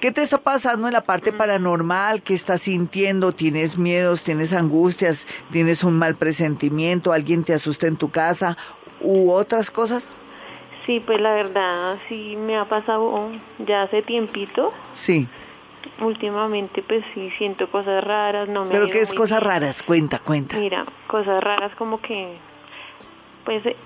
¿Qué 0.00 0.12
te 0.12 0.20
está 0.22 0.38
pasando 0.38 0.86
en 0.86 0.92
la 0.92 1.00
parte 1.00 1.32
paranormal? 1.32 2.22
¿Qué 2.22 2.34
estás 2.34 2.60
sintiendo? 2.62 3.32
¿Tienes 3.32 3.78
miedos? 3.78 4.22
¿Tienes 4.22 4.52
angustias? 4.52 5.26
¿Tienes 5.50 5.82
un 5.84 5.98
mal 5.98 6.14
presentimiento? 6.16 7.12
¿Alguien 7.12 7.42
te 7.44 7.54
asusta 7.54 7.86
en 7.86 7.96
tu 7.96 8.10
casa? 8.10 8.56
¿U 9.00 9.30
otras 9.32 9.70
cosas? 9.70 10.14
Sí, 10.88 11.00
pues 11.00 11.20
la 11.20 11.34
verdad 11.34 11.98
sí 12.08 12.34
me 12.38 12.56
ha 12.56 12.64
pasado 12.64 13.28
ya 13.58 13.82
hace 13.82 14.00
tiempito. 14.00 14.72
Sí. 14.94 15.28
Últimamente 16.00 16.82
pues 16.82 17.04
sí 17.12 17.30
siento 17.36 17.70
cosas 17.70 18.02
raras, 18.02 18.48
no 18.48 18.64
me 18.64 18.70
¿Pero 18.70 18.88
qué 18.88 19.00
es 19.00 19.12
cosas 19.12 19.40
bien. 19.40 19.50
raras? 19.50 19.82
Cuenta, 19.82 20.18
cuenta. 20.18 20.56
Mira, 20.56 20.86
cosas 21.06 21.44
raras 21.44 21.74
como 21.76 22.00
que 22.00 22.38
pues 23.44 23.66
eh, 23.66 23.76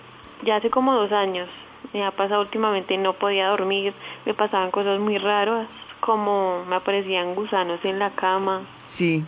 ya 0.44 0.56
hace 0.56 0.70
como 0.70 0.94
dos 0.94 1.10
años 1.10 1.48
me 1.92 2.04
ha 2.04 2.12
pasado 2.12 2.40
últimamente 2.42 2.96
no 2.96 3.14
podía 3.14 3.48
dormir, 3.48 3.92
me 4.24 4.32
pasaban 4.34 4.70
cosas 4.70 5.00
muy 5.00 5.18
raras 5.18 5.66
como 5.98 6.64
me 6.66 6.76
aparecían 6.76 7.34
gusanos 7.34 7.84
en 7.84 7.98
la 7.98 8.10
cama, 8.10 8.60
Sí, 8.84 9.24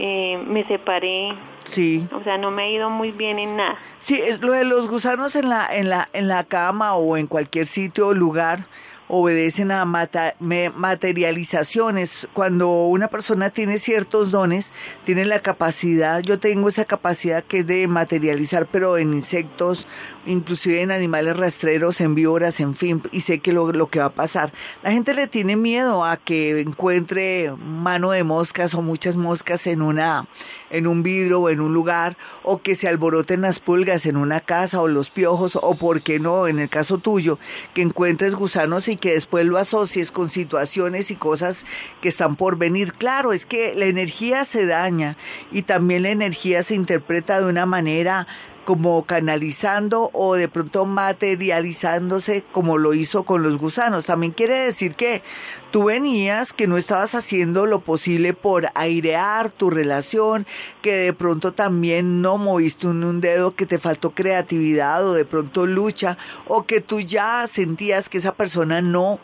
eh, 0.00 0.36
me 0.48 0.64
separé, 0.64 1.32
sí. 1.78 2.08
o 2.12 2.22
sea 2.24 2.36
no 2.38 2.50
me 2.50 2.62
ha 2.64 2.70
ido 2.70 2.90
muy 2.90 3.12
bien 3.12 3.38
en 3.38 3.56
nada. 3.56 3.78
Sí, 3.98 4.20
es 4.20 4.40
lo 4.40 4.52
de 4.52 4.64
los 4.64 4.88
gusanos 4.88 5.36
en 5.36 5.48
la, 5.48 5.66
en 5.72 5.88
la, 5.88 6.08
en 6.12 6.26
la 6.28 6.44
cama 6.44 6.94
o 6.94 7.16
en 7.16 7.26
cualquier 7.26 7.66
sitio 7.66 8.08
o 8.08 8.14
lugar 8.14 8.66
obedecen 9.10 9.70
a 9.72 9.86
mata- 9.86 10.34
me- 10.38 10.68
materializaciones. 10.68 12.28
Cuando 12.34 12.68
una 12.88 13.08
persona 13.08 13.48
tiene 13.50 13.78
ciertos 13.78 14.30
dones, 14.30 14.72
tiene 15.04 15.24
la 15.24 15.40
capacidad, 15.40 16.20
yo 16.20 16.38
tengo 16.38 16.68
esa 16.68 16.84
capacidad 16.84 17.42
que 17.42 17.60
es 17.60 17.66
de 17.66 17.88
materializar, 17.88 18.66
pero 18.70 18.98
en 18.98 19.14
insectos, 19.14 19.86
inclusive 20.26 20.82
en 20.82 20.90
animales 20.92 21.36
rastreros, 21.38 22.02
en 22.02 22.14
víboras, 22.14 22.60
en 22.60 22.74
fin, 22.74 23.00
y 23.10 23.22
sé 23.22 23.38
que 23.38 23.52
lo, 23.52 23.72
lo 23.72 23.86
que 23.88 24.00
va 24.00 24.06
a 24.06 24.10
pasar. 24.10 24.52
La 24.82 24.90
gente 24.92 25.14
le 25.14 25.26
tiene 25.26 25.56
miedo 25.56 26.04
a 26.04 26.18
que 26.18 26.60
encuentre 26.60 27.50
mano 27.58 28.10
de 28.10 28.24
moscas 28.24 28.74
o 28.74 28.82
muchas 28.82 29.16
moscas 29.16 29.66
en 29.66 29.80
una, 29.80 30.26
en 30.70 30.86
un 30.86 31.02
vidrio 31.02 31.40
o 31.40 31.50
en 31.50 31.60
un 31.60 31.72
lugar, 31.72 32.16
o 32.42 32.62
que 32.62 32.74
se 32.74 32.88
alboroten 32.88 33.40
las 33.40 33.58
pulgas 33.58 34.06
en 34.06 34.16
una 34.16 34.40
casa 34.40 34.80
o 34.80 34.88
los 34.88 35.10
piojos, 35.10 35.58
o 35.60 35.74
por 35.74 36.02
qué 36.02 36.20
no, 36.20 36.46
en 36.46 36.58
el 36.58 36.68
caso 36.68 36.98
tuyo, 36.98 37.38
que 37.74 37.82
encuentres 37.82 38.34
gusanos 38.34 38.88
y 38.88 38.96
que 38.96 39.14
después 39.14 39.46
lo 39.46 39.58
asocies 39.58 40.12
con 40.12 40.28
situaciones 40.28 41.10
y 41.10 41.16
cosas 41.16 41.64
que 42.00 42.08
están 42.08 42.36
por 42.36 42.56
venir. 42.56 42.92
Claro, 42.94 43.32
es 43.32 43.46
que 43.46 43.74
la 43.74 43.86
energía 43.86 44.44
se 44.44 44.66
daña 44.66 45.16
y 45.50 45.62
también 45.62 46.02
la 46.02 46.10
energía 46.10 46.62
se 46.62 46.74
interpreta 46.74 47.40
de 47.40 47.48
una 47.48 47.66
manera 47.66 48.26
como 48.68 49.06
canalizando 49.06 50.10
o 50.12 50.34
de 50.34 50.46
pronto 50.46 50.84
materializándose 50.84 52.44
como 52.52 52.76
lo 52.76 52.92
hizo 52.92 53.22
con 53.22 53.42
los 53.42 53.56
gusanos. 53.56 54.04
También 54.04 54.34
quiere 54.34 54.58
decir 54.58 54.94
que 54.94 55.22
tú 55.70 55.84
venías, 55.84 56.52
que 56.52 56.66
no 56.66 56.76
estabas 56.76 57.14
haciendo 57.14 57.64
lo 57.64 57.80
posible 57.80 58.34
por 58.34 58.68
airear 58.74 59.50
tu 59.50 59.70
relación, 59.70 60.46
que 60.82 60.96
de 60.96 61.14
pronto 61.14 61.52
también 61.52 62.20
no 62.20 62.36
moviste 62.36 62.88
un, 62.88 63.22
dedo, 63.22 63.54
que 63.54 63.64
te 63.64 63.78
faltó 63.78 64.10
creatividad 64.10 65.02
o 65.02 65.14
de 65.14 65.24
pronto 65.24 65.66
lucha, 65.66 66.18
o 66.46 66.66
que 66.66 66.82
tú 66.82 67.00
ya 67.00 67.46
sentías 67.46 68.10
que 68.10 68.18
esa 68.18 68.34
persona 68.34 68.82
no, 68.82 69.18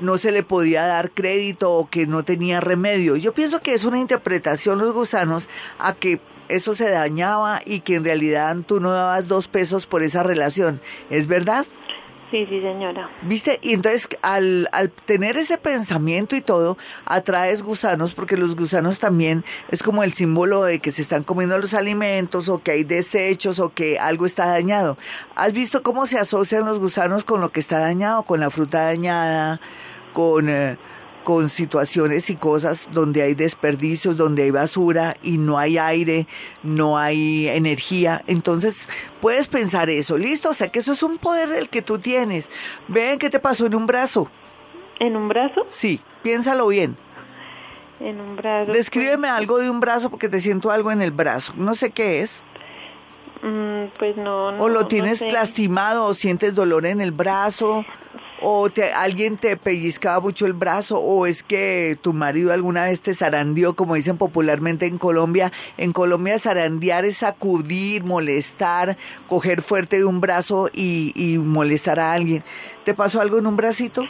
no 0.00 0.18
se 0.18 0.32
le 0.32 0.42
podía 0.42 0.84
dar 0.84 1.12
crédito 1.12 1.70
o 1.70 1.88
que 1.88 2.08
no 2.08 2.24
tenía 2.24 2.60
remedio. 2.60 3.14
Yo 3.14 3.32
pienso 3.34 3.60
que 3.60 3.72
es 3.72 3.84
una 3.84 4.00
interpretación 4.00 4.80
los 4.80 4.92
gusanos 4.92 5.48
a 5.78 5.94
que 5.94 6.18
eso 6.50 6.74
se 6.74 6.90
dañaba 6.90 7.60
y 7.64 7.80
que 7.80 7.96
en 7.96 8.04
realidad 8.04 8.56
tú 8.66 8.80
no 8.80 8.92
dabas 8.92 9.28
dos 9.28 9.48
pesos 9.48 9.86
por 9.86 10.02
esa 10.02 10.22
relación. 10.22 10.80
¿Es 11.10 11.26
verdad? 11.26 11.66
Sí, 12.30 12.46
sí, 12.48 12.60
señora. 12.60 13.10
¿Viste? 13.22 13.58
Y 13.60 13.72
entonces 13.72 14.08
al, 14.22 14.68
al 14.70 14.90
tener 14.90 15.36
ese 15.36 15.58
pensamiento 15.58 16.36
y 16.36 16.40
todo, 16.40 16.78
atraes 17.04 17.62
gusanos 17.62 18.14
porque 18.14 18.36
los 18.36 18.54
gusanos 18.54 19.00
también 19.00 19.44
es 19.70 19.82
como 19.82 20.04
el 20.04 20.12
símbolo 20.12 20.62
de 20.62 20.78
que 20.78 20.92
se 20.92 21.02
están 21.02 21.24
comiendo 21.24 21.58
los 21.58 21.74
alimentos 21.74 22.48
o 22.48 22.62
que 22.62 22.70
hay 22.70 22.84
desechos 22.84 23.58
o 23.58 23.70
que 23.70 23.98
algo 23.98 24.26
está 24.26 24.46
dañado. 24.46 24.96
¿Has 25.34 25.52
visto 25.52 25.82
cómo 25.82 26.06
se 26.06 26.20
asocian 26.20 26.64
los 26.64 26.78
gusanos 26.78 27.24
con 27.24 27.40
lo 27.40 27.48
que 27.48 27.58
está 27.58 27.80
dañado, 27.80 28.22
con 28.22 28.38
la 28.38 28.50
fruta 28.50 28.82
dañada, 28.82 29.60
con... 30.12 30.48
eh, 30.48 30.78
con 31.24 31.48
situaciones 31.48 32.30
y 32.30 32.36
cosas 32.36 32.88
donde 32.92 33.22
hay 33.22 33.34
desperdicios, 33.34 34.16
donde 34.16 34.44
hay 34.44 34.50
basura 34.50 35.14
y 35.22 35.38
no 35.38 35.58
hay 35.58 35.78
aire, 35.78 36.26
no 36.62 36.98
hay 36.98 37.48
energía. 37.48 38.22
Entonces 38.26 38.88
puedes 39.20 39.48
pensar 39.48 39.90
eso, 39.90 40.16
listo, 40.16 40.50
o 40.50 40.54
sea 40.54 40.68
que 40.68 40.78
eso 40.78 40.92
es 40.92 41.02
un 41.02 41.18
poder 41.18 41.50
el 41.50 41.68
que 41.68 41.82
tú 41.82 41.98
tienes. 41.98 42.50
Ven 42.88 43.18
qué 43.18 43.30
te 43.30 43.38
pasó 43.38 43.66
en 43.66 43.74
un 43.74 43.86
brazo. 43.86 44.28
¿En 44.98 45.16
un 45.16 45.28
brazo? 45.28 45.64
Sí, 45.68 46.00
piénsalo 46.22 46.68
bien. 46.68 46.96
En 48.00 48.20
un 48.20 48.36
brazo. 48.36 48.72
Descríbeme 48.72 49.28
algo 49.28 49.58
de 49.58 49.68
un 49.70 49.80
brazo 49.80 50.10
porque 50.10 50.28
te 50.28 50.40
siento 50.40 50.70
algo 50.70 50.90
en 50.90 51.02
el 51.02 51.10
brazo. 51.10 51.52
No 51.56 51.74
sé 51.74 51.90
qué 51.90 52.22
es. 52.22 52.42
Mm, 53.42 53.86
pues 53.98 54.16
no, 54.16 54.52
no. 54.52 54.62
O 54.62 54.68
lo 54.68 54.82
no 54.82 54.86
tienes 54.88 55.18
sé. 55.18 55.30
lastimado 55.30 56.04
o 56.06 56.14
sientes 56.14 56.54
dolor 56.54 56.86
en 56.86 57.00
el 57.00 57.12
brazo. 57.12 57.84
O 58.42 58.70
te, 58.70 58.92
alguien 58.92 59.36
te 59.36 59.56
pellizcaba 59.56 60.20
mucho 60.20 60.46
el 60.46 60.54
brazo, 60.54 60.98
o 60.98 61.26
es 61.26 61.42
que 61.42 61.98
tu 62.00 62.12
marido 62.12 62.52
alguna 62.52 62.84
vez 62.84 63.02
te 63.02 63.12
zarandeó, 63.12 63.74
como 63.74 63.94
dicen 63.94 64.16
popularmente 64.16 64.86
en 64.86 64.98
Colombia. 64.98 65.52
En 65.76 65.92
Colombia 65.92 66.38
zarandear 66.38 67.04
es 67.04 67.18
sacudir, 67.18 68.04
molestar, 68.04 68.96
coger 69.28 69.62
fuerte 69.62 69.98
de 69.98 70.04
un 70.04 70.20
brazo 70.20 70.68
y, 70.72 71.12
y 71.14 71.38
molestar 71.38 72.00
a 72.00 72.12
alguien. 72.12 72.42
¿Te 72.84 72.94
pasó 72.94 73.20
algo 73.20 73.38
en 73.38 73.46
un 73.46 73.56
bracito? 73.56 74.04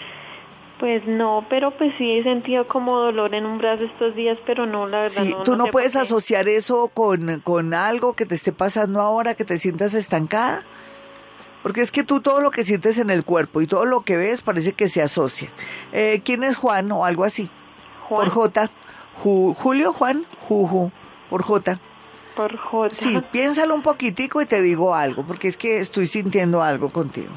Pues 0.78 1.06
no, 1.06 1.44
pero 1.50 1.76
pues 1.76 1.92
sí 1.98 2.10
he 2.10 2.22
sentido 2.22 2.66
como 2.66 2.98
dolor 2.98 3.34
en 3.34 3.44
un 3.44 3.58
brazo 3.58 3.84
estos 3.84 4.14
días, 4.16 4.38
pero 4.46 4.64
no, 4.64 4.86
la 4.86 5.00
verdad 5.00 5.22
Sí, 5.24 5.34
no. 5.36 5.42
tú 5.42 5.54
no, 5.54 5.64
por 5.64 5.72
puedes 5.72 5.94
asociar 5.94 6.48
eso 6.48 6.88
con, 6.88 7.40
con 7.40 7.74
algo 7.74 8.14
que 8.14 8.24
te 8.24 8.34
esté 8.34 8.52
pasando 8.52 9.02
ahora, 9.02 9.34
que 9.34 9.44
te 9.44 9.58
sientas 9.58 9.92
estancada. 9.92 10.62
Porque 11.62 11.82
es 11.82 11.92
que 11.92 12.04
tú 12.04 12.20
todo 12.20 12.40
lo 12.40 12.50
que 12.50 12.64
sientes 12.64 12.98
en 12.98 13.10
el 13.10 13.24
cuerpo 13.24 13.60
y 13.60 13.66
todo 13.66 13.84
lo 13.84 14.00
que 14.02 14.16
ves 14.16 14.40
parece 14.40 14.72
que 14.72 14.88
se 14.88 15.02
asocia. 15.02 15.50
Eh, 15.92 16.22
¿Quién 16.24 16.42
es 16.42 16.56
Juan 16.56 16.90
o 16.92 17.04
algo 17.04 17.24
así? 17.24 17.50
Juan, 18.08 18.20
Por 18.24 18.30
J. 18.30 18.70
Ju- 19.22 19.54
Julio 19.54 19.92
Juan, 19.92 20.24
Juju, 20.48 20.90
por 21.28 21.42
J. 21.42 21.78
Por 22.34 22.56
J. 22.56 22.94
Sí, 22.94 23.20
piénsalo 23.30 23.74
un 23.74 23.82
poquitico 23.82 24.40
y 24.40 24.46
te 24.46 24.62
digo 24.62 24.94
algo, 24.94 25.24
porque 25.26 25.48
es 25.48 25.56
que 25.58 25.80
estoy 25.80 26.06
sintiendo 26.06 26.62
algo 26.62 26.88
contigo. 26.90 27.30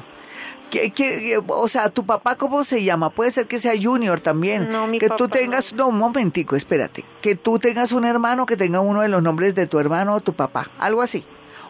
¿Qué- 0.70 0.90
qué- 0.90 1.40
o 1.46 1.68
sea, 1.68 1.88
tu 1.90 2.04
papá, 2.06 2.36
¿cómo 2.36 2.64
se 2.64 2.82
llama? 2.82 3.10
Puede 3.10 3.30
ser 3.30 3.46
que 3.46 3.58
sea 3.58 3.72
Junior 3.80 4.18
también. 4.20 4.68
No, 4.70 4.86
mi 4.88 4.98
que 4.98 5.08
tú 5.08 5.24
papá 5.28 5.38
tengas, 5.38 5.72
no, 5.74 5.88
un 5.88 5.98
momentico, 5.98 6.56
espérate. 6.56 7.04
Que 7.20 7.36
tú 7.36 7.58
tengas 7.58 7.92
un 7.92 8.04
hermano 8.04 8.46
que 8.46 8.56
tenga 8.56 8.80
uno 8.80 9.02
de 9.02 9.08
los 9.08 9.22
nombres 9.22 9.54
de 9.54 9.66
tu 9.66 9.78
hermano 9.78 10.14
o 10.14 10.20
tu 10.20 10.32
papá, 10.32 10.70
algo 10.78 11.02
así. 11.02 11.24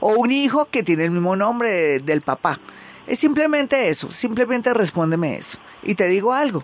O 0.07 0.13
un 0.19 0.31
hijo 0.31 0.67
que 0.67 0.83
tiene 0.83 1.05
el 1.05 1.13
mismo 1.13 1.35
nombre 1.35 1.71
de- 1.71 1.99
del 2.01 2.21
papá. 2.21 2.61
Es 3.07 3.19
simplemente 3.19 3.89
eso, 3.89 4.11
simplemente 4.11 4.75
respóndeme 4.75 5.39
eso. 5.39 5.57
Y 5.83 5.95
te 5.95 6.07
digo 6.09 6.35
algo. 6.35 6.63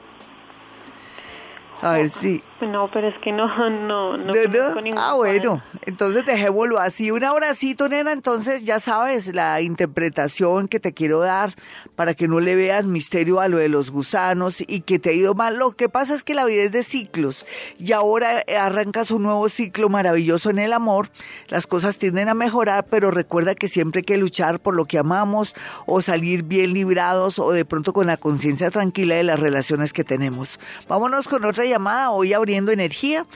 A 1.80 1.92
ver 1.92 2.10
si... 2.10 2.42
No, 2.60 2.88
pero 2.92 3.08
es 3.08 3.18
que 3.18 3.32
no, 3.32 3.46
no, 3.70 4.16
no. 4.16 4.32
¿No, 4.32 4.80
ningún 4.80 4.98
Ah, 4.98 5.14
bueno, 5.14 5.62
entonces 5.86 6.24
dejémoslo 6.26 6.78
así. 6.78 7.10
Un 7.10 7.24
abracito, 7.24 7.88
nena, 7.88 8.12
entonces 8.12 8.64
ya 8.64 8.80
sabes 8.80 9.34
la 9.34 9.60
interpretación 9.60 10.68
que 10.68 10.80
te 10.80 10.92
quiero 10.92 11.20
dar 11.20 11.54
para 11.96 12.14
que 12.14 12.28
no 12.28 12.40
le 12.40 12.56
veas 12.56 12.86
misterio 12.86 13.40
a 13.40 13.48
lo 13.48 13.58
de 13.58 13.68
los 13.68 13.90
gusanos 13.90 14.62
y 14.66 14.80
que 14.80 14.98
te 14.98 15.10
ha 15.10 15.12
ido 15.12 15.34
mal. 15.34 15.56
Lo 15.56 15.72
que 15.72 15.88
pasa 15.88 16.14
es 16.14 16.24
que 16.24 16.34
la 16.34 16.44
vida 16.44 16.62
es 16.62 16.72
de 16.72 16.82
ciclos 16.82 17.46
y 17.78 17.92
ahora 17.92 18.44
arrancas 18.58 19.10
un 19.10 19.22
nuevo 19.22 19.48
ciclo 19.48 19.88
maravilloso 19.88 20.50
en 20.50 20.58
el 20.58 20.72
amor. 20.72 21.10
Las 21.48 21.66
cosas 21.66 21.98
tienden 21.98 22.28
a 22.28 22.34
mejorar, 22.34 22.86
pero 22.90 23.10
recuerda 23.10 23.54
que 23.54 23.68
siempre 23.68 24.00
hay 24.00 24.04
que 24.04 24.16
luchar 24.16 24.60
por 24.60 24.74
lo 24.74 24.84
que 24.84 24.98
amamos 24.98 25.54
o 25.86 26.00
salir 26.00 26.42
bien 26.42 26.72
librados 26.72 27.38
o 27.38 27.52
de 27.52 27.64
pronto 27.64 27.92
con 27.92 28.06
la 28.06 28.16
conciencia 28.16 28.70
tranquila 28.70 29.14
de 29.14 29.24
las 29.24 29.40
relaciones 29.40 29.92
que 29.92 30.04
tenemos. 30.04 30.60
Vámonos 30.88 31.28
con 31.28 31.44
otra 31.44 31.64
llamada, 31.64 32.10
hoy 32.10 32.32
energía. 32.56 33.26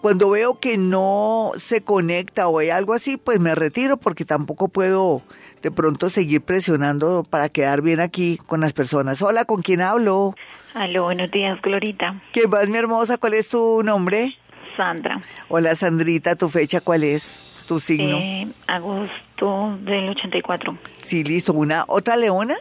Cuando 0.00 0.30
veo 0.30 0.58
que 0.58 0.78
no 0.78 1.52
se 1.56 1.82
conecta 1.82 2.48
o 2.48 2.58
hay 2.58 2.70
algo 2.70 2.94
así, 2.94 3.16
pues 3.16 3.40
me 3.40 3.54
retiro 3.54 3.96
porque 3.96 4.24
tampoco 4.24 4.68
puedo 4.68 5.22
de 5.62 5.70
pronto 5.70 6.10
seguir 6.10 6.42
presionando 6.42 7.24
para 7.28 7.48
quedar 7.48 7.82
bien 7.82 8.00
aquí 8.00 8.38
con 8.46 8.60
las 8.60 8.72
personas. 8.72 9.22
Hola, 9.22 9.44
¿con 9.44 9.62
quién 9.62 9.80
hablo? 9.80 10.34
Aló, 10.74 11.04
buenos 11.04 11.30
días, 11.30 11.60
Glorita. 11.62 12.20
¿Qué 12.32 12.48
más, 12.48 12.68
mi 12.68 12.78
hermosa? 12.78 13.18
¿Cuál 13.18 13.34
es 13.34 13.48
tu 13.48 13.82
nombre? 13.82 14.36
Sandra. 14.76 15.22
Hola, 15.48 15.74
Sandrita, 15.74 16.34
¿tu 16.34 16.48
fecha 16.48 16.80
cuál 16.80 17.04
es? 17.04 17.42
¿Tu 17.68 17.78
signo? 17.78 18.16
Eh, 18.16 18.48
agosto 18.66 19.78
del 19.82 20.08
84. 20.08 20.76
Sí, 21.02 21.22
listo. 21.24 21.52
¿Una 21.52 21.84
otra 21.86 22.16
leona 22.16 22.56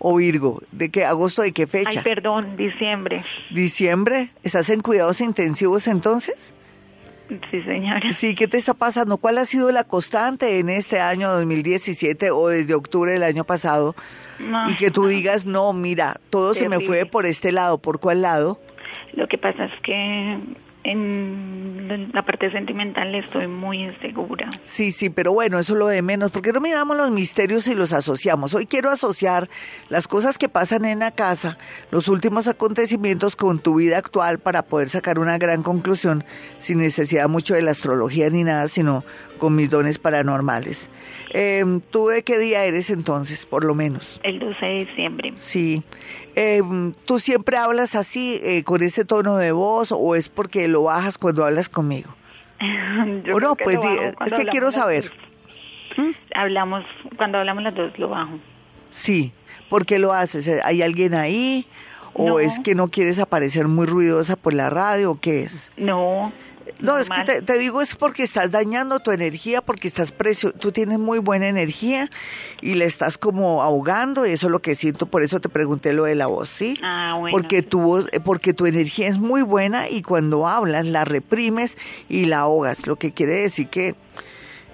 o 0.00 0.16
Virgo? 0.16 0.60
¿De 0.72 0.90
qué? 0.90 1.04
¿Agosto 1.04 1.42
de 1.42 1.52
qué 1.52 1.62
Ay, 1.62 1.68
fecha? 1.68 2.02
perdón, 2.02 2.56
diciembre. 2.56 3.22
¿Diciembre? 3.50 4.30
¿Estás 4.42 4.68
en 4.70 4.80
cuidados 4.80 5.20
intensivos 5.20 5.86
entonces? 5.86 6.52
Sí, 7.50 7.62
señora. 7.62 8.10
Sí, 8.10 8.34
¿qué 8.34 8.48
te 8.48 8.56
está 8.56 8.74
pasando? 8.74 9.16
¿Cuál 9.18 9.38
ha 9.38 9.44
sido 9.44 9.70
la 9.70 9.84
constante 9.84 10.58
en 10.58 10.68
este 10.68 10.98
año 10.98 11.30
2017 11.30 12.32
o 12.32 12.48
desde 12.48 12.74
octubre 12.74 13.12
del 13.12 13.22
año 13.22 13.44
pasado? 13.44 13.94
No, 14.40 14.68
Y 14.68 14.74
que 14.74 14.90
tú 14.90 15.06
digas, 15.06 15.46
no, 15.46 15.72
mira, 15.72 16.18
todo 16.30 16.54
se 16.54 16.68
me 16.68 16.80
fue 16.80 17.06
por 17.06 17.26
este 17.26 17.52
lado. 17.52 17.78
¿Por 17.78 18.00
cuál 18.00 18.22
lado? 18.22 18.58
Lo 19.12 19.28
que 19.28 19.38
pasa 19.38 19.66
es 19.66 19.72
que 19.84 20.40
en 20.84 22.10
la 22.12 22.22
parte 22.22 22.50
sentimental 22.50 23.14
estoy 23.14 23.46
muy 23.46 23.82
insegura. 23.82 24.50
Sí, 24.64 24.92
sí, 24.92 25.10
pero 25.10 25.32
bueno, 25.32 25.58
eso 25.58 25.74
es 25.74 25.78
lo 25.78 25.86
de 25.86 26.02
menos. 26.02 26.30
¿Por 26.30 26.42
qué 26.42 26.52
no 26.52 26.60
miramos 26.60 26.96
los 26.96 27.10
misterios 27.10 27.66
y 27.66 27.74
los 27.74 27.92
asociamos? 27.92 28.54
Hoy 28.54 28.66
quiero 28.66 28.90
asociar 28.90 29.48
las 29.88 30.08
cosas 30.08 30.38
que 30.38 30.48
pasan 30.48 30.84
en 30.84 31.00
la 31.00 31.10
casa, 31.10 31.58
los 31.90 32.08
últimos 32.08 32.48
acontecimientos 32.48 33.36
con 33.36 33.58
tu 33.58 33.76
vida 33.76 33.98
actual 33.98 34.38
para 34.38 34.62
poder 34.62 34.88
sacar 34.88 35.18
una 35.18 35.38
gran 35.38 35.62
conclusión 35.62 36.24
sin 36.58 36.78
necesidad 36.78 37.28
mucho 37.28 37.54
de 37.54 37.62
la 37.62 37.72
astrología 37.72 38.30
ni 38.30 38.44
nada, 38.44 38.68
sino 38.68 39.04
con 39.38 39.56
mis 39.56 39.70
dones 39.70 39.98
paranormales. 39.98 40.90
Eh, 41.32 41.64
¿Tú 41.90 42.08
de 42.08 42.22
qué 42.22 42.38
día 42.38 42.64
eres 42.64 42.90
entonces, 42.90 43.46
por 43.46 43.64
lo 43.64 43.74
menos? 43.74 44.20
El 44.22 44.38
12 44.38 44.66
de 44.66 44.84
diciembre. 44.86 45.32
Sí. 45.36 45.82
Eh, 46.34 46.60
¿Tú 47.04 47.18
siempre 47.18 47.56
hablas 47.56 47.94
así, 47.94 48.40
eh, 48.42 48.62
con 48.64 48.82
ese 48.82 49.04
tono 49.04 49.36
de 49.36 49.52
voz, 49.52 49.92
o 49.92 50.14
es 50.16 50.28
porque 50.28 50.66
lo 50.68 50.84
bajas 50.84 51.18
cuando 51.18 51.44
hablas 51.44 51.68
conmigo? 51.68 52.14
Yo 53.24 53.36
O 53.36 53.40
no, 53.40 53.54
pues 53.56 53.78
es 54.26 54.34
que 54.34 54.44
quiero 54.46 54.70
saber. 54.70 55.12
¿Mm? 55.96 56.10
Hablamos, 56.34 56.84
cuando 57.16 57.38
hablamos 57.38 57.62
las 57.62 57.74
dos 57.74 57.98
lo 57.98 58.08
bajo. 58.08 58.38
Sí. 58.90 59.32
¿Por 59.68 59.86
qué 59.86 59.98
lo 59.98 60.12
haces? 60.12 60.46
Eh, 60.48 60.60
¿Hay 60.64 60.82
alguien 60.82 61.14
ahí? 61.14 61.66
¿O 62.12 62.26
No. 62.28 62.40
es 62.40 62.58
que 62.58 62.74
no 62.74 62.88
quieres 62.88 63.20
aparecer 63.20 63.68
muy 63.68 63.86
ruidosa 63.86 64.34
por 64.34 64.52
la 64.52 64.68
radio? 64.68 65.12
¿O 65.12 65.20
qué 65.20 65.42
es? 65.44 65.70
No. 65.76 66.32
No, 66.78 66.98
es 66.98 67.08
que 67.08 67.22
te, 67.24 67.42
te 67.42 67.58
digo 67.58 67.80
es 67.80 67.94
porque 67.94 68.22
estás 68.22 68.50
dañando 68.50 69.00
tu 69.00 69.10
energía, 69.10 69.62
porque 69.62 69.88
estás 69.88 70.12
precio, 70.12 70.52
tú 70.52 70.72
tienes 70.72 70.98
muy 70.98 71.18
buena 71.18 71.48
energía 71.48 72.10
y 72.60 72.74
le 72.74 72.84
estás 72.84 73.18
como 73.18 73.62
ahogando, 73.62 74.26
y 74.26 74.30
eso 74.30 74.46
es 74.46 74.52
lo 74.52 74.60
que 74.60 74.74
siento, 74.74 75.06
por 75.06 75.22
eso 75.22 75.40
te 75.40 75.48
pregunté 75.48 75.92
lo 75.92 76.04
de 76.04 76.14
la 76.14 76.26
voz, 76.26 76.48
¿sí? 76.48 76.78
Ah, 76.82 77.16
bueno. 77.18 77.36
Porque 77.36 77.62
tu 77.62 77.80
voz, 77.80 78.06
eh, 78.12 78.20
porque 78.20 78.54
tu 78.54 78.66
energía 78.66 79.08
es 79.08 79.18
muy 79.18 79.42
buena 79.42 79.88
y 79.88 80.02
cuando 80.02 80.46
hablas 80.46 80.86
la 80.86 81.04
reprimes 81.04 81.76
y 82.08 82.26
la 82.26 82.40
ahogas, 82.40 82.86
lo 82.86 82.96
que 82.96 83.12
quiere 83.12 83.40
decir 83.40 83.68
que 83.68 83.94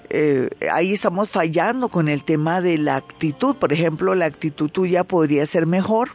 eh, 0.08 0.48
ahí 0.70 0.92
estamos 0.92 1.30
fallando 1.30 1.88
con 1.88 2.08
el 2.08 2.24
tema 2.24 2.60
de 2.60 2.78
la 2.78 2.96
actitud. 2.96 3.56
Por 3.56 3.72
ejemplo, 3.72 4.14
la 4.14 4.26
actitud 4.26 4.70
tuya 4.70 5.04
podría 5.04 5.44
ser 5.46 5.66
mejor 5.66 6.10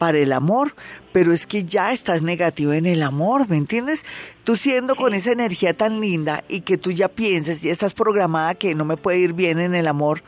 para 0.00 0.16
el 0.16 0.32
amor, 0.32 0.74
pero 1.12 1.30
es 1.30 1.46
que 1.46 1.64
ya 1.64 1.92
estás 1.92 2.22
negativo 2.22 2.72
en 2.72 2.86
el 2.86 3.02
amor, 3.02 3.50
¿me 3.50 3.58
entiendes? 3.58 4.02
Tú 4.44 4.56
siendo 4.56 4.96
con 4.96 5.12
esa 5.12 5.30
energía 5.30 5.74
tan 5.74 6.00
linda 6.00 6.42
y 6.48 6.62
que 6.62 6.78
tú 6.78 6.90
ya 6.90 7.08
pienses 7.08 7.62
y 7.66 7.68
estás 7.68 7.92
programada 7.92 8.54
que 8.54 8.74
no 8.74 8.86
me 8.86 8.96
puede 8.96 9.18
ir 9.18 9.34
bien 9.34 9.60
en 9.60 9.74
el 9.74 9.86
amor, 9.86 10.22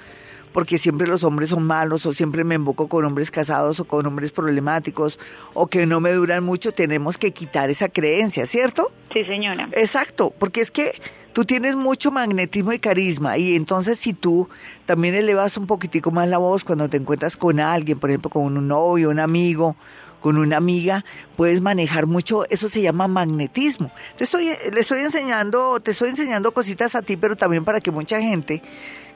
porque 0.53 0.77
siempre 0.77 1.07
los 1.07 1.25
hombres 1.25 1.49
son 1.49 1.63
malos 1.63 2.05
o 2.05 2.13
siempre 2.13 2.45
me 2.45 2.57
invoco 2.57 2.87
con 2.87 3.07
hombres 3.07 3.31
casados 3.31 3.81
o 3.81 3.87
con 3.87 4.05
hombres 4.05 4.31
problemáticos 4.31 5.19
o 5.55 5.69
que 5.69 5.87
no 5.87 6.01
me 6.01 6.13
duran 6.13 6.45
mucho, 6.45 6.73
tenemos 6.73 7.17
que 7.17 7.31
quitar 7.31 7.71
esa 7.71 7.89
creencia, 7.89 8.45
¿cierto? 8.45 8.93
Sí, 9.11 9.25
señora. 9.25 9.71
Exacto, 9.73 10.35
porque 10.39 10.61
es 10.61 10.71
que 10.71 11.01
tú 11.33 11.45
tienes 11.45 11.77
mucho 11.77 12.11
magnetismo 12.11 12.73
y 12.73 12.79
carisma 12.79 13.39
y 13.39 13.57
entonces 13.57 13.99
si 13.99 14.13
tú 14.13 14.49
también 14.87 15.15
elevas 15.15 15.57
un 15.57 15.67
poquitico 15.67 16.11
más 16.11 16.29
la 16.29 16.39
voz 16.39 16.65
cuando 16.65 16.89
te 16.89 16.97
encuentras 16.97 17.37
con 17.37 17.61
alguien, 17.61 17.99
por 17.99 18.11
ejemplo, 18.11 18.31
con 18.31 18.57
un 18.57 18.69
novio, 18.69 19.11
un 19.11 19.21
amigo, 19.21 19.77
con 20.21 20.39
una 20.39 20.57
amiga, 20.57 21.05
puedes 21.37 21.61
manejar 21.61 22.07
mucho, 22.07 22.49
eso 22.49 22.69
se 22.69 22.81
llama 22.81 23.09
magnetismo. 23.09 23.91
Te 24.17 24.25
estoy, 24.25 24.51
le 24.73 24.81
estoy 24.81 25.01
enseñando, 25.01 25.81
te 25.81 25.91
estoy 25.91 26.11
enseñando 26.11 26.53
cositas 26.53 26.95
a 26.95 27.03
ti, 27.03 27.17
pero 27.17 27.37
también 27.37 27.65
para 27.65 27.81
que 27.81 27.91
mucha 27.91 28.21
gente 28.21 28.63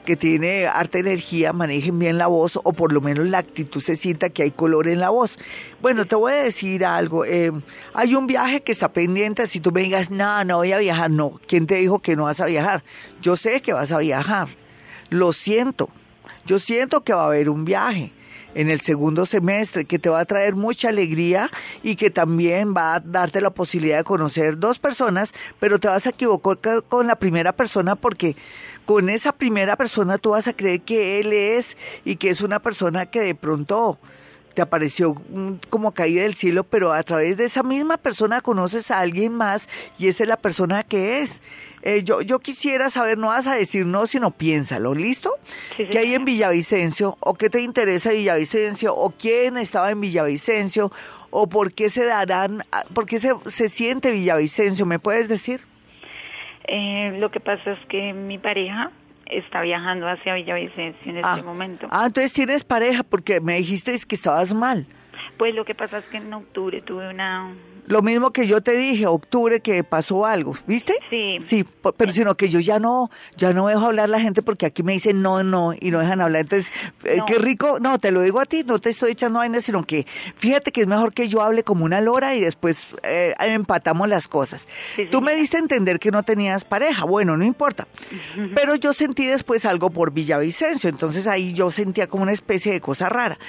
que 0.07 0.15
tiene 0.15 0.67
harta 0.67 0.99
energía 0.99 1.51
manejen 1.51 1.99
bien 1.99 2.17
la 2.17 2.27
voz 2.27 2.57
o 2.63 2.71
por 2.71 2.93
lo 2.93 3.01
menos 3.01 3.27
la 3.27 3.39
actitud 3.39 3.81
se 3.81 3.97
sienta 3.97 4.29
que 4.29 4.41
hay 4.43 4.51
color 4.51 4.87
en 4.87 5.01
la 5.01 5.09
voz. 5.09 5.37
Bueno, 5.81 6.05
te 6.05 6.15
voy 6.15 6.31
a 6.31 6.35
decir 6.43 6.85
algo. 6.85 7.25
eh, 7.25 7.51
hay 7.93 8.15
un 8.15 8.25
viaje 8.25 8.61
que 8.61 8.71
está 8.71 8.93
pendiente. 8.93 9.45
Si 9.47 9.59
tú 9.59 9.73
me 9.73 9.81
digas, 9.81 10.09
no, 10.09 10.45
no 10.45 10.55
voy 10.59 10.71
a 10.71 10.77
viajar, 10.77 11.11
no. 11.11 11.41
¿Quién 11.45 11.67
te 11.67 11.75
dijo 11.75 11.99
que 11.99 12.15
no 12.15 12.23
vas 12.23 12.39
a 12.39 12.45
viajar? 12.45 12.85
Yo 13.21 13.35
sé 13.35 13.61
que 13.61 13.73
vas 13.73 13.91
a 13.91 13.97
viajar. 13.97 14.47
Lo 15.09 15.33
siento. 15.33 15.89
Yo 16.45 16.57
siento 16.57 17.03
que 17.03 17.11
va 17.11 17.23
a 17.23 17.27
haber 17.27 17.49
un 17.49 17.65
viaje 17.65 18.13
en 18.55 18.69
el 18.69 18.79
segundo 18.79 19.25
semestre 19.25 19.83
que 19.83 19.99
te 19.99 20.07
va 20.07 20.21
a 20.21 20.25
traer 20.25 20.55
mucha 20.55 20.87
alegría 20.87 21.51
y 21.83 21.97
que 21.97 22.09
también 22.09 22.73
va 22.73 22.95
a 22.95 22.99
darte 23.01 23.41
la 23.41 23.49
posibilidad 23.49 23.97
de 23.97 24.03
conocer 24.05 24.57
dos 24.57 24.79
personas, 24.79 25.33
pero 25.59 25.79
te 25.79 25.89
vas 25.89 26.07
a 26.07 26.11
equivocar 26.11 26.57
ca- 26.59 26.81
con 26.81 27.07
la 27.07 27.17
primera 27.17 27.51
persona 27.51 27.95
porque 27.97 28.37
con 28.87 29.09
esa 29.09 29.33
primera 29.33 29.75
persona 29.75 30.17
tú 30.17 30.29
vas 30.29 30.47
a 30.47 30.53
creer 30.53 30.79
que 30.79 31.19
él 31.19 31.33
es 31.33 31.75
y 32.05 32.15
que 32.15 32.29
es 32.29 32.39
una 32.39 32.61
persona 32.61 33.05
que 33.05 33.19
de 33.19 33.35
pronto 33.35 33.99
te 34.53 34.61
apareció 34.61 35.13
mm, 35.13 35.55
como 35.69 35.91
caída 35.91 36.23
del 36.23 36.35
cielo, 36.35 36.63
pero 36.63 36.93
a 36.93 37.03
través 37.03 37.35
de 37.35 37.43
esa 37.43 37.63
misma 37.63 37.97
persona 37.97 38.39
conoces 38.39 38.89
a 38.89 38.99
alguien 38.99 39.33
más 39.33 39.67
y 39.99 40.07
esa 40.07 40.23
es 40.23 40.29
la 40.29 40.37
persona 40.37 40.83
que 40.83 41.19
es. 41.19 41.41
Eh, 41.81 42.03
yo, 42.03 42.21
yo 42.21 42.39
quisiera 42.39 42.89
saber, 42.89 43.17
no 43.17 43.27
vas 43.27 43.47
a 43.47 43.55
decir 43.55 43.85
no, 43.85 44.07
sino 44.07 44.31
piénsalo, 44.31 44.95
¿listo? 44.95 45.33
Sí, 45.75 45.87
¿Qué 45.91 45.99
hay 45.99 46.13
en 46.13 46.23
Villavicencio? 46.23 47.17
¿O 47.19 47.33
qué 47.33 47.49
te 47.49 47.59
interesa 47.59 48.11
Villavicencio? 48.11 48.95
¿O 48.95 49.11
quién 49.11 49.57
estaba 49.57 49.91
en 49.91 49.99
Villavicencio? 49.99 50.93
¿O 51.29 51.47
por 51.47 51.73
qué 51.73 51.89
se 51.89 52.05
darán, 52.05 52.63
por 52.93 53.05
qué 53.05 53.19
se, 53.19 53.33
se 53.47 53.67
siente 53.67 54.13
Villavicencio? 54.13 54.85
¿Me 54.85 54.97
puedes 54.97 55.27
decir? 55.27 55.59
Eh, 56.67 57.17
lo 57.19 57.31
que 57.31 57.39
pasa 57.39 57.71
es 57.71 57.79
que 57.87 58.13
mi 58.13 58.37
pareja 58.37 58.91
está 59.25 59.61
viajando 59.61 60.07
hacia 60.07 60.35
Villavicencio 60.35 61.11
en 61.11 61.17
este 61.17 61.41
momento. 61.43 61.87
ah, 61.91 62.05
entonces 62.07 62.33
tienes 62.33 62.63
pareja 62.63 63.03
porque 63.03 63.41
me 63.41 63.55
dijiste 63.55 63.93
que 64.07 64.15
estabas 64.15 64.53
mal. 64.53 64.85
Pues 65.37 65.53
lo 65.55 65.65
que 65.65 65.75
pasa 65.75 65.99
es 65.99 66.05
que 66.05 66.17
en 66.17 66.33
octubre 66.33 66.81
tuve 66.81 67.09
una... 67.09 67.53
Lo 67.85 68.01
mismo 68.01 68.31
que 68.31 68.47
yo 68.47 68.59
te 68.59 68.75
dije, 68.75 69.07
octubre 69.07 69.61
que 69.61 69.81
pasó 69.85 70.25
algo, 70.25 70.53
¿viste? 70.67 70.93
Sí. 71.09 71.37
Sí, 71.39 71.65
pero 71.95 72.11
sino 72.11 72.35
que 72.35 72.49
yo 72.49 72.59
ya 72.59 72.79
no, 72.79 73.09
ya 73.37 73.53
no 73.53 73.67
dejo 73.69 73.85
hablar 73.85 74.09
la 74.09 74.19
gente 74.19 74.41
porque 74.41 74.65
aquí 74.65 74.83
me 74.83 74.91
dicen 74.91 75.21
no, 75.21 75.41
no 75.43 75.71
y 75.79 75.89
no 75.91 75.99
dejan 75.99 76.19
hablar. 76.19 76.41
Entonces, 76.41 76.73
eh, 77.05 77.15
No. 77.19 77.25
qué 77.25 77.39
rico, 77.39 77.77
no, 77.79 77.97
te 77.97 78.11
lo 78.11 78.19
digo 78.21 78.41
a 78.41 78.45
ti, 78.45 78.63
no 78.65 78.77
te 78.79 78.89
estoy 78.89 79.11
echando 79.11 79.39
vainas, 79.39 79.63
sino 79.63 79.85
que 79.85 80.05
fíjate 80.35 80.73
que 80.73 80.81
es 80.81 80.87
mejor 80.87 81.13
que 81.13 81.29
yo 81.29 81.41
hable 81.41 81.63
como 81.63 81.85
una 81.85 82.01
lora 82.01 82.35
y 82.35 82.41
después 82.41 82.93
eh, 83.03 83.33
empatamos 83.39 84.09
las 84.09 84.27
cosas. 84.27 84.67
Sí, 84.97 85.05
Tú 85.09 85.21
me 85.21 85.33
diste 85.33 85.55
a 85.55 85.61
entender 85.61 85.97
que 85.99 86.11
no 86.11 86.23
tenías 86.23 86.65
pareja, 86.65 87.05
bueno, 87.05 87.37
no 87.37 87.45
importa. 87.45 87.87
Pero 88.53 88.75
yo 88.75 88.91
sentí 88.91 89.25
después 89.27 89.63
algo 89.63 89.91
por 89.91 90.11
Villavicencio, 90.11 90.89
entonces 90.89 91.25
ahí 91.25 91.53
yo 91.53 91.71
sentía 91.71 92.07
como 92.07 92.23
una 92.23 92.33
especie 92.33 92.73
de 92.73 92.81
cosa 92.81 93.07
rara. 93.07 93.39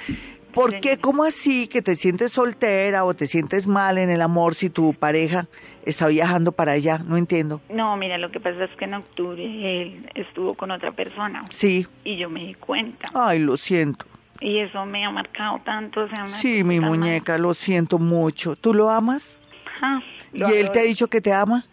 ¿Por 0.53 0.79
qué? 0.79 0.97
¿Cómo 0.97 1.23
así 1.23 1.67
que 1.67 1.81
te 1.81 1.95
sientes 1.95 2.31
soltera 2.33 3.03
o 3.05 3.13
te 3.13 3.27
sientes 3.27 3.67
mal 3.67 3.97
en 3.97 4.09
el 4.09 4.21
amor 4.21 4.55
si 4.55 4.69
tu 4.69 4.93
pareja 4.93 5.47
está 5.85 6.07
viajando 6.07 6.51
para 6.51 6.71
allá? 6.73 6.97
No 6.99 7.17
entiendo. 7.17 7.61
No, 7.69 7.95
mira, 7.97 8.17
lo 8.17 8.31
que 8.31 8.39
pasa 8.39 8.63
es 8.65 8.71
que 8.77 8.85
en 8.85 8.95
octubre 8.95 9.43
él 9.43 10.09
estuvo 10.15 10.55
con 10.55 10.71
otra 10.71 10.91
persona 10.91 11.45
Sí. 11.49 11.87
y 12.03 12.17
yo 12.17 12.29
me 12.29 12.45
di 12.45 12.53
cuenta. 12.55 13.07
Ay, 13.13 13.39
lo 13.39 13.57
siento. 13.57 14.05
Y 14.41 14.59
eso 14.59 14.85
me 14.85 15.05
ha 15.05 15.11
marcado 15.11 15.59
tanto. 15.65 16.01
O 16.01 16.07
sea, 16.07 16.23
me 16.23 16.29
Sí, 16.29 16.63
mi 16.63 16.79
mal. 16.79 16.89
muñeca, 16.91 17.37
lo 17.37 17.53
siento 17.53 17.99
mucho. 17.99 18.55
¿Tú 18.55 18.73
lo 18.73 18.89
amas? 18.89 19.35
Ajá, 19.75 20.01
¿Y 20.33 20.39
lo 20.39 20.47
él 20.49 20.71
te 20.71 20.79
ha 20.79 20.83
dicho 20.83 21.07
que 21.07 21.21
te 21.21 21.33
ama? 21.33 21.65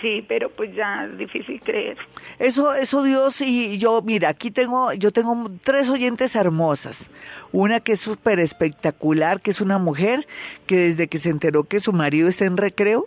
Sí, 0.00 0.24
pero 0.28 0.50
pues 0.50 0.74
ya 0.74 1.04
es 1.04 1.18
difícil 1.18 1.60
creer. 1.60 1.96
Eso, 2.38 2.72
eso 2.74 3.02
Dios 3.02 3.40
y 3.40 3.78
yo, 3.78 4.02
mira, 4.02 4.28
aquí 4.28 4.50
tengo, 4.50 4.92
yo 4.92 5.12
tengo 5.12 5.50
tres 5.64 5.88
oyentes 5.88 6.36
hermosas. 6.36 7.10
Una 7.52 7.80
que 7.80 7.92
es 7.92 8.00
súper 8.00 8.38
espectacular, 8.38 9.40
que 9.40 9.50
es 9.50 9.60
una 9.60 9.78
mujer 9.78 10.26
que 10.66 10.76
desde 10.76 11.08
que 11.08 11.18
se 11.18 11.30
enteró 11.30 11.64
que 11.64 11.80
su 11.80 11.92
marido 11.92 12.28
está 12.28 12.44
en 12.44 12.56
recreo, 12.56 13.06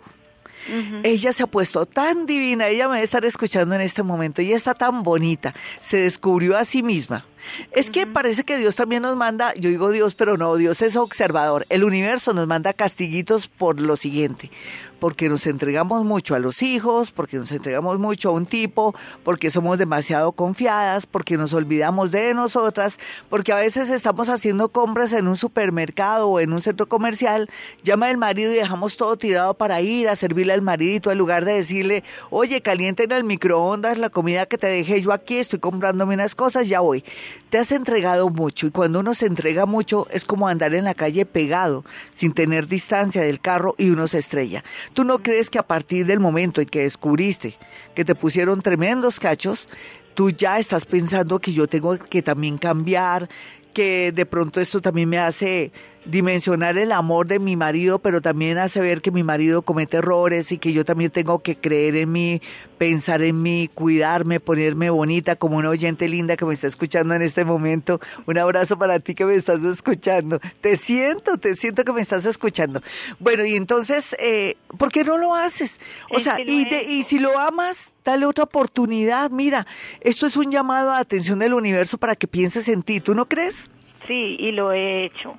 ella 1.02 1.32
se 1.32 1.42
ha 1.42 1.46
puesto 1.46 1.86
tan 1.86 2.26
divina, 2.26 2.68
ella 2.68 2.86
me 2.86 2.94
debe 2.94 3.04
estar 3.04 3.24
escuchando 3.24 3.74
en 3.74 3.80
este 3.80 4.02
momento, 4.02 4.42
ella 4.42 4.54
está 4.54 4.74
tan 4.74 5.02
bonita, 5.02 5.54
se 5.80 5.98
descubrió 5.98 6.56
a 6.56 6.64
sí 6.64 6.82
misma. 6.82 7.24
Es 7.72 7.90
que 7.90 8.06
parece 8.06 8.44
que 8.44 8.56
Dios 8.56 8.76
también 8.76 9.02
nos 9.02 9.16
manda, 9.16 9.54
yo 9.54 9.70
digo 9.70 9.90
Dios, 9.90 10.14
pero 10.14 10.36
no, 10.36 10.56
Dios 10.56 10.82
es 10.82 10.96
observador. 10.96 11.66
El 11.68 11.84
universo 11.84 12.32
nos 12.32 12.46
manda 12.46 12.72
castiguitos 12.72 13.48
por 13.48 13.80
lo 13.80 13.96
siguiente, 13.96 14.50
porque 14.98 15.28
nos 15.28 15.46
entregamos 15.46 16.04
mucho 16.04 16.34
a 16.34 16.38
los 16.38 16.62
hijos, 16.62 17.10
porque 17.10 17.36
nos 17.36 17.50
entregamos 17.50 17.98
mucho 17.98 18.28
a 18.28 18.32
un 18.32 18.46
tipo, 18.46 18.94
porque 19.24 19.50
somos 19.50 19.78
demasiado 19.78 20.32
confiadas, 20.32 21.06
porque 21.06 21.36
nos 21.36 21.54
olvidamos 21.54 22.10
de 22.10 22.34
nosotras, 22.34 23.00
porque 23.28 23.52
a 23.52 23.56
veces 23.56 23.90
estamos 23.90 24.28
haciendo 24.28 24.68
compras 24.68 25.12
en 25.12 25.28
un 25.28 25.36
supermercado 25.36 26.28
o 26.28 26.40
en 26.40 26.52
un 26.52 26.60
centro 26.60 26.88
comercial, 26.88 27.50
llama 27.82 28.10
el 28.10 28.18
marido 28.18 28.52
y 28.52 28.56
dejamos 28.56 28.96
todo 28.96 29.16
tirado 29.16 29.54
para 29.54 29.80
ir 29.80 30.08
a 30.08 30.16
servirle 30.16 30.52
al 30.52 30.62
maridito 30.62 31.10
en 31.10 31.18
lugar 31.18 31.44
de 31.44 31.54
decirle, 31.54 32.04
oye, 32.30 32.60
calienta 32.60 33.02
en 33.02 33.12
el 33.12 33.24
microondas 33.24 33.98
la 33.98 34.10
comida 34.10 34.46
que 34.46 34.58
te 34.58 34.68
dejé 34.68 35.02
yo 35.02 35.12
aquí, 35.12 35.38
estoy 35.38 35.58
comprándome 35.58 36.14
unas 36.14 36.34
cosas, 36.34 36.68
ya 36.68 36.80
voy. 36.80 37.04
Te 37.50 37.58
has 37.58 37.72
entregado 37.72 38.30
mucho 38.30 38.66
y 38.66 38.70
cuando 38.70 39.00
uno 39.00 39.14
se 39.14 39.26
entrega 39.26 39.66
mucho 39.66 40.06
es 40.10 40.24
como 40.24 40.48
andar 40.48 40.74
en 40.74 40.84
la 40.84 40.94
calle 40.94 41.26
pegado, 41.26 41.84
sin 42.14 42.32
tener 42.32 42.66
distancia 42.66 43.22
del 43.22 43.40
carro 43.40 43.74
y 43.78 43.90
uno 43.90 44.08
se 44.08 44.18
estrella. 44.18 44.64
¿Tú 44.94 45.04
no 45.04 45.18
crees 45.18 45.50
que 45.50 45.58
a 45.58 45.66
partir 45.66 46.06
del 46.06 46.20
momento 46.20 46.60
en 46.60 46.68
que 46.68 46.82
descubriste 46.82 47.56
que 47.94 48.04
te 48.04 48.14
pusieron 48.14 48.62
tremendos 48.62 49.20
cachos, 49.20 49.68
tú 50.14 50.30
ya 50.30 50.58
estás 50.58 50.84
pensando 50.84 51.38
que 51.38 51.52
yo 51.52 51.66
tengo 51.66 51.98
que 51.98 52.22
también 52.22 52.58
cambiar, 52.58 53.28
que 53.72 54.12
de 54.12 54.26
pronto 54.26 54.60
esto 54.60 54.80
también 54.80 55.08
me 55.08 55.18
hace 55.18 55.72
dimensionar 56.04 56.76
el 56.78 56.92
amor 56.92 57.26
de 57.28 57.38
mi 57.38 57.56
marido, 57.56 57.98
pero 58.00 58.20
también 58.20 58.58
hace 58.58 58.80
ver 58.80 59.00
que 59.02 59.10
mi 59.10 59.22
marido 59.22 59.62
comete 59.62 59.98
errores 59.98 60.50
y 60.52 60.58
que 60.58 60.72
yo 60.72 60.84
también 60.84 61.10
tengo 61.10 61.38
que 61.40 61.56
creer 61.56 61.94
en 61.96 62.10
mí, 62.12 62.42
pensar 62.78 63.22
en 63.22 63.40
mí, 63.40 63.70
cuidarme, 63.72 64.40
ponerme 64.40 64.90
bonita 64.90 65.36
como 65.36 65.58
una 65.58 65.68
oyente 65.68 66.08
linda 66.08 66.36
que 66.36 66.44
me 66.44 66.54
está 66.54 66.66
escuchando 66.66 67.14
en 67.14 67.22
este 67.22 67.44
momento. 67.44 68.00
Un 68.26 68.36
abrazo 68.38 68.76
para 68.78 68.98
ti 68.98 69.14
que 69.14 69.24
me 69.24 69.34
estás 69.34 69.62
escuchando. 69.62 70.40
Te 70.60 70.76
siento, 70.76 71.38
te 71.38 71.54
siento 71.54 71.84
que 71.84 71.92
me 71.92 72.00
estás 72.00 72.26
escuchando. 72.26 72.82
Bueno, 73.20 73.44
y 73.44 73.54
entonces, 73.54 74.16
eh, 74.18 74.56
¿por 74.78 74.90
qué 74.90 75.04
no 75.04 75.18
lo 75.18 75.34
haces? 75.34 75.80
O 76.10 76.16
Es 76.16 76.24
sea, 76.24 76.38
y, 76.40 76.64
de- 76.68 76.84
y 76.84 77.04
si 77.04 77.18
lo 77.20 77.38
amas, 77.38 77.92
dale 78.04 78.26
otra 78.26 78.44
oportunidad. 78.44 79.30
Mira, 79.30 79.66
esto 80.00 80.26
es 80.26 80.36
un 80.36 80.50
llamado 80.50 80.90
a 80.90 80.98
atención 80.98 81.38
del 81.38 81.54
universo 81.54 81.98
para 81.98 82.16
que 82.16 82.26
pienses 82.26 82.68
en 82.68 82.82
ti. 82.82 82.98
¿Tú 83.00 83.14
no 83.14 83.26
crees? 83.26 83.70
Sí, 84.08 84.36
y 84.40 84.50
lo 84.50 84.72
he 84.72 85.04
hecho. 85.04 85.34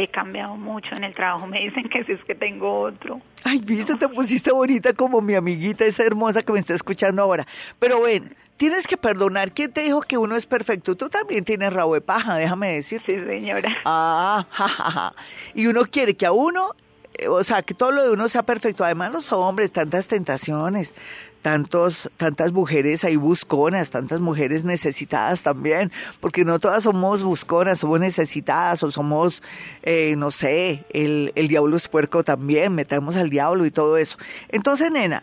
He 0.00 0.08
cambiado 0.08 0.54
mucho 0.56 0.94
en 0.94 1.02
el 1.02 1.12
trabajo. 1.12 1.48
Me 1.48 1.58
dicen 1.58 1.88
que 1.88 2.04
si 2.04 2.12
es 2.12 2.24
que 2.24 2.36
tengo 2.36 2.82
otro. 2.82 3.20
Ay, 3.42 3.58
viste, 3.58 3.96
te 3.96 4.08
pusiste 4.08 4.52
bonita 4.52 4.92
como 4.92 5.20
mi 5.20 5.34
amiguita, 5.34 5.84
esa 5.84 6.04
hermosa 6.04 6.44
que 6.44 6.52
me 6.52 6.60
está 6.60 6.72
escuchando 6.72 7.20
ahora. 7.20 7.44
Pero 7.80 8.02
ven, 8.02 8.36
tienes 8.56 8.86
que 8.86 8.96
perdonar. 8.96 9.50
¿Quién 9.50 9.72
te 9.72 9.82
dijo 9.82 10.00
que 10.02 10.16
uno 10.16 10.36
es 10.36 10.46
perfecto? 10.46 10.94
Tú 10.94 11.08
también 11.08 11.44
tienes 11.44 11.72
rabo 11.72 11.94
de 11.94 12.00
paja, 12.00 12.36
déjame 12.36 12.74
decirte. 12.74 13.12
Sí, 13.12 13.26
señora. 13.26 13.76
Ah, 13.84 14.46
ja, 14.50 14.68
ja, 14.68 14.90
ja. 14.90 15.14
Y 15.54 15.66
uno 15.66 15.82
quiere 15.90 16.14
que 16.14 16.26
a 16.26 16.32
uno, 16.32 16.76
eh, 17.18 17.26
o 17.26 17.42
sea, 17.42 17.62
que 17.62 17.74
todo 17.74 17.90
lo 17.90 18.04
de 18.04 18.10
uno 18.10 18.28
sea 18.28 18.44
perfecto. 18.44 18.84
Además, 18.84 19.10
los 19.10 19.32
hombres, 19.32 19.72
tantas 19.72 20.06
tentaciones, 20.06 20.94
tantos, 21.42 22.10
tantas 22.16 22.52
mujeres 22.52 23.04
ahí 23.04 23.16
busconas, 23.16 23.90
tantas 23.90 24.20
mujeres 24.20 24.64
necesitadas 24.64 25.42
también, 25.42 25.90
porque 26.20 26.44
no 26.44 26.58
todas 26.58 26.84
somos 26.84 27.22
busconas, 27.22 27.78
somos 27.78 28.00
necesitadas 28.00 28.82
o 28.82 28.90
somos, 28.90 29.42
eh, 29.82 30.14
no 30.16 30.30
sé, 30.30 30.84
el, 30.90 31.32
el 31.34 31.48
diablo 31.48 31.76
es 31.76 31.88
puerco 31.88 32.24
también, 32.24 32.74
metamos 32.74 33.16
al 33.16 33.30
diablo 33.30 33.66
y 33.66 33.70
todo 33.70 33.96
eso. 33.96 34.18
Entonces, 34.48 34.90
nena, 34.90 35.22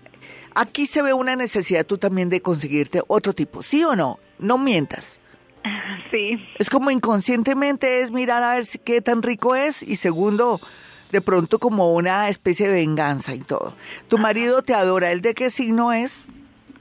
aquí 0.53 0.86
se 0.86 1.01
ve 1.01 1.13
una 1.13 1.36
necesidad 1.36 1.86
tú 1.86 1.97
también 1.97 2.30
de 2.30 2.41
conseguirte 2.41 3.01
otro 3.07 3.34
tipo, 3.34 3.61
¿sí 3.61 3.84
o 3.84 3.95
no? 3.95 4.20
No 4.39 4.57
mientas. 4.57 5.20
Sí, 6.11 6.38
Es 6.59 6.70
como 6.70 6.91
inconscientemente 6.91 8.01
es 8.01 8.11
mirar 8.11 8.43
a 8.43 8.53
ver 8.53 8.63
qué 8.86 9.01
tan 9.01 9.24
rico 9.24 9.55
es 9.55 9.82
y 9.82 9.95
segundo, 9.95 10.61
de 11.16 11.22
pronto 11.22 11.59
como 11.59 11.93
una 11.93 12.28
especie 12.28 12.68
de 12.68 12.74
venganza 12.74 13.34
y 13.34 13.39
todo. 13.39 13.74
Tu 14.09 14.18
marido 14.18 14.61
te 14.61 14.74
adora, 14.74 15.11
¿el 15.11 15.22
de 15.22 15.34
qué 15.34 15.49
signo 15.49 15.93
es? 15.93 16.26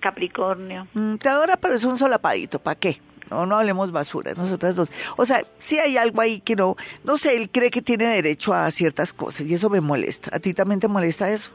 Capricornio. 0.00 0.88
Mm, 0.92 1.14
te 1.16 1.28
adora, 1.28 1.56
pero 1.56 1.74
es 1.74 1.84
un 1.84 1.96
solapadito, 1.96 2.58
¿para 2.58 2.74
qué? 2.74 3.00
no, 3.30 3.46
no 3.46 3.56
hablemos 3.56 3.92
basura, 3.92 4.34
nosotras 4.34 4.74
dos. 4.76 4.92
O 5.16 5.24
sea, 5.24 5.44
sí 5.58 5.78
hay 5.78 5.96
algo 5.96 6.20
ahí 6.20 6.40
que 6.40 6.56
no, 6.56 6.76
no 7.04 7.16
sé, 7.16 7.36
él 7.36 7.48
cree 7.50 7.70
que 7.70 7.82
tiene 7.82 8.06
derecho 8.06 8.54
a 8.54 8.70
ciertas 8.70 9.12
cosas 9.12 9.46
y 9.46 9.54
eso 9.54 9.70
me 9.70 9.80
molesta. 9.80 10.30
¿A 10.34 10.40
ti 10.40 10.52
también 10.54 10.80
te 10.80 10.88
molesta 10.88 11.30
eso? 11.30 11.50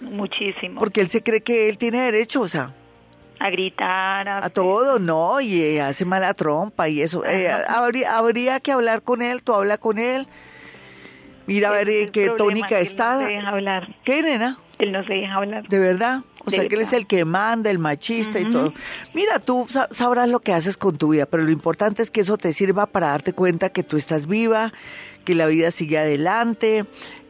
Muchísimo. 0.00 0.80
Porque 0.80 1.00
él 1.00 1.08
se 1.08 1.22
cree 1.22 1.42
que 1.42 1.68
él 1.68 1.78
tiene 1.78 2.00
derecho, 2.00 2.40
o 2.40 2.48
sea. 2.48 2.74
A 3.38 3.50
gritar. 3.50 4.28
A, 4.28 4.44
a 4.44 4.50
todo, 4.50 4.98
no, 4.98 5.40
y 5.40 5.60
eh, 5.60 5.80
hace 5.80 6.04
mala 6.04 6.34
trompa 6.34 6.88
y 6.88 7.02
eso. 7.02 7.24
Eh, 7.24 7.50
habría, 7.50 8.16
habría 8.16 8.60
que 8.60 8.72
hablar 8.72 9.02
con 9.02 9.22
él, 9.22 9.42
tú 9.42 9.54
habla 9.54 9.78
con 9.78 9.98
él. 9.98 10.26
Mira 11.46 11.68
a 11.68 11.72
ver 11.72 12.10
qué 12.10 12.30
tónica 12.30 12.78
está. 12.80 13.20
No 13.20 13.26
se 13.26 13.48
hablar. 13.48 13.94
¿Qué, 14.04 14.22
nena? 14.22 14.58
Él 14.78 14.92
no 14.92 15.04
se 15.04 15.14
deja 15.14 15.34
hablar. 15.34 15.68
¿De 15.68 15.78
verdad? 15.78 16.22
O 16.44 16.50
sea, 16.50 16.66
que 16.66 16.74
él 16.74 16.80
es 16.80 16.92
el 16.92 17.06
que 17.06 17.24
manda, 17.24 17.70
el 17.70 17.78
machista 17.78 18.40
y 18.40 18.50
todo. 18.50 18.72
Mira, 19.14 19.38
tú 19.38 19.66
sabrás 19.90 20.28
lo 20.28 20.40
que 20.40 20.52
haces 20.52 20.76
con 20.76 20.98
tu 20.98 21.10
vida, 21.10 21.26
pero 21.26 21.44
lo 21.44 21.52
importante 21.52 22.02
es 22.02 22.10
que 22.10 22.20
eso 22.20 22.36
te 22.36 22.52
sirva 22.52 22.86
para 22.86 23.08
darte 23.08 23.32
cuenta 23.32 23.68
que 23.68 23.84
tú 23.84 23.96
estás 23.96 24.26
viva, 24.26 24.72
que 25.24 25.36
la 25.36 25.46
vida 25.46 25.70
sigue 25.70 25.98
adelante, 25.98 26.84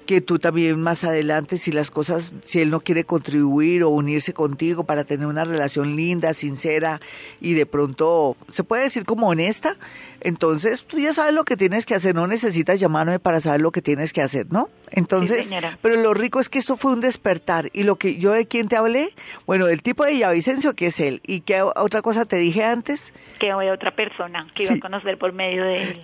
que 0.07 0.21
tú 0.21 0.39
también 0.39 0.81
más 0.81 1.05
adelante, 1.05 1.57
si 1.57 1.73
las 1.73 1.91
cosas, 1.91 2.33
si 2.45 2.61
él 2.61 2.71
no 2.71 2.81
quiere 2.81 3.05
contribuir 3.05 3.83
o 3.83 3.91
unirse 3.91 4.33
contigo 4.33 4.85
para 4.85 5.05
tener 5.05 5.27
una 5.27 5.45
relación 5.45 5.97
linda, 5.97 6.33
sincera 6.33 7.01
y 7.41 7.55
de 7.55 7.67
pronto, 7.67 8.37
se 8.49 8.65
puede 8.65 8.85
decir 8.85 9.05
como 9.05 9.29
honesta, 9.29 9.77
entonces 10.21 10.85
tú 10.85 10.99
ya 10.99 11.13
sabes 11.13 11.35
lo 11.35 11.45
que 11.45 11.57
tienes 11.57 11.87
que 11.87 11.95
hacer, 11.95 12.15
no 12.15 12.27
necesitas 12.27 12.81
llamarme 12.81 13.19
para 13.19 13.41
saber 13.41 13.61
lo 13.61 13.73
que 13.73 13.83
tienes 13.83 14.13
que 14.13 14.23
hacer, 14.23 14.47
¿no? 14.51 14.69
Entonces, 14.91 15.49
pero 15.81 15.97
lo 15.97 16.15
rico 16.15 16.41
es 16.41 16.49
que 16.49 16.59
esto 16.59 16.77
fue 16.77 16.93
un 16.93 17.01
despertar 17.01 17.71
y 17.73 17.85
lo 17.85 17.97
que 17.97 18.17
yo 18.17 18.33
de 18.33 18.47
quién 18.47 18.69
te 18.69 18.77
hablé, 18.77 19.15
bueno, 19.47 19.69
el 19.69 19.83
tipo 19.83 20.05
de 20.05 20.13
Villavicencio 20.13 20.75
que 20.75 20.87
es 20.87 21.01
él 21.01 21.21
y 21.27 21.41
qué 21.41 21.63
otra 21.63 22.03
cosa 22.03 22.25
te 22.25 22.37
dije 22.37 22.65
antes? 22.65 23.13
Que 23.41 23.55
voy 23.55 23.69
a 23.69 23.73
otra 23.73 23.95
persona 23.95 24.49
que 24.55 24.65
iba 24.65 24.75
a 24.75 24.81
conocer 24.81 25.19
por 25.19 25.33
medio 25.33 25.65
de 25.65 25.83
él. 25.83 26.01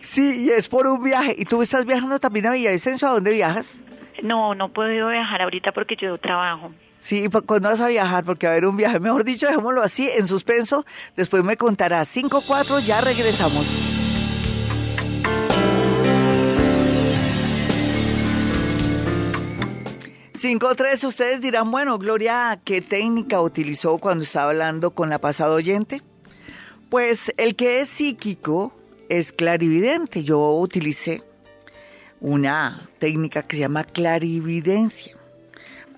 Sí, 0.00 0.44
y 0.46 0.50
es 0.50 0.68
por 0.68 0.86
un 0.86 1.02
viaje. 1.02 1.34
¿Y 1.38 1.44
tú 1.44 1.62
estás 1.62 1.84
viajando 1.84 2.18
también 2.18 2.46
a 2.46 2.52
Villavicencio? 2.52 3.08
¿A 3.08 3.12
dónde 3.12 3.32
viajas? 3.32 3.80
No, 4.22 4.54
no 4.54 4.72
puedo 4.72 5.08
viajar 5.08 5.42
ahorita 5.42 5.72
porque 5.72 5.96
yo 5.96 6.18
trabajo. 6.18 6.72
Sí, 6.98 7.24
¿y 7.24 7.28
cuándo 7.28 7.68
vas 7.68 7.80
a 7.80 7.88
viajar? 7.88 8.24
Porque 8.24 8.46
va 8.46 8.52
a 8.52 8.56
haber 8.56 8.66
un 8.66 8.76
viaje, 8.76 8.98
mejor 8.98 9.24
dicho, 9.24 9.46
dejémoslo 9.46 9.82
así, 9.82 10.08
en 10.10 10.26
suspenso. 10.26 10.84
Después 11.16 11.44
me 11.44 11.56
contarás. 11.56 12.14
5-4, 12.16 12.80
ya 12.80 13.00
regresamos. 13.00 13.66
Cinco 20.38 20.72
tres, 20.76 21.02
ustedes 21.02 21.40
dirán, 21.40 21.68
bueno, 21.72 21.98
Gloria, 21.98 22.60
¿qué 22.64 22.80
técnica 22.80 23.40
utilizó 23.40 23.98
cuando 23.98 24.22
estaba 24.22 24.50
hablando 24.50 24.92
con 24.92 25.10
la 25.10 25.20
pasada 25.20 25.50
oyente? 25.50 26.00
Pues 26.90 27.32
el 27.38 27.56
que 27.56 27.80
es 27.80 27.88
psíquico 27.88 28.72
es 29.08 29.32
clarividente. 29.32 30.24
Yo 30.24 30.58
utilicé 30.58 31.22
una 32.20 32.88
técnica 32.98 33.42
que 33.42 33.56
se 33.56 33.60
llama 33.60 33.84
clarividencia. 33.84 35.17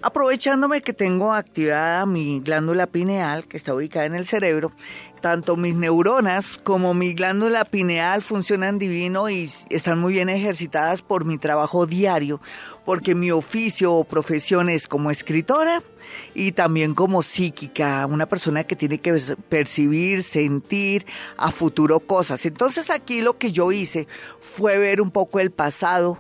Aprovechándome 0.03 0.81
que 0.81 0.95
tengo 0.95 1.35
activada 1.35 2.07
mi 2.07 2.41
glándula 2.41 2.87
pineal, 2.87 3.47
que 3.47 3.59
está 3.59 3.75
ubicada 3.75 4.07
en 4.07 4.15
el 4.15 4.25
cerebro, 4.25 4.73
tanto 5.21 5.57
mis 5.57 5.75
neuronas 5.75 6.59
como 6.63 6.95
mi 6.95 7.13
glándula 7.13 7.67
pineal 7.67 8.23
funcionan 8.23 8.79
divino 8.79 9.29
y 9.29 9.51
están 9.69 9.99
muy 9.99 10.15
bien 10.15 10.31
ejercitadas 10.31 11.03
por 11.03 11.27
mi 11.27 11.37
trabajo 11.37 11.85
diario, 11.85 12.41
porque 12.87 13.15
mi 13.15 13.31
oficio 13.31 13.93
o 13.93 14.05
profesión 14.05 14.71
es 14.71 14.89
como 14.89 15.11
escritora 15.11 15.83
y 16.35 16.53
también 16.53 16.95
como 16.95 17.23
psíquica, 17.23 18.07
una 18.07 18.25
persona 18.25 18.65
que 18.65 18.77
tiene 18.77 19.03
que 19.03 19.15
percibir, 19.51 20.23
sentir 20.23 21.05
a 21.37 21.53
futuro 21.53 22.01
cosas. 22.01 22.47
Entonces 22.47 22.89
aquí 22.89 23.21
lo 23.21 23.37
que 23.37 23.53
yo 23.53 23.71
hice 23.71 24.09
fue 24.41 24.79
ver 24.79 25.03
un 25.03 25.11
poco 25.11 25.41
el 25.41 25.51
pasado, 25.51 26.19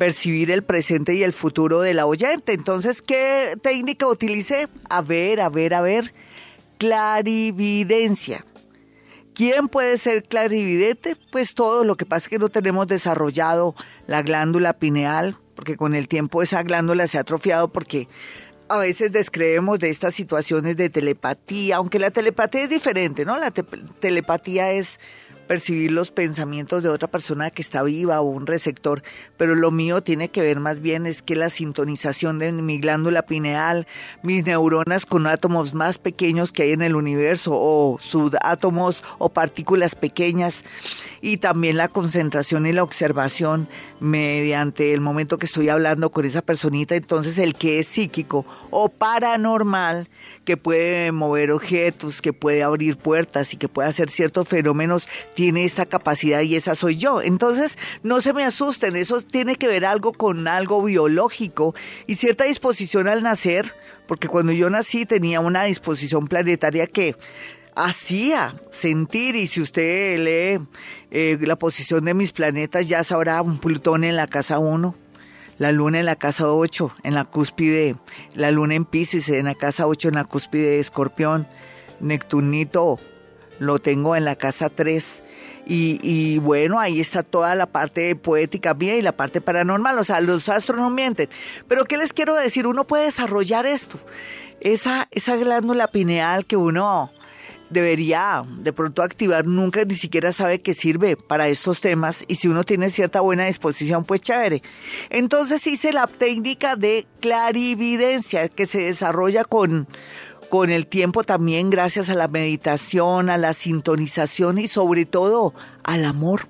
percibir 0.00 0.50
el 0.50 0.62
presente 0.62 1.12
y 1.12 1.22
el 1.24 1.34
futuro 1.34 1.82
de 1.82 1.92
la 1.92 2.06
oyente. 2.06 2.54
Entonces, 2.54 3.02
¿qué 3.02 3.58
técnica 3.60 4.06
utilicé? 4.06 4.66
A 4.88 5.02
ver, 5.02 5.42
a 5.42 5.50
ver, 5.50 5.74
a 5.74 5.82
ver. 5.82 6.14
Clarividencia. 6.78 8.46
¿Quién 9.34 9.68
puede 9.68 9.98
ser 9.98 10.22
clarividente? 10.22 11.16
Pues 11.30 11.54
todo, 11.54 11.84
lo 11.84 11.96
que 11.96 12.06
pasa 12.06 12.24
es 12.24 12.28
que 12.30 12.38
no 12.38 12.48
tenemos 12.48 12.86
desarrollado 12.86 13.74
la 14.06 14.22
glándula 14.22 14.72
pineal, 14.72 15.36
porque 15.54 15.76
con 15.76 15.94
el 15.94 16.08
tiempo 16.08 16.40
esa 16.40 16.62
glándula 16.62 17.06
se 17.06 17.18
ha 17.18 17.20
atrofiado 17.20 17.70
porque 17.70 18.08
a 18.70 18.78
veces 18.78 19.12
descreemos 19.12 19.80
de 19.80 19.90
estas 19.90 20.14
situaciones 20.14 20.78
de 20.78 20.88
telepatía, 20.88 21.76
aunque 21.76 21.98
la 21.98 22.10
telepatía 22.10 22.62
es 22.62 22.70
diferente, 22.70 23.26
¿no? 23.26 23.36
La 23.36 23.50
telepatía 23.50 24.72
es 24.72 24.98
percibir 25.50 25.90
los 25.90 26.12
pensamientos 26.12 26.84
de 26.84 26.90
otra 26.90 27.08
persona 27.08 27.50
que 27.50 27.60
está 27.60 27.82
viva 27.82 28.20
o 28.20 28.24
un 28.24 28.46
receptor, 28.46 29.02
pero 29.36 29.56
lo 29.56 29.72
mío 29.72 30.00
tiene 30.00 30.28
que 30.28 30.42
ver 30.42 30.60
más 30.60 30.80
bien 30.80 31.06
es 31.06 31.22
que 31.22 31.34
la 31.34 31.50
sintonización 31.50 32.38
de 32.38 32.52
mi 32.52 32.78
glándula 32.78 33.22
pineal, 33.22 33.88
mis 34.22 34.46
neuronas 34.46 35.06
con 35.06 35.26
átomos 35.26 35.74
más 35.74 35.98
pequeños 35.98 36.52
que 36.52 36.62
hay 36.62 36.70
en 36.70 36.82
el 36.82 36.94
universo 36.94 37.50
o 37.52 37.98
subátomos 37.98 39.02
o 39.18 39.30
partículas 39.30 39.96
pequeñas 39.96 40.62
y 41.20 41.38
también 41.38 41.76
la 41.76 41.88
concentración 41.88 42.64
y 42.66 42.72
la 42.72 42.84
observación 42.84 43.68
mediante 43.98 44.94
el 44.94 45.00
momento 45.00 45.36
que 45.36 45.46
estoy 45.46 45.68
hablando 45.68 46.10
con 46.10 46.24
esa 46.24 46.42
personita, 46.42 46.94
entonces 46.94 47.38
el 47.38 47.54
que 47.54 47.80
es 47.80 47.88
psíquico 47.88 48.46
o 48.70 48.88
paranormal, 48.88 50.08
que 50.44 50.56
puede 50.56 51.12
mover 51.12 51.50
objetos, 51.50 52.22
que 52.22 52.32
puede 52.32 52.62
abrir 52.62 52.96
puertas 52.96 53.52
y 53.52 53.56
que 53.56 53.68
puede 53.68 53.88
hacer 53.88 54.10
ciertos 54.10 54.48
fenómenos, 54.48 55.08
tiene 55.40 55.64
esta 55.64 55.86
capacidad 55.86 56.42
y 56.42 56.54
esa 56.54 56.74
soy 56.74 56.98
yo. 56.98 57.22
Entonces, 57.22 57.78
no 58.02 58.20
se 58.20 58.34
me 58.34 58.44
asusten, 58.44 58.94
eso 58.94 59.22
tiene 59.22 59.56
que 59.56 59.68
ver 59.68 59.86
algo 59.86 60.12
con 60.12 60.46
algo 60.46 60.82
biológico 60.84 61.74
y 62.06 62.16
cierta 62.16 62.44
disposición 62.44 63.08
al 63.08 63.22
nacer, 63.22 63.74
porque 64.06 64.28
cuando 64.28 64.52
yo 64.52 64.68
nací 64.68 65.06
tenía 65.06 65.40
una 65.40 65.64
disposición 65.64 66.28
planetaria 66.28 66.86
que 66.86 67.16
hacía 67.74 68.54
sentir 68.70 69.34
y 69.34 69.46
si 69.46 69.62
usted 69.62 70.18
lee 70.18 70.68
eh, 71.10 71.38
la 71.40 71.56
posición 71.56 72.04
de 72.04 72.12
mis 72.12 72.32
planetas 72.32 72.86
ya 72.86 73.02
sabrá 73.02 73.40
un 73.40 73.60
Plutón 73.60 74.04
en 74.04 74.16
la 74.16 74.26
casa 74.26 74.58
1, 74.58 74.94
la 75.56 75.72
luna 75.72 76.00
en 76.00 76.04
la 76.04 76.16
casa 76.16 76.52
8, 76.52 76.96
en 77.02 77.14
la 77.14 77.24
cúspide, 77.24 77.96
la 78.34 78.50
luna 78.50 78.74
en 78.74 78.84
Pisces 78.84 79.30
en 79.30 79.46
la 79.46 79.54
casa 79.54 79.86
8, 79.86 80.08
en 80.08 80.14
la 80.16 80.24
cúspide 80.24 80.72
de 80.72 80.80
Escorpión, 80.80 81.48
Neptunito 81.98 83.00
lo 83.58 83.78
tengo 83.78 84.16
en 84.16 84.26
la 84.26 84.36
casa 84.36 84.68
3 84.68 85.22
y, 85.66 86.38
bueno, 86.38 86.80
ahí 86.80 87.00
está 87.00 87.22
toda 87.22 87.54
la 87.54 87.66
parte 87.66 88.16
poética 88.16 88.74
mía 88.74 88.96
y 88.96 89.02
la 89.02 89.12
parte 89.12 89.40
paranormal. 89.40 89.98
O 89.98 90.04
sea, 90.04 90.20
los 90.20 90.48
astros 90.48 90.78
no 90.78 90.90
mienten. 90.90 91.28
Pero 91.68 91.84
¿qué 91.84 91.96
les 91.96 92.12
quiero 92.12 92.34
decir? 92.34 92.66
Uno 92.66 92.86
puede 92.86 93.04
desarrollar 93.04 93.66
esto. 93.66 93.98
Esa, 94.60 95.08
esa 95.10 95.36
glándula 95.36 95.88
pineal 95.88 96.44
que 96.44 96.56
uno 96.56 97.10
debería 97.70 98.44
de 98.58 98.72
pronto 98.72 99.02
activar, 99.02 99.46
nunca 99.46 99.84
ni 99.84 99.94
siquiera 99.94 100.32
sabe 100.32 100.60
que 100.60 100.74
sirve 100.74 101.16
para 101.16 101.48
estos 101.48 101.80
temas 101.80 102.24
y 102.26 102.34
si 102.34 102.48
uno 102.48 102.64
tiene 102.64 102.90
cierta 102.90 103.20
buena 103.20 103.46
disposición, 103.46 104.04
pues 104.04 104.20
chévere. 104.20 104.62
Entonces 105.08 105.66
hice 105.66 105.92
la 105.92 106.06
técnica 106.06 106.76
de 106.76 107.06
clarividencia 107.20 108.48
que 108.48 108.66
se 108.66 108.82
desarrolla 108.82 109.44
con, 109.44 109.86
con 110.50 110.70
el 110.70 110.88
tiempo 110.88 111.22
también 111.22 111.70
gracias 111.70 112.10
a 112.10 112.14
la 112.14 112.28
meditación, 112.28 113.30
a 113.30 113.38
la 113.38 113.52
sintonización 113.52 114.58
y 114.58 114.66
sobre 114.66 115.06
todo 115.06 115.54
al 115.84 116.04
amor. 116.04 116.48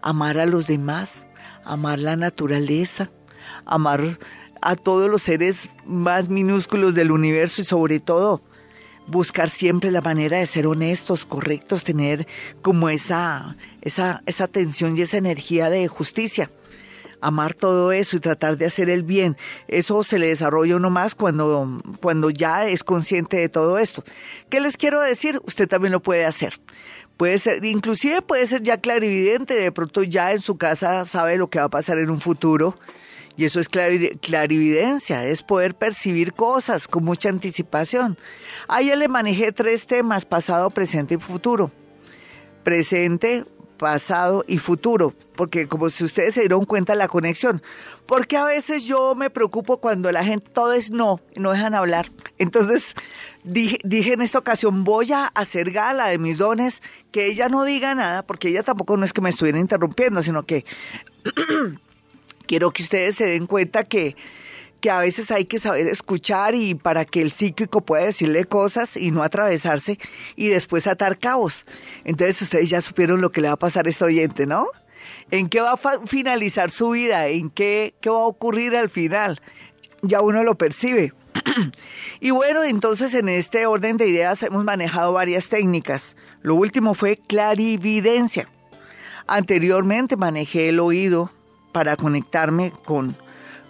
Amar 0.00 0.38
a 0.38 0.46
los 0.46 0.66
demás, 0.66 1.26
amar 1.62 1.98
la 1.98 2.16
naturaleza, 2.16 3.10
amar 3.66 4.18
a 4.62 4.76
todos 4.76 5.10
los 5.10 5.22
seres 5.22 5.68
más 5.84 6.30
minúsculos 6.30 6.94
del 6.94 7.12
universo 7.12 7.60
y 7.60 7.64
sobre 7.64 8.00
todo 8.00 8.42
buscar 9.06 9.50
siempre 9.50 9.90
la 9.90 10.00
manera 10.00 10.38
de 10.38 10.46
ser 10.46 10.66
honestos, 10.66 11.26
correctos, 11.26 11.84
tener 11.84 12.26
como 12.62 12.88
esa, 12.88 13.58
esa, 13.82 14.22
esa 14.24 14.48
tensión 14.48 14.96
y 14.96 15.02
esa 15.02 15.18
energía 15.18 15.68
de 15.68 15.86
justicia 15.86 16.50
amar 17.22 17.54
todo 17.54 17.92
eso 17.92 18.16
y 18.16 18.20
tratar 18.20 18.58
de 18.58 18.66
hacer 18.66 18.90
el 18.90 19.02
bien. 19.02 19.36
Eso 19.68 20.04
se 20.04 20.18
le 20.18 20.26
desarrolla 20.26 20.76
uno 20.76 20.90
más 20.90 21.14
cuando, 21.14 21.80
cuando 22.00 22.30
ya 22.30 22.66
es 22.66 22.84
consciente 22.84 23.38
de 23.38 23.48
todo 23.48 23.78
esto. 23.78 24.04
¿Qué 24.50 24.60
les 24.60 24.76
quiero 24.76 25.00
decir? 25.00 25.40
Usted 25.46 25.68
también 25.68 25.92
lo 25.92 26.02
puede 26.02 26.26
hacer. 26.26 26.60
Puede 27.16 27.38
ser, 27.38 27.64
inclusive 27.64 28.20
puede 28.22 28.46
ser 28.46 28.62
ya 28.62 28.78
clarividente, 28.78 29.54
de 29.54 29.70
pronto 29.70 30.02
ya 30.02 30.32
en 30.32 30.40
su 30.40 30.56
casa 30.56 31.04
sabe 31.04 31.36
lo 31.36 31.48
que 31.48 31.60
va 31.60 31.66
a 31.66 31.70
pasar 31.70 31.98
en 31.98 32.10
un 32.10 32.20
futuro. 32.20 32.76
Y 33.36 33.46
eso 33.46 33.60
es 33.60 33.68
clarividencia, 33.68 35.24
es 35.24 35.42
poder 35.42 35.74
percibir 35.74 36.34
cosas 36.34 36.86
con 36.86 37.04
mucha 37.04 37.30
anticipación. 37.30 38.18
Ahí 38.68 38.94
le 38.94 39.08
manejé 39.08 39.52
tres 39.52 39.86
temas, 39.86 40.26
pasado, 40.26 40.68
presente 40.70 41.14
y 41.14 41.18
futuro. 41.18 41.72
Presente, 42.62 43.44
pasado 43.82 44.44
y 44.46 44.58
futuro, 44.58 45.12
porque 45.34 45.66
como 45.66 45.90
si 45.90 46.04
ustedes 46.04 46.34
se 46.34 46.42
dieron 46.42 46.64
cuenta 46.64 46.94
la 46.94 47.08
conexión, 47.08 47.60
porque 48.06 48.36
a 48.36 48.44
veces 48.44 48.84
yo 48.84 49.16
me 49.16 49.28
preocupo 49.28 49.78
cuando 49.78 50.12
la 50.12 50.22
gente 50.22 50.48
todo 50.52 50.72
es 50.72 50.92
no, 50.92 51.20
no 51.34 51.50
dejan 51.50 51.74
hablar. 51.74 52.12
Entonces 52.38 52.94
dije, 53.42 53.78
dije 53.82 54.12
en 54.12 54.20
esta 54.22 54.38
ocasión, 54.38 54.84
voy 54.84 55.12
a 55.12 55.26
hacer 55.26 55.72
gala 55.72 56.06
de 56.06 56.18
mis 56.18 56.38
dones, 56.38 56.80
que 57.10 57.26
ella 57.26 57.48
no 57.48 57.64
diga 57.64 57.96
nada, 57.96 58.22
porque 58.22 58.50
ella 58.50 58.62
tampoco 58.62 58.96
no 58.96 59.04
es 59.04 59.12
que 59.12 59.20
me 59.20 59.30
estuviera 59.30 59.58
interrumpiendo, 59.58 60.22
sino 60.22 60.44
que 60.44 60.64
quiero 62.46 62.70
que 62.70 62.84
ustedes 62.84 63.16
se 63.16 63.26
den 63.26 63.48
cuenta 63.48 63.82
que 63.82 64.14
que 64.82 64.90
a 64.90 64.98
veces 64.98 65.30
hay 65.30 65.44
que 65.44 65.60
saber 65.60 65.86
escuchar 65.86 66.56
y 66.56 66.74
para 66.74 67.04
que 67.04 67.22
el 67.22 67.30
psíquico 67.30 67.82
pueda 67.82 68.04
decirle 68.04 68.44
cosas 68.44 68.96
y 68.96 69.12
no 69.12 69.22
atravesarse 69.22 69.98
y 70.34 70.48
después 70.48 70.88
atar 70.88 71.18
cabos. 71.18 71.64
Entonces 72.04 72.42
ustedes 72.42 72.68
ya 72.68 72.82
supieron 72.82 73.20
lo 73.20 73.30
que 73.30 73.40
le 73.40 73.46
va 73.46 73.54
a 73.54 73.58
pasar 73.58 73.86
a 73.86 73.90
este 73.90 74.04
oyente, 74.04 74.44
¿no? 74.44 74.66
¿En 75.30 75.48
qué 75.48 75.60
va 75.60 75.74
a 75.74 76.06
finalizar 76.06 76.70
su 76.70 76.90
vida? 76.90 77.28
¿En 77.28 77.48
qué, 77.48 77.94
qué 78.00 78.10
va 78.10 78.16
a 78.16 78.26
ocurrir 78.26 78.76
al 78.76 78.90
final? 78.90 79.40
Ya 80.02 80.20
uno 80.20 80.42
lo 80.42 80.56
percibe. 80.56 81.14
y 82.20 82.32
bueno, 82.32 82.64
entonces 82.64 83.14
en 83.14 83.28
este 83.28 83.66
orden 83.66 83.96
de 83.96 84.08
ideas 84.08 84.42
hemos 84.42 84.64
manejado 84.64 85.12
varias 85.12 85.48
técnicas. 85.48 86.16
Lo 86.42 86.56
último 86.56 86.94
fue 86.94 87.16
clarividencia. 87.16 88.48
Anteriormente 89.28 90.16
manejé 90.16 90.70
el 90.70 90.80
oído 90.80 91.30
para 91.70 91.96
conectarme 91.96 92.72
con 92.84 93.16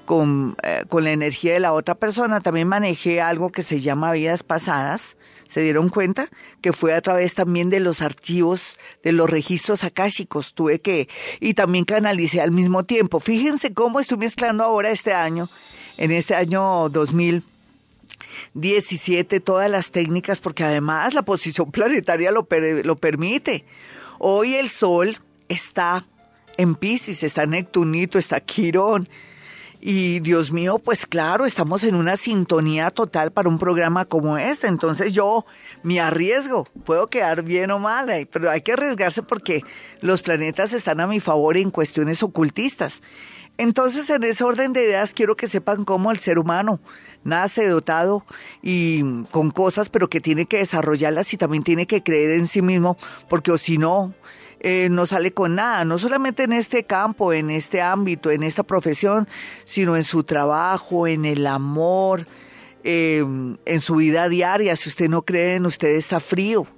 con, 0.05 0.57
eh, 0.63 0.85
con, 0.89 1.05
la 1.05 1.13
energía 1.13 1.55
de 1.55 1.61
la 1.61 1.73
otra 1.73 1.95
persona. 1.95 2.41
También 2.41 2.69
manejé 2.69 3.21
algo 3.21 3.51
que 3.51 3.63
se 3.63 3.81
llama 3.81 4.13
vidas 4.13 4.43
pasadas. 4.43 5.17
¿Se 5.49 5.61
dieron 5.61 5.89
cuenta? 5.91 6.29
Que 6.63 6.73
fue 6.73 6.95
a 6.95 7.03
través 7.03 7.35
también 7.35 7.69
de 7.69 7.81
los 7.81 8.01
archivos, 8.01 8.79
de 9.03 9.13
los 9.13 9.29
registros 9.29 9.85
akáshicos. 9.85 10.55
Tuve 10.55 10.81
que, 10.81 11.09
y 11.41 11.53
también 11.55 11.85
canalicé 11.85 12.41
al 12.41 12.53
mismo 12.53 12.85
tiempo. 12.85 13.21
Fíjense 13.21 13.75
cómo 13.75 14.01
estoy 14.01 14.17
mezclando 14.19 14.65
ahora 14.65 14.91
este 14.91 15.13
año, 15.13 15.51
en 15.99 16.11
este 16.11 16.35
año 16.35 16.89
2017, 16.89 19.41
todas 19.41 19.71
las 19.71 19.91
técnicas, 19.91 20.39
porque 20.39 20.65
además 20.65 21.13
la 21.13 21.21
posición 21.23 21.71
planetaria 21.73 22.31
lo, 22.31 22.49
lo 22.83 22.97
permite. 22.97 23.67
Hoy 24.19 24.55
el 24.55 24.71
Sol 24.71 25.19
está 25.49 26.07
en 26.57 26.77
Pisces, 26.77 27.25
está 27.25 27.45
Neptunito, 27.45 28.19
está 28.19 28.41
Quirón 28.41 29.07
y 29.85 30.21
Dios 30.21 30.53
mío, 30.53 30.79
pues 30.79 31.07
claro, 31.07 31.45
estamos 31.45 31.83
en 31.83 31.97
una 31.97 32.17
sintonía 32.17 32.93
total 32.93 33.33
para 33.33 33.49
un 33.49 33.59
programa 33.59 34.05
como 34.05 34.39
este. 34.39 34.69
Entonces 34.69 35.13
yo 35.13 35.45
me 35.83 35.99
arriesgo. 35.99 36.69
Puedo 36.85 37.11
quedar 37.11 37.43
bien 37.43 37.73
o 37.73 37.81
mal, 37.81 38.09
eh, 38.11 38.29
pero 38.31 38.49
hay 38.49 38.61
que 38.61 38.75
arriesgarse 38.75 39.25
porque 39.25 39.65
los 40.01 40.23
planetas 40.23 40.73
están 40.73 41.01
a 41.01 41.09
mi 41.09 41.19
favor 41.19 41.57
en 41.57 41.73
cuestiones 41.73 42.23
ocultistas. 42.23 43.03
Entonces, 43.59 44.09
en 44.09 44.23
ese 44.23 44.45
orden 44.45 44.73
de 44.73 44.85
ideas, 44.85 45.15
quiero 45.15 45.35
que 45.35 45.49
sepan 45.49 45.85
cómo 45.85 46.13
el 46.13 46.21
ser 46.21 46.39
humano 46.39 46.81
nace 47.25 47.69
dotado 47.69 48.25
y 48.63 49.25
con 49.33 49.51
cosas, 49.51 49.89
pero 49.89 50.09
que 50.09 50.21
tiene 50.21 50.47
que 50.47 50.59
desarrollarlas 50.59 51.33
y 51.35 51.37
también 51.37 51.65
tiene 51.65 51.87
que 51.89 52.05
creer 52.05 52.31
en 52.31 52.47
sí 52.47 52.63
mismo, 52.63 52.97
porque 53.29 53.51
o 53.51 53.59
si 53.59 53.79
no, 53.79 54.15
eh, 54.65 54.89
no 54.91 55.07
sale 55.07 55.33
con 55.33 55.57
nada, 55.57 55.85
no 55.85 55.99
solamente 55.99 56.45
en 56.45 56.53
este 56.53 56.85
campo, 56.85 57.33
en 57.33 57.51
este 57.51 57.83
ámbito, 57.83 58.31
en 58.31 58.45
esta 58.45 58.63
profesión, 58.63 59.27
sino 59.65 59.97
en 59.97 60.05
su 60.05 60.23
trabajo, 60.23 61.09
en 61.09 61.25
el 61.25 61.49
amor, 61.49 62.29
eh, 62.85 63.25
en 63.65 63.81
su 63.81 63.97
vida 63.97 64.29
diaria. 64.29 64.77
Si 64.77 64.89
usted 64.89 65.09
no 65.09 65.23
cree 65.23 65.57
en 65.57 65.67
usted, 65.67 65.89
está 65.89 66.21
frío. 66.21 66.69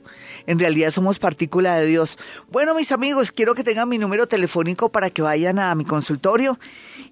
En 0.46 0.58
realidad 0.58 0.90
somos 0.90 1.18
partícula 1.18 1.76
de 1.76 1.86
Dios. 1.86 2.18
Bueno, 2.50 2.74
mis 2.74 2.90
amigos, 2.90 3.32
quiero 3.32 3.54
que 3.54 3.64
tengan 3.64 3.88
mi 3.88 3.98
número 3.98 4.26
telefónico 4.26 4.90
para 4.90 5.10
que 5.10 5.20
vayan 5.20 5.58
a 5.58 5.74
mi 5.74 5.84
consultorio 5.84 6.58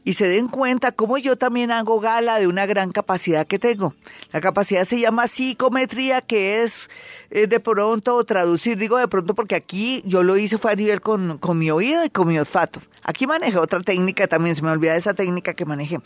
y 0.05 0.15
se 0.15 0.29
den 0.29 0.49
cuenta 0.49 0.93
cómo 0.93 1.19
yo 1.19 1.37
también 1.37 1.71
hago 1.71 2.01
gala 2.01 2.39
de 2.39 2.47
una 2.47 2.67
gran 2.67 2.93
capacidad 2.93 3.47
que 3.47 3.59
tengo. 3.59 3.95
La 4.33 4.41
capacidad 4.41 4.85
se 4.85 4.99
llama 4.99 5.29
psicometría, 5.29 6.21
que 6.21 6.63
es 6.63 6.91
eh, 7.31 7.47
de 7.47 7.61
pronto 7.61 8.23
traducir, 8.25 8.77
digo 8.77 8.99
de 8.99 9.09
pronto 9.09 9.35
porque 9.35 9.55
aquí 9.55 10.03
yo 10.05 10.23
lo 10.23 10.37
hice 10.37 10.59
fue 10.59 10.73
a 10.73 10.75
nivel 10.75 11.01
con, 11.01 11.39
con 11.39 11.59
mi 11.59 11.71
oído 11.71 12.05
y 12.05 12.11
con 12.11 12.29
mi 12.29 12.39
olfato. 12.39 12.81
Aquí 13.05 13.27
manejé 13.27 13.59
otra 13.59 13.81
técnica 13.81 14.29
también, 14.29 14.55
se 14.55 14.63
me 14.63 14.71
olvida 14.71 14.95
esa 14.95 15.15
técnica 15.15 15.55
que 15.55 15.65
manejé. 15.65 15.99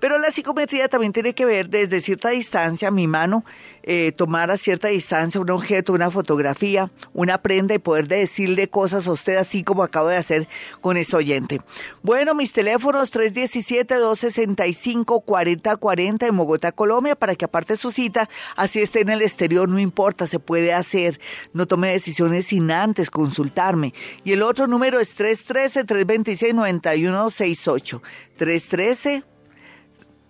Pero 0.00 0.18
la 0.18 0.30
psicometría 0.30 0.88
también 0.88 1.12
tiene 1.12 1.34
que 1.34 1.44
ver 1.44 1.68
desde 1.68 2.00
cierta 2.00 2.30
distancia, 2.30 2.90
mi 2.90 3.06
mano, 3.06 3.44
eh, 3.82 4.12
tomar 4.12 4.50
a 4.50 4.56
cierta 4.56 4.88
distancia 4.88 5.40
un 5.40 5.50
objeto, 5.50 5.92
una 5.92 6.10
fotografía, 6.10 6.90
una 7.12 7.42
prenda 7.42 7.74
y 7.74 7.78
poder 7.78 8.08
decirle 8.08 8.68
cosas 8.68 9.08
a 9.08 9.12
usted 9.12 9.36
así 9.36 9.62
como 9.62 9.82
acabo 9.82 10.08
de 10.08 10.16
hacer 10.16 10.48
con 10.80 10.96
este 10.96 11.16
oyente. 11.16 11.60
Bueno, 12.02 12.34
mis 12.34 12.52
teléfonos 12.52 13.10
317-265-4040 13.46 16.28
en 16.28 16.36
Bogotá, 16.36 16.72
Colombia, 16.72 17.16
para 17.16 17.34
que 17.34 17.44
aparte 17.44 17.76
su 17.76 17.92
cita, 17.92 18.30
así 18.56 18.80
esté 18.80 19.02
en 19.02 19.10
el 19.10 19.20
exterior, 19.22 19.68
no 19.68 19.78
importa, 19.78 20.26
se 20.26 20.40
puede 20.40 20.72
hacer. 20.72 21.20
No 21.52 21.66
tome 21.66 21.92
decisiones 21.92 22.46
sin 22.46 22.70
antes 22.70 23.10
consultarme. 23.10 23.92
Y 24.24 24.32
el 24.32 24.42
otro 24.42 24.66
número 24.66 24.98
es 25.00 25.14
313-326-9168. 25.18 28.00
313 28.36 29.24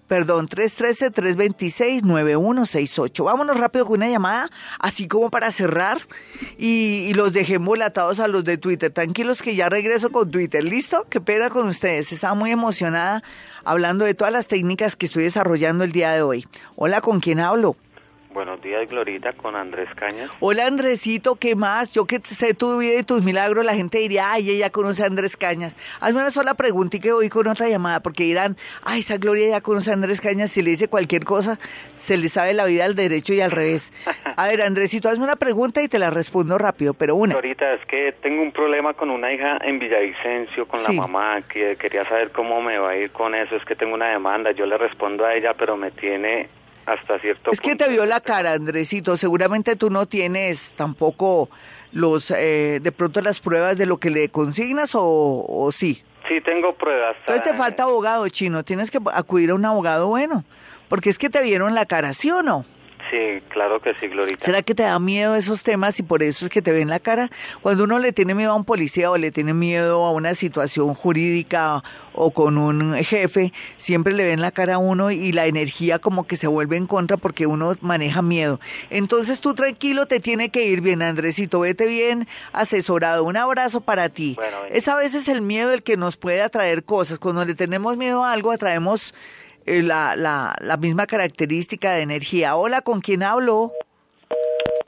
perdón, 0.09 0.49
313-326-9168. 0.49 3.25
Vámonos 3.25 3.61
rápido 3.61 3.87
con 3.87 3.99
una 3.99 4.09
llamada, 4.09 4.51
así 4.81 5.07
como 5.07 5.31
para 5.31 5.53
cerrar 5.53 6.01
y, 6.57 7.13
los 7.15 7.33
dejé 7.33 7.59
molatados 7.59 8.21
a 8.21 8.29
los 8.29 8.45
de 8.45 8.59
Twitter. 8.59 8.91
Tranquilos 8.91 9.43
que 9.43 9.55
ya 9.55 9.69
regreso 9.69 10.11
con 10.11 10.31
Twitter. 10.31 10.65
¿Listo? 10.65 11.07
Qué 11.11 11.21
pena 11.21 11.51
con 11.51 11.67
ustedes. 11.67 12.13
Estaba 12.13 12.35
muy 12.35 12.51
emocionada 12.51 13.23
hablando 13.65 14.05
de 14.05 14.15
todas 14.15 14.33
las 14.33 14.47
técnicas 14.47 14.97
que 14.97 15.07
estoy 15.07 15.25
desarrollando 15.25 15.85
el 15.85 15.93
día 15.93 16.13
de 16.13 16.23
hoy. 16.23 16.47
Hola, 16.77 17.01
¿con 17.01 17.21
quién 17.21 17.41
hablo? 17.41 17.77
Buenos 18.39 18.63
días, 18.63 18.89
Glorita, 18.89 19.33
con 19.33 19.57
Andrés 19.57 19.89
Cañas. 19.97 20.31
Hola, 20.39 20.69
Andresito, 20.69 21.35
¿qué 21.35 21.57
más? 21.57 21.93
Yo 21.93 22.05
que 22.05 22.21
sé 22.23 22.55
tu 22.55 22.79
vida 22.79 23.01
y 23.01 23.03
tus 23.03 23.25
milagros, 23.25 23.65
la 23.65 23.75
gente 23.75 23.99
diría, 23.99 24.31
ay, 24.31 24.49
ella 24.49 24.71
conoce 24.71 25.03
a 25.03 25.07
Andrés 25.07 25.37
Cañas. 25.37 25.77
Hazme 26.01 26.21
una 26.21 26.31
sola 26.31 26.55
pregunta 26.55 26.99
y 26.99 27.01
que 27.01 27.11
voy 27.11 27.31
con 27.31 27.49
otra 27.49 27.69
llamada, 27.69 27.99
porque 27.99 28.23
dirán, 28.23 28.57
ay, 28.85 29.01
esa 29.01 29.17
Gloria 29.17 29.49
ya 29.49 29.61
conoce 29.61 29.91
a 29.91 29.95
Andrés 29.95 30.21
Cañas, 30.21 30.53
si 30.53 30.63
le 30.63 30.71
dice 30.71 30.87
cualquier 30.87 31.25
cosa, 31.25 31.59
se 31.97 32.17
le 32.17 32.29
sabe 32.29 32.55
la 32.55 32.65
vida 32.65 32.85
al 32.85 32.95
derecho 32.95 33.35
y 33.35 33.41
al 33.41 33.51
revés. 33.51 33.93
A 34.37 34.47
ver, 34.47 34.63
Andresito, 34.63 35.09
hazme 35.09 35.25
una 35.25 35.35
pregunta 35.35 35.83
y 35.83 35.89
te 35.89 35.99
la 35.99 36.11
respondo 36.11 36.59
rápido, 36.59 36.95
pero 36.95 37.17
una. 37.17 37.35
Glorita, 37.35 37.75
es 37.75 37.85
que 37.87 38.15
tengo 38.23 38.41
un 38.41 38.53
problema 38.53 38.95
con 38.95 39.11
una 39.11 39.33
hija 39.33 39.59
en 39.63 39.81
Villavicencio, 39.81 40.69
con 40.69 40.81
la 40.81 40.93
mamá, 40.93 41.43
que 41.43 41.75
quería 41.75 42.05
saber 42.05 42.31
cómo 42.31 42.63
me 42.63 42.79
va 42.79 42.91
a 42.91 42.97
ir 42.97 43.11
con 43.11 43.35
eso, 43.35 43.57
es 43.57 43.65
que 43.65 43.75
tengo 43.75 43.95
una 43.95 44.11
demanda, 44.11 44.53
yo 44.53 44.65
le 44.65 44.79
respondo 44.79 45.27
a 45.27 45.35
ella, 45.35 45.55
pero 45.55 45.77
me 45.77 45.91
tiene 45.91 46.49
hasta 46.89 47.19
cierto 47.21 47.51
Es 47.51 47.61
que 47.61 47.77
te 47.77 47.89
vio 47.89 48.07
la 48.07 48.21
cara, 48.21 48.53
Andresito. 48.53 49.17
Seguramente 49.17 49.77
tú 49.77 49.91
no 49.91 50.07
tienes 50.07 50.73
tampoco 50.75 51.51
los, 51.93 52.31
eh, 52.31 52.81
de 52.83 52.93
pronto 52.93 53.21
las 53.21 53.41
pruebas 53.41 53.77
de 53.77 53.87
lo 53.87 53.99
que 53.99 54.11
le 54.11 54.29
consignas 54.31 54.93
o, 54.95 55.69
sí. 55.73 56.03
Sí, 56.27 56.41
tengo 56.41 56.75
pruebas. 56.75 57.17
Entonces 57.21 57.43
te 57.43 57.55
falta 57.55 57.85
abogado 57.85 58.29
chino. 58.29 58.65
Tienes 58.65 58.91
que 58.91 58.99
acudir 59.13 59.51
a 59.51 59.55
un 59.55 59.65
abogado 59.65 60.09
bueno. 60.09 60.45
Porque 60.89 61.11
es 61.11 61.19
que 61.19 61.29
te 61.29 61.43
vieron 61.43 61.75
la 61.75 61.87
cara, 61.87 62.13
¿sí 62.13 62.31
o 62.31 62.43
no? 62.43 62.65
Sí, 63.11 63.43
claro 63.49 63.81
que 63.81 63.95
sí, 63.95 64.09
Glorita. 64.09 64.45
¿Será 64.45 64.63
que 64.63 64.75
te 64.75 64.83
da 64.83 64.99
miedo 64.99 65.35
esos 65.35 65.63
temas 65.63 65.99
y 65.99 66.03
por 66.03 66.23
eso 66.23 66.45
es 66.45 66.51
que 66.51 66.61
te 66.61 66.73
ven 66.73 66.89
la 66.89 67.01
cara? 67.01 67.31
Cuando 67.63 67.85
uno 67.85 67.99
le 67.99 68.13
tiene 68.13 68.35
miedo 68.35 68.53
a 68.53 68.55
un 68.55 68.65
policía 68.65 69.11
o 69.11 69.17
le 69.17 69.31
tiene 69.31 69.55
miedo 69.55 70.05
a 70.05 70.13
una 70.13 70.35
situación 70.35 70.95
jurídica 70.95 71.83
o 72.13 72.33
con 72.33 72.59
un 72.59 72.95
jefe, 72.97 73.53
siempre 73.77 74.13
le 74.13 74.25
ven 74.25 74.41
la 74.41 74.51
cara 74.51 74.75
a 74.75 74.79
uno 74.79 75.11
y 75.11 75.33
la 75.33 75.47
energía 75.47 75.99
como 75.99 76.27
que 76.27 76.37
se 76.37 76.49
vuelve 76.49 76.77
en 76.77 76.87
contra 76.87 77.17
porque 77.17 77.47
uno 77.47 77.75
maneja 77.81 78.21
miedo. 78.21 78.61
Entonces 78.91 79.41
tú 79.41 79.55
tranquilo, 79.55 80.07
te 80.07 80.21
tiene 80.21 80.51
que 80.51 80.65
ir 80.65 80.81
bien, 80.81 81.03
Andresito, 81.03 81.61
vete 81.61 81.87
bien 81.87 82.27
asesorado. 82.53 83.25
Un 83.25 83.37
abrazo 83.37 83.81
para 83.81 84.09
ti. 84.09 84.37
es 84.71 84.89
a 84.89 84.97
veces 84.97 85.29
el 85.29 85.41
miedo 85.41 85.73
el 85.73 85.83
que 85.83 85.97
nos 85.97 86.17
puede 86.17 86.43
atraer 86.43 86.85
cosas. 86.85 87.19
Cuando 87.19 87.45
le 87.45 87.55
tenemos 87.55 87.97
miedo 87.97 88.25
a 88.25 88.33
algo, 88.33 88.53
atraemos 88.53 89.15
eh, 89.69 89.83
la, 89.83 90.17
la, 90.17 90.57
la 90.61 90.77
misma 90.77 91.07
característica 91.07 91.93
de 91.93 92.03
energía. 92.03 92.57
Hola, 92.57 92.81
¿con 92.81 93.01
quién 93.01 93.23
hablo? 93.23 93.73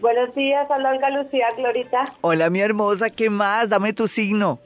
Buenos 0.00 0.34
días, 0.34 0.66
hola 0.70 0.90
Olga 0.90 1.10
Lucía, 1.10 1.46
Glorita. 1.56 2.04
Hola, 2.22 2.48
mi 2.50 2.60
hermosa, 2.60 3.10
¿qué 3.10 3.28
más? 3.28 3.68
Dame 3.68 3.92
tu 3.92 4.08
signo. 4.08 4.58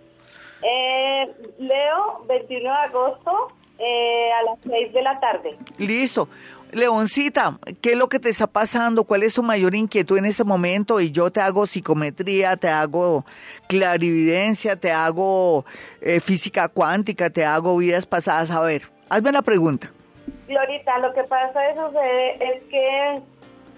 Eh, 0.63 1.27
Leo, 1.59 2.25
21 2.29 2.63
de 2.71 2.77
agosto 2.77 3.49
Eh, 3.77 4.31
a 4.33 4.43
las 4.45 4.59
seis 4.63 4.93
de 4.93 5.03
la 5.03 5.19
tarde. 5.19 5.57
Listo. 5.79 6.29
Leoncita, 6.71 7.59
¿qué 7.83 7.93
es 7.93 7.99
lo 7.99 8.09
que 8.09 8.21
te 8.21 8.29
está 8.29 8.47
pasando? 8.47 9.03
¿Cuál 9.05 9.25
es 9.25 9.35
tu 9.35 9.43
mayor 9.43 9.75
inquietud 9.75 10.17
en 10.17 10.25
este 10.27 10.45
momento? 10.45 11.01
Y 11.01 11.11
yo 11.11 11.31
te 11.31 11.41
hago 11.41 11.67
psicometría, 11.67 12.57
te 12.57 12.69
hago 12.69 13.25
clarividencia, 13.69 14.77
te 14.77 14.93
hago 14.93 15.65
eh, 16.01 16.21
física 16.21 16.69
cuántica, 16.69 17.31
te 17.31 17.45
hago 17.45 17.77
vidas 17.77 18.07
pasadas. 18.07 18.51
A 18.53 18.61
ver, 18.61 18.83
hazme 19.09 19.33
la 19.33 19.43
pregunta. 19.43 19.91
Glorita, 20.49 20.99
lo 20.99 21.13
que 21.15 21.25
pasa 21.25 21.69
es, 21.71 21.77
es 22.41 22.63
que 22.71 23.23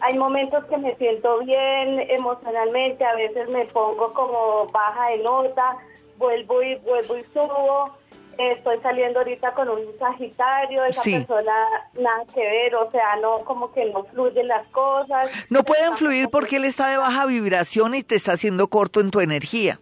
hay 0.00 0.18
momentos 0.18 0.64
que 0.66 0.76
me 0.76 0.94
siento 0.96 1.38
bien 1.40 2.00
emocionalmente, 2.10 3.04
a 3.04 3.14
veces 3.14 3.48
me 3.48 3.64
pongo 3.66 4.12
como 4.12 4.66
baja 4.66 5.10
de 5.10 5.18
nota, 5.18 5.76
vuelvo 6.18 6.62
y 6.62 6.74
vuelvo 6.76 7.16
y 7.16 7.24
subo 7.32 7.92
estoy 8.38 8.78
saliendo 8.82 9.20
ahorita 9.20 9.52
con 9.54 9.68
un 9.68 9.80
Sagitario, 9.98 10.84
esa 10.84 11.02
persona 11.02 11.52
nada 11.94 12.24
que 12.34 12.40
ver, 12.40 12.74
o 12.74 12.90
sea, 12.90 13.16
no, 13.16 13.44
como 13.44 13.72
que 13.72 13.86
no 13.86 14.04
fluyen 14.04 14.48
las 14.48 14.66
cosas. 14.68 15.30
No 15.48 15.62
pueden 15.62 15.94
fluir 15.94 16.28
porque 16.28 16.56
él 16.56 16.64
está 16.64 16.88
de 16.88 16.98
baja 16.98 17.26
vibración 17.26 17.94
y 17.94 18.02
te 18.02 18.14
está 18.14 18.32
haciendo 18.32 18.68
corto 18.68 19.00
en 19.00 19.10
tu 19.10 19.20
energía. 19.20 19.80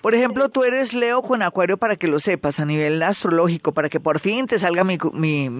Por 0.00 0.14
ejemplo, 0.14 0.48
tú 0.48 0.62
eres 0.62 0.94
Leo 0.94 1.22
con 1.22 1.42
Acuario 1.42 1.76
para 1.76 1.96
que 1.96 2.06
lo 2.06 2.20
sepas 2.20 2.60
a 2.60 2.64
nivel 2.64 3.02
astrológico, 3.02 3.72
para 3.72 3.88
que 3.88 3.98
por 3.98 4.20
fin 4.20 4.46
te 4.46 4.56
salga 4.58 4.84
mi, 4.84 4.96
mi, 5.12 5.50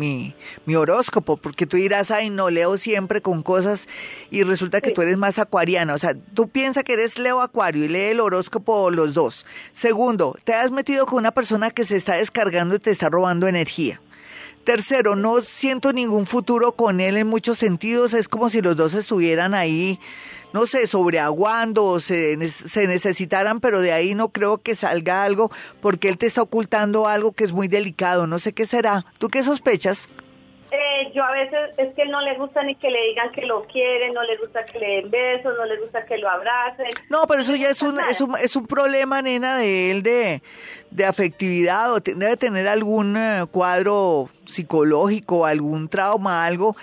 mi, 0.64 0.74
horóscopo, 0.76 1.36
porque 1.36 1.66
tú 1.66 1.76
dirás, 1.76 2.12
ay, 2.12 2.30
no, 2.30 2.49
Leo 2.49 2.76
siempre 2.76 3.20
con 3.20 3.43
cosas 3.43 3.89
y 4.30 4.45
resulta 4.45 4.80
que 4.80 4.93
tú 4.93 5.03
eres 5.03 5.16
más 5.16 5.41
acuariana. 5.41 5.93
O 5.93 5.99
sea, 5.99 6.14
tú 6.34 6.49
piensas 6.49 6.84
que 6.84 6.93
eres 6.93 7.18
Leo 7.18 7.41
Acuario 7.41 7.84
y 7.84 7.89
lee 7.89 8.11
el 8.11 8.20
horóscopo 8.20 8.93
los 8.93 9.12
dos. 9.12 9.45
Segundo, 9.72 10.36
te 10.45 10.55
has 10.55 10.70
metido 10.70 11.07
con 11.07 11.18
una 11.18 11.32
persona 11.32 11.70
que 11.70 11.84
se 11.84 11.97
está 11.97 12.14
descargando 12.14 12.76
y 12.76 12.78
te 12.78 12.93
está 12.93 13.09
robando 13.09 13.49
energía. 13.49 14.01
Tercero, 14.69 15.16
no 15.16 15.41
siento 15.41 15.95
ningún 15.95 16.27
futuro 16.27 16.73
con 16.73 17.01
él 17.01 17.16
en 17.16 17.27
muchos 17.27 17.57
sentidos. 17.57 18.12
Es 18.12 18.29
como 18.29 18.51
si 18.51 18.61
los 18.61 18.77
dos 18.77 18.93
estuvieran 18.93 19.55
ahí 19.55 19.99
no 20.53 20.66
sé, 20.66 20.87
sobreaguando 20.87 21.87
o 21.87 22.01
se, 22.01 22.47
se 22.51 22.87
necesitaran, 22.87 23.61
pero 23.61 23.81
de 23.81 23.93
ahí 23.93 24.14
no 24.14 24.29
creo 24.29 24.59
que 24.59 24.75
salga 24.75 25.25
algo 25.25 25.51
porque 25.81 26.11
él 26.11 26.19
te 26.19 26.27
está 26.27 26.43
ocultando 26.43 27.07
algo 27.07 27.33
que 27.33 27.45
es 27.45 27.53
muy 27.53 27.66
delicado. 27.66 28.27
No 28.27 28.39
sé 28.39 28.53
qué 28.53 28.66
será. 28.66 29.07
¿Tú 29.16 29.31
qué 29.31 29.43
sospechas? 29.43 30.07
Eh, 30.71 31.11
yo 31.14 31.25
a 31.25 31.33
veces 31.33 31.71
es 31.79 31.95
que 31.95 32.05
no 32.07 32.21
le 32.21 32.37
gusta 32.37 32.62
ni 32.62 32.75
que 32.75 32.91
le 32.91 33.01
digan 33.09 33.33
que 33.33 33.47
lo 33.47 33.64
quieren, 33.64 34.12
no 34.12 34.23
le 34.23 34.37
gusta 34.37 34.64
que 34.64 34.79
le 34.79 34.87
den 34.97 35.11
besos, 35.11 35.55
no 35.57 35.64
le 35.64 35.81
gusta 35.81 36.05
que 36.05 36.19
lo 36.19 36.29
abracen. 36.29 36.89
No, 37.09 37.27
pero 37.27 37.41
eso 37.41 37.57
ya 37.57 37.71
es 37.71 37.83
un, 37.83 37.99
es 38.01 38.21
un, 38.21 38.37
es 38.37 38.55
un 38.55 38.66
problema, 38.66 39.23
nena, 39.23 39.57
de 39.57 39.91
él 39.91 40.03
de, 40.03 40.43
de 40.91 41.05
afectividad 41.07 41.95
o 41.95 42.01
debe 42.01 42.37
tener 42.37 42.69
algún 42.69 43.16
eh, 43.16 43.47
cuadro 43.51 44.29
psicológico, 44.45 45.47
algún 45.47 45.89
trauma, 45.89 46.45
algo 46.45 46.77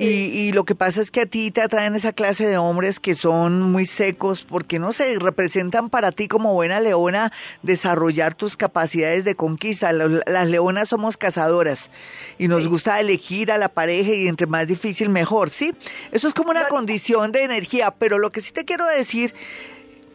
y, 0.00 0.52
lo 0.52 0.64
que 0.64 0.76
pasa 0.76 1.00
es 1.00 1.10
que 1.10 1.22
a 1.22 1.26
ti 1.26 1.50
te 1.50 1.60
atraen 1.60 1.96
esa 1.96 2.12
clase 2.12 2.46
de 2.46 2.56
hombres 2.56 3.00
que 3.00 3.14
son 3.14 3.60
muy 3.62 3.84
secos 3.84 4.44
porque, 4.44 4.78
no 4.78 4.92
sé, 4.92 5.18
representan 5.18 5.90
para 5.90 6.12
ti 6.12 6.28
como 6.28 6.54
buena 6.54 6.78
leona 6.78 7.32
desarrollar 7.64 8.34
tus 8.34 8.56
capacidades 8.56 9.24
de 9.24 9.34
conquista. 9.34 9.92
Las, 9.92 10.48
leonas 10.48 10.88
somos 10.88 11.16
cazadoras 11.16 11.90
y 12.38 12.46
nos 12.46 12.68
gusta 12.68 13.00
elegir 13.00 13.50
a 13.50 13.58
la 13.58 13.68
pareja 13.68 14.12
y 14.12 14.28
entre 14.28 14.46
más 14.46 14.68
difícil 14.68 15.08
mejor, 15.08 15.50
¿sí? 15.50 15.74
Eso 16.12 16.28
es 16.28 16.34
como 16.34 16.50
una 16.50 16.68
condición 16.68 17.32
de 17.32 17.42
energía, 17.42 17.90
pero 17.90 18.18
lo 18.18 18.30
que 18.30 18.40
sí 18.40 18.52
te 18.52 18.64
quiero 18.64 18.86
decir 18.86 19.34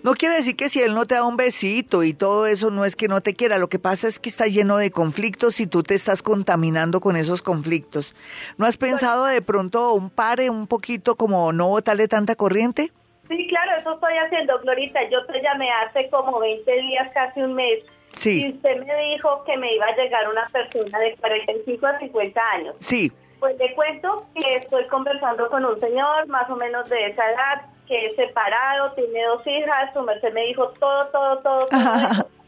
no 0.04 0.14
quiere 0.14 0.36
decir 0.36 0.58
que 0.58 0.68
si 0.68 0.82
él 0.82 0.94
no 0.94 1.06
te 1.06 1.16
da 1.16 1.26
un 1.26 1.38
besito 1.38 2.04
y 2.04 2.14
todo 2.14 2.46
eso 2.46 2.70
no 2.70 2.84
es 2.84 2.96
que 2.96 3.08
no 3.08 3.22
te 3.22 3.34
quiera, 3.34 3.58
lo 3.58 3.70
que 3.70 3.80
pasa 3.80 4.08
es 4.08 4.20
que 4.20 4.28
está 4.28 4.48
lleno 4.48 4.78
de 4.78 4.92
conflictos 4.92 5.62
y 5.62 5.68
tú 5.68 5.82
te 5.82 5.96
estás 5.96 6.22
contaminando 6.22 7.00
con 7.00 7.16
esos 7.16 7.42
conflictos. 7.42 8.14
¿No 8.58 8.66
has 8.66 8.76
pensado 8.76 9.26
de 9.26 9.42
pronto 9.42 9.94
un 9.94 10.10
pare 10.10 10.50
un 10.50 10.68
poquito 10.68 11.16
como 11.16 11.54
no 11.54 11.70
botarle 11.70 12.10
tanta 12.10 12.36
corriente? 12.36 12.92
Sí, 13.30 13.48
claro, 13.48 13.72
eso 13.80 13.94
estoy 13.94 14.14
haciendo, 14.26 14.60
Glorita. 14.60 15.00
Yo 15.10 15.26
te 15.26 15.42
llamé 15.42 15.70
hace 15.72 16.10
como 16.10 16.38
20 16.40 16.72
días, 16.82 17.10
casi 17.14 17.42
un 17.42 17.54
mes. 17.54 17.84
Sí. 18.16 18.44
Y 18.44 18.52
usted 18.52 18.86
me 18.86 18.96
dijo 19.12 19.44
que 19.46 19.58
me 19.58 19.74
iba 19.74 19.86
a 19.86 19.96
llegar 19.96 20.30
una 20.30 20.46
persona 20.52 21.00
de 21.00 21.16
45 21.16 21.88
a 21.88 22.00
50 22.00 22.42
años. 22.56 22.76
Sí. 22.80 23.12
Pues 23.40 23.58
le 23.58 23.74
cuento 23.74 24.26
que 24.36 24.56
estoy 24.56 24.86
conversando 24.88 25.50
con 25.50 25.64
un 25.66 25.80
señor 25.80 26.28
más 26.28 26.50
o 26.50 26.58
menos 26.58 26.90
de 26.90 27.08
esa 27.08 27.24
edad, 27.30 27.73
que 27.88 28.08
es 28.08 28.16
separado, 28.16 28.92
tiene 28.94 29.24
dos 29.26 29.46
hijas, 29.46 29.94
su 29.94 30.02
merced 30.02 30.34
me 30.34 30.46
dijo 30.46 30.70
todo, 30.80 31.08
todo, 31.08 31.38
todo. 31.40 31.68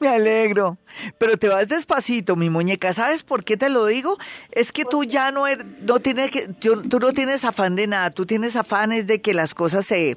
Me 0.00 0.08
alegro. 0.08 0.78
Pero 1.18 1.36
te 1.36 1.48
vas 1.48 1.68
despacito, 1.68 2.36
mi 2.36 2.48
muñeca. 2.48 2.92
¿Sabes 2.92 3.22
por 3.22 3.44
qué 3.44 3.56
te 3.56 3.68
lo 3.68 3.86
digo? 3.86 4.16
Es 4.50 4.72
que 4.72 4.84
tú 4.84 5.04
ya 5.04 5.30
no, 5.30 5.46
er, 5.46 5.64
no 5.82 6.00
tienes 6.00 6.30
que, 6.30 6.48
tú 6.48 6.98
no 6.98 7.12
tienes 7.12 7.44
afán 7.44 7.76
de 7.76 7.86
nada. 7.86 8.10
Tú 8.10 8.24
tienes 8.24 8.56
afanes 8.56 9.06
de 9.06 9.20
que 9.20 9.34
las 9.34 9.54
cosas 9.54 9.84
se, 9.84 10.16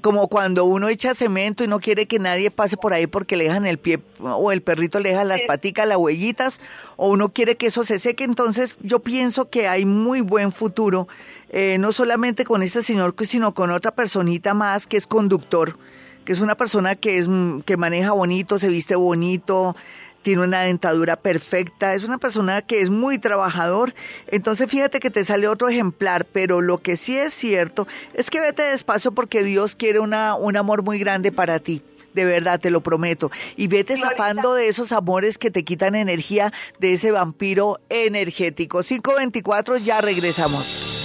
como 0.00 0.28
cuando 0.28 0.64
uno 0.64 0.88
echa 0.88 1.14
cemento 1.14 1.64
y 1.64 1.66
no 1.68 1.80
quiere 1.80 2.06
que 2.06 2.18
nadie 2.18 2.50
pase 2.50 2.76
por 2.76 2.92
ahí 2.92 3.06
porque 3.06 3.36
le 3.36 3.44
dejan 3.44 3.66
el 3.66 3.78
pie 3.78 4.00
o 4.20 4.52
el 4.52 4.62
perrito 4.62 5.00
le 5.00 5.10
deja 5.10 5.24
las 5.24 5.42
paticas, 5.42 5.86
las 5.88 5.98
huellitas, 5.98 6.60
o 6.96 7.08
uno 7.08 7.30
quiere 7.30 7.56
que 7.56 7.66
eso 7.66 7.82
se 7.82 7.98
seque. 7.98 8.24
Entonces 8.24 8.76
yo 8.80 9.00
pienso 9.00 9.50
que 9.50 9.68
hay 9.68 9.84
muy 9.84 10.20
buen 10.20 10.52
futuro 10.52 11.08
eh, 11.50 11.78
no 11.78 11.92
solamente 11.92 12.44
con 12.44 12.62
este 12.62 12.82
señor, 12.82 13.14
sino 13.24 13.54
con 13.54 13.70
otra 13.70 13.92
personita 13.92 14.52
más 14.52 14.86
que 14.86 14.98
es 14.98 15.06
conductor, 15.06 15.78
que 16.24 16.32
es 16.32 16.40
una 16.40 16.56
persona 16.56 16.94
que, 16.94 17.18
es, 17.18 17.26
mm, 17.26 17.60
que 17.60 17.78
maneja 17.78 18.12
bonito, 18.12 18.58
se 18.58 18.68
viste 18.68 18.96
bonito, 18.96 19.74
tiene 20.22 20.42
una 20.42 20.62
dentadura 20.62 21.16
perfecta, 21.16 21.94
es 21.94 22.04
una 22.04 22.18
persona 22.18 22.62
que 22.62 22.80
es 22.80 22.90
muy 22.90 23.18
trabajador. 23.18 23.94
Entonces 24.26 24.70
fíjate 24.70 25.00
que 25.00 25.10
te 25.10 25.24
sale 25.24 25.48
otro 25.48 25.68
ejemplar, 25.68 26.24
pero 26.24 26.60
lo 26.60 26.78
que 26.78 26.96
sí 26.96 27.16
es 27.16 27.32
cierto 27.32 27.86
es 28.14 28.30
que 28.30 28.40
vete 28.40 28.62
despacio 28.62 29.12
porque 29.12 29.42
Dios 29.42 29.76
quiere 29.76 30.00
una, 30.00 30.34
un 30.34 30.56
amor 30.56 30.82
muy 30.82 30.98
grande 30.98 31.32
para 31.32 31.58
ti. 31.58 31.82
De 32.14 32.24
verdad, 32.24 32.58
te 32.58 32.70
lo 32.70 32.80
prometo. 32.80 33.30
Y 33.56 33.68
vete 33.68 33.96
zafando 33.96 34.54
de 34.54 34.68
esos 34.68 34.92
amores 34.92 35.38
que 35.38 35.50
te 35.50 35.62
quitan 35.62 35.94
energía 35.94 36.52
de 36.80 36.94
ese 36.94 37.12
vampiro 37.12 37.78
energético. 37.90 38.82
524, 38.82 39.76
ya 39.76 40.00
regresamos. 40.00 40.97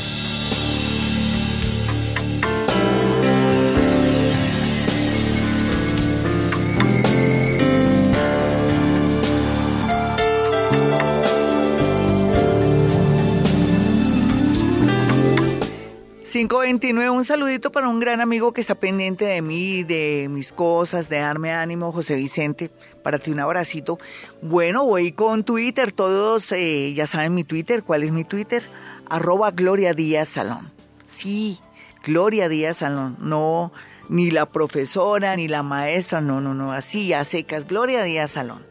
529, 16.33 17.11
un 17.11 17.25
saludito 17.25 17.71
para 17.71 17.87
un 17.87 17.99
gran 17.99 18.19
amigo 18.19 18.53
que 18.53 18.61
está 18.61 18.73
pendiente 18.73 19.23
de 19.23 19.43
mí, 19.43 19.83
de 19.83 20.29
mis 20.31 20.51
cosas, 20.51 21.07
de 21.07 21.19
darme 21.19 21.51
ánimo, 21.51 21.91
José 21.91 22.15
Vicente, 22.15 22.71
para 23.03 23.19
ti 23.19 23.29
un 23.29 23.39
abracito. 23.39 23.99
Bueno, 24.41 24.83
voy 24.83 25.11
con 25.11 25.43
Twitter, 25.43 25.91
todos 25.91 26.51
eh, 26.51 26.91
ya 26.95 27.05
saben 27.05 27.35
mi 27.35 27.43
Twitter, 27.43 27.83
¿cuál 27.83 28.01
es 28.01 28.11
mi 28.11 28.23
Twitter? 28.23 28.63
Arroba 29.11 29.51
Gloria 29.51 29.93
Díaz 29.93 30.27
Salón. 30.27 30.71
Sí, 31.05 31.59
Gloria 32.03 32.49
Díaz 32.49 32.77
Salón, 32.77 33.15
no 33.19 33.71
ni 34.09 34.31
la 34.31 34.47
profesora, 34.47 35.35
ni 35.35 35.47
la 35.47 35.61
maestra, 35.61 36.19
no, 36.19 36.41
no, 36.41 36.55
no, 36.55 36.71
así 36.71 37.13
a 37.13 37.25
secas, 37.25 37.67
Gloria 37.67 38.01
Díaz 38.01 38.31
Salón. 38.31 38.65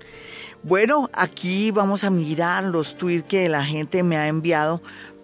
Bueno, 0.64 1.10
aquí 1.12 1.70
vamos 1.70 2.02
a 2.02 2.10
mirar 2.10 2.64
los 2.64 2.96
tweets 2.96 3.28
que 3.28 3.48
la 3.48 3.64
gente 3.64 4.02
me 4.02 4.16
ha 4.16 4.26
enviado 4.26 4.82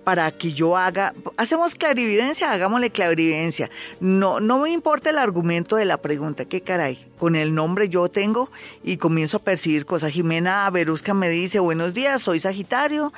para 0.08 0.30
que 0.30 0.54
yo 0.54 0.74
haga, 0.74 1.12
hacemos 1.36 1.74
clarividencia, 1.74 2.50
hagámosle 2.50 2.88
clarividencia. 2.88 3.70
No, 4.00 4.40
no 4.40 4.60
me 4.60 4.70
importa 4.70 5.10
el 5.10 5.18
argumento 5.18 5.76
de 5.76 5.84
la 5.84 5.98
pregunta, 5.98 6.46
qué 6.46 6.62
caray, 6.62 7.06
con 7.18 7.36
el 7.36 7.54
nombre 7.54 7.90
yo 7.90 8.08
tengo 8.08 8.50
y 8.82 8.96
comienzo 8.96 9.36
a 9.36 9.40
percibir 9.40 9.84
cosas. 9.84 10.12
Jimena 10.12 10.70
Berusca 10.70 11.12
me 11.12 11.28
dice, 11.28 11.58
buenos 11.58 11.92
días, 11.92 12.22
soy 12.22 12.40
Sagitario 12.40 13.12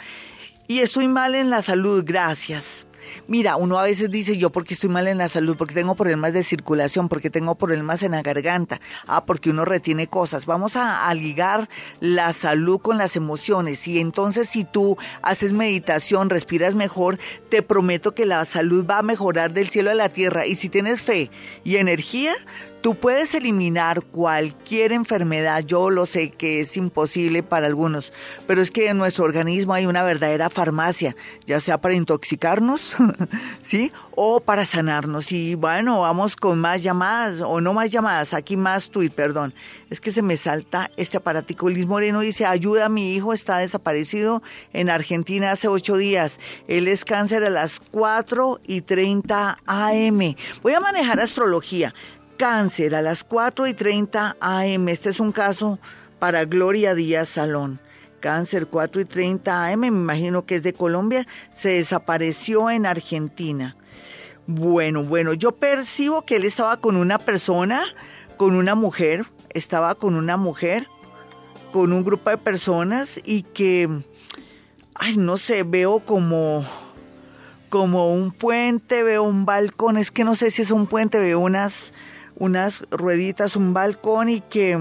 y 0.67 0.81
estoy 0.81 1.07
mal 1.07 1.37
en 1.37 1.49
la 1.49 1.63
salud, 1.63 2.03
gracias. 2.05 2.87
Mira, 3.27 3.57
uno 3.57 3.79
a 3.79 3.85
veces 3.85 4.11
dice, 4.11 4.39
yo 4.39 4.51
porque 4.51 4.75
estoy 4.75 4.89
mal 4.89 5.07
en 5.09 5.19
la 5.19 5.29
salud, 5.29 5.57
porque 5.57 5.75
tengo 5.75 5.95
problemas 5.95 6.33
de 6.33 6.43
circulación, 6.43 7.09
porque 7.09 7.31
tengo 7.31 7.55
problemas 7.55 8.03
en 8.03 8.13
la 8.13 8.23
garganta, 8.23 8.81
ah, 9.07 9.25
porque 9.25 9.51
uno 9.51 9.65
retiene 9.65 10.07
cosas. 10.07 10.47
Vamos 10.47 10.77
a, 10.77 11.09
a 11.09 11.15
ligar 11.15 11.69
la 12.01 12.33
salud 12.33 12.81
con 12.81 12.99
las 12.99 13.17
emociones. 13.17 13.87
Y 13.89 14.01
entonces 14.01 14.49
si 14.49 14.65
tú 14.65 14.97
haces 15.23 15.53
meditación, 15.53 16.31
respiras 16.31 16.75
mejor, 16.75 17.19
te 17.49 17.63
prometo 17.63 18.15
que 18.15 18.27
la 18.27 18.45
salud 18.45 18.87
va 18.89 18.99
a 18.99 19.03
mejorar 19.03 19.53
del 19.53 19.69
cielo 19.69 19.91
a 19.91 19.95
la 19.95 20.09
tierra. 20.09 20.47
Y 20.47 20.55
si 20.55 20.69
tienes 20.69 21.03
fe 21.03 21.31
y 21.65 21.77
energía, 21.77 22.35
Tú 22.81 22.95
puedes 22.95 23.35
eliminar 23.35 24.03
cualquier 24.03 24.93
enfermedad, 24.93 25.63
yo 25.67 25.91
lo 25.91 26.07
sé 26.07 26.31
que 26.31 26.61
es 26.61 26.79
imposible 26.79 27.43
para 27.43 27.67
algunos, 27.67 28.11
pero 28.47 28.63
es 28.63 28.71
que 28.71 28.89
en 28.89 28.97
nuestro 28.97 29.27
organismo 29.27 29.75
hay 29.75 29.85
una 29.85 30.03
verdadera 30.03 30.49
farmacia, 30.49 31.15
ya 31.47 31.61
sea 31.61 31.79
para 31.79 31.95
intoxicarnos, 31.95 32.97
¿sí? 33.61 33.93
O 34.13 34.41
para 34.41 34.65
sanarnos. 34.65 35.31
Y 35.31 35.57
bueno, 35.57 36.01
vamos 36.01 36.37
con 36.37 36.59
más 36.59 36.83
llamadas, 36.83 37.43
o 37.43 37.61
no 37.61 37.75
más 37.75 37.91
llamadas, 37.91 38.33
aquí 38.33 38.57
más 38.57 38.89
tuit, 38.89 39.13
perdón. 39.13 39.53
Es 39.91 40.01
que 40.01 40.11
se 40.11 40.23
me 40.23 40.39
salta 40.39 40.91
este 40.97 41.19
aparatico. 41.19 41.69
Liz 41.69 41.87
Moreno 41.87 42.21
dice, 42.21 42.47
ayuda, 42.47 42.89
mi 42.89 43.15
hijo 43.15 43.35
está 43.35 43.59
desaparecido 43.59 44.43
en 44.73 44.89
Argentina 44.89 45.51
hace 45.51 45.69
ocho 45.69 45.99
días. 45.99 46.41
Él 46.67 46.89
es 46.89 47.05
cáncer 47.05 47.45
a 47.45 47.51
las 47.51 47.79
4 47.91 48.61
y 48.67 48.81
30 48.81 49.59
AM. 49.67 50.35
Voy 50.63 50.73
a 50.73 50.81
manejar 50.81 51.21
astrología 51.21 51.95
cáncer 52.41 52.95
a 52.95 53.03
las 53.03 53.23
4 53.23 53.67
y 53.67 53.75
30 53.75 54.39
AM. 54.41 54.89
Este 54.89 55.11
es 55.11 55.21
un 55.21 55.31
caso 55.31 55.79
para 56.19 56.47
Gloria 56.47 56.95
Díaz 56.95 57.29
Salón. 57.29 57.81
Cáncer 58.21 58.67
4 58.69 59.03
y 59.03 59.05
30 59.05 59.67
AM, 59.67 59.81
me 59.81 59.87
imagino 59.89 60.47
que 60.47 60.55
es 60.55 60.63
de 60.63 60.73
Colombia, 60.73 61.27
se 61.53 61.69
desapareció 61.69 62.71
en 62.71 62.87
Argentina. 62.87 63.77
Bueno, 64.47 65.05
bueno, 65.05 65.35
yo 65.35 65.53
percibo 65.53 66.23
que 66.23 66.37
él 66.37 66.47
estaba 66.47 66.79
con 66.81 66.97
una 66.97 67.19
persona, 67.19 67.83
con 68.39 68.55
una 68.55 68.75
mujer, 68.75 69.27
estaba 69.51 69.95
con 69.95 70.15
una 70.15 70.39
mujer, 70.39 70.87
con 71.73 71.93
un 71.93 72.03
grupo 72.05 72.31
de 72.31 72.39
personas 72.39 73.21
y 73.23 73.43
que, 73.43 73.87
ay, 74.95 75.19
no 75.19 75.37
sé, 75.37 75.63
veo 75.63 76.01
como, 76.07 76.65
como 77.69 78.15
un 78.15 78.33
puente, 78.33 79.03
veo 79.03 79.25
un 79.25 79.45
balcón, 79.45 79.99
es 79.99 80.11
que 80.11 80.25
no 80.25 80.35
sé 80.35 80.49
si 80.49 80.63
es 80.63 80.71
un 80.71 80.87
puente, 80.87 81.19
veo 81.19 81.39
unas 81.39 81.93
unas 82.41 82.83
rueditas, 82.91 83.55
un 83.55 83.73
balcón 83.75 84.31
y 84.31 84.41
que, 84.41 84.79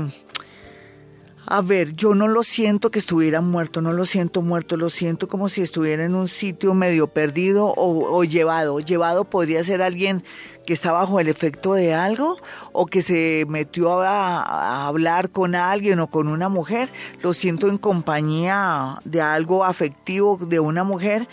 a 1.45 1.61
ver, 1.61 1.93
yo 1.93 2.15
no 2.15 2.27
lo 2.29 2.41
siento 2.41 2.89
que 2.89 2.99
estuviera 2.99 3.41
muerto, 3.41 3.81
no 3.81 3.91
lo 3.91 4.05
siento 4.05 4.41
muerto, 4.41 4.77
lo 4.77 4.89
siento 4.89 5.27
como 5.27 5.49
si 5.49 5.61
estuviera 5.61 6.05
en 6.05 6.15
un 6.15 6.29
sitio 6.29 6.73
medio 6.73 7.07
perdido 7.07 7.73
o, 7.75 8.23
llevado. 8.23 8.79
Llevado 8.79 9.25
podría 9.25 9.61
ser 9.63 9.81
alguien 9.81 10.23
que 10.65 10.71
está 10.71 10.93
bajo 10.93 11.19
el 11.19 11.27
efecto 11.27 11.73
de 11.73 11.93
algo 11.93 12.37
o 12.71 12.85
que 12.85 13.01
se 13.01 13.45
metió 13.49 14.01
a, 14.03 14.87
hablar 14.87 15.29
con 15.29 15.53
alguien 15.53 15.99
o 15.99 16.09
con 16.09 16.29
una 16.29 16.47
mujer. 16.47 16.89
Lo 17.21 17.33
siento 17.33 17.67
en 17.67 17.77
compañía 17.77 19.01
de 19.03 19.19
algo 19.19 19.65
afectivo 19.65 20.37
de 20.37 20.61
una 20.61 20.85
mujer 20.85 21.27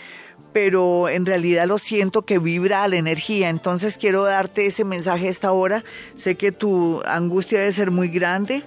pero 0.53 1.09
en 1.09 1.25
realidad 1.25 1.67
lo 1.67 1.77
siento 1.77 2.23
que 2.23 2.39
vibra 2.39 2.87
la 2.87 2.97
energía. 2.97 3.49
Entonces 3.49 3.97
quiero 3.97 4.23
darte 4.23 4.65
ese 4.65 4.83
mensaje 4.83 5.27
a 5.27 5.29
esta 5.29 5.51
hora. 5.51 5.83
Sé 6.15 6.35
que 6.35 6.51
tu 6.51 7.01
angustia 7.05 7.59
debe 7.59 7.71
ser 7.71 7.91
muy 7.91 8.09
grande 8.09 8.63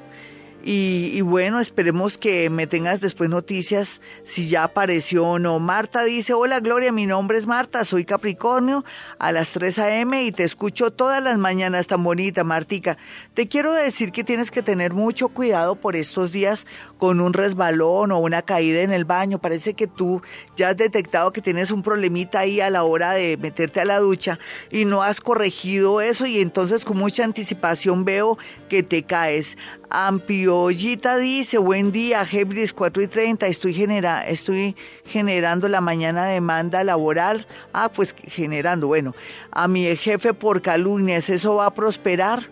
y, 0.63 1.21
bueno, 1.23 1.61
esperemos 1.61 2.19
que 2.19 2.51
me 2.51 2.67
tengas 2.67 3.01
después 3.01 3.31
noticias 3.31 4.01
si 4.25 4.49
ya 4.49 4.65
apareció 4.65 5.27
o 5.27 5.39
no. 5.39 5.59
Marta 5.59 6.05
dice, 6.05 6.35
hola 6.35 6.61
Gloria, 6.61 6.93
mi 6.93 7.07
nombre 7.07 7.39
es 7.39 7.47
Marta, 7.47 7.85
soy 7.85 8.05
Capricornio 8.05 8.85
a 9.19 9.33
las 9.33 9.53
3 9.53 9.79
a.m. 9.79 10.23
y 10.23 10.33
te 10.33 10.45
escucho 10.45 10.91
todas 10.91 11.23
las 11.23 11.39
mañanas 11.39 11.87
tan 11.87 12.05
bonita, 12.05 12.45
Martica. 12.45 12.99
Te 13.35 13.49
quiero 13.49 13.73
decir 13.73 14.13
que 14.13 14.25
tienes 14.25 14.51
que 14.51 14.63
tener 14.63 14.93
mucho 14.93 15.29
cuidado 15.29 15.77
por 15.77 15.97
estos 15.97 16.31
días 16.31 16.67
con 16.99 17.21
un 17.21 17.33
resbalón 17.33 18.13
o 18.13 18.19
una 18.19 18.43
caída 18.43 18.83
en 18.83 18.93
el 18.93 19.05
baño. 19.05 19.41
Parece 19.41 19.75
que 19.75 19.87
tú 19.87 20.21
ya 20.57 20.71
has 20.71 20.77
detectado 20.77 21.33
que 21.33 21.41
tienes 21.41 21.71
un 21.71 21.83
problemita 21.83 22.41
ahí 22.41 22.61
a 22.61 22.71
la 22.71 22.85
hora 22.85 23.13
de 23.13 23.37
meterte 23.39 23.81
a 23.81 23.85
la 23.85 23.99
ducha 23.99 24.39
y 24.71 24.85
no 24.85 25.03
has 25.03 25.21
corregido 25.21 26.01
eso 26.01 26.27
y 26.27 26.41
entonces 26.41 26.85
con 26.85 26.99
mucha 26.99 27.25
anticipación 27.25 28.05
veo 28.05 28.37
que 28.69 28.83
te 28.83 29.03
caes. 29.05 29.57
Ampiollita 29.91 31.17
dice, 31.17 31.59
buen 31.59 31.91
día, 31.91 32.25
Gebris 32.25 32.73
4 32.73 33.03
y 33.03 33.07
30, 33.09 33.49
estoy, 33.49 33.75
genera, 33.75 34.25
estoy 34.27 34.77
generando 35.05 35.67
la 35.67 35.81
mañana 35.81 36.27
demanda 36.27 36.85
laboral. 36.85 37.47
Ah, 37.73 37.91
pues 37.91 38.15
generando, 38.29 38.87
bueno, 38.87 39.17
a 39.51 39.67
mi 39.67 39.85
jefe 39.97 40.33
por 40.33 40.63
calumnias, 40.63 41.29
¿eso 41.29 41.57
va 41.57 41.67
a 41.67 41.75
prosperar? 41.75 42.49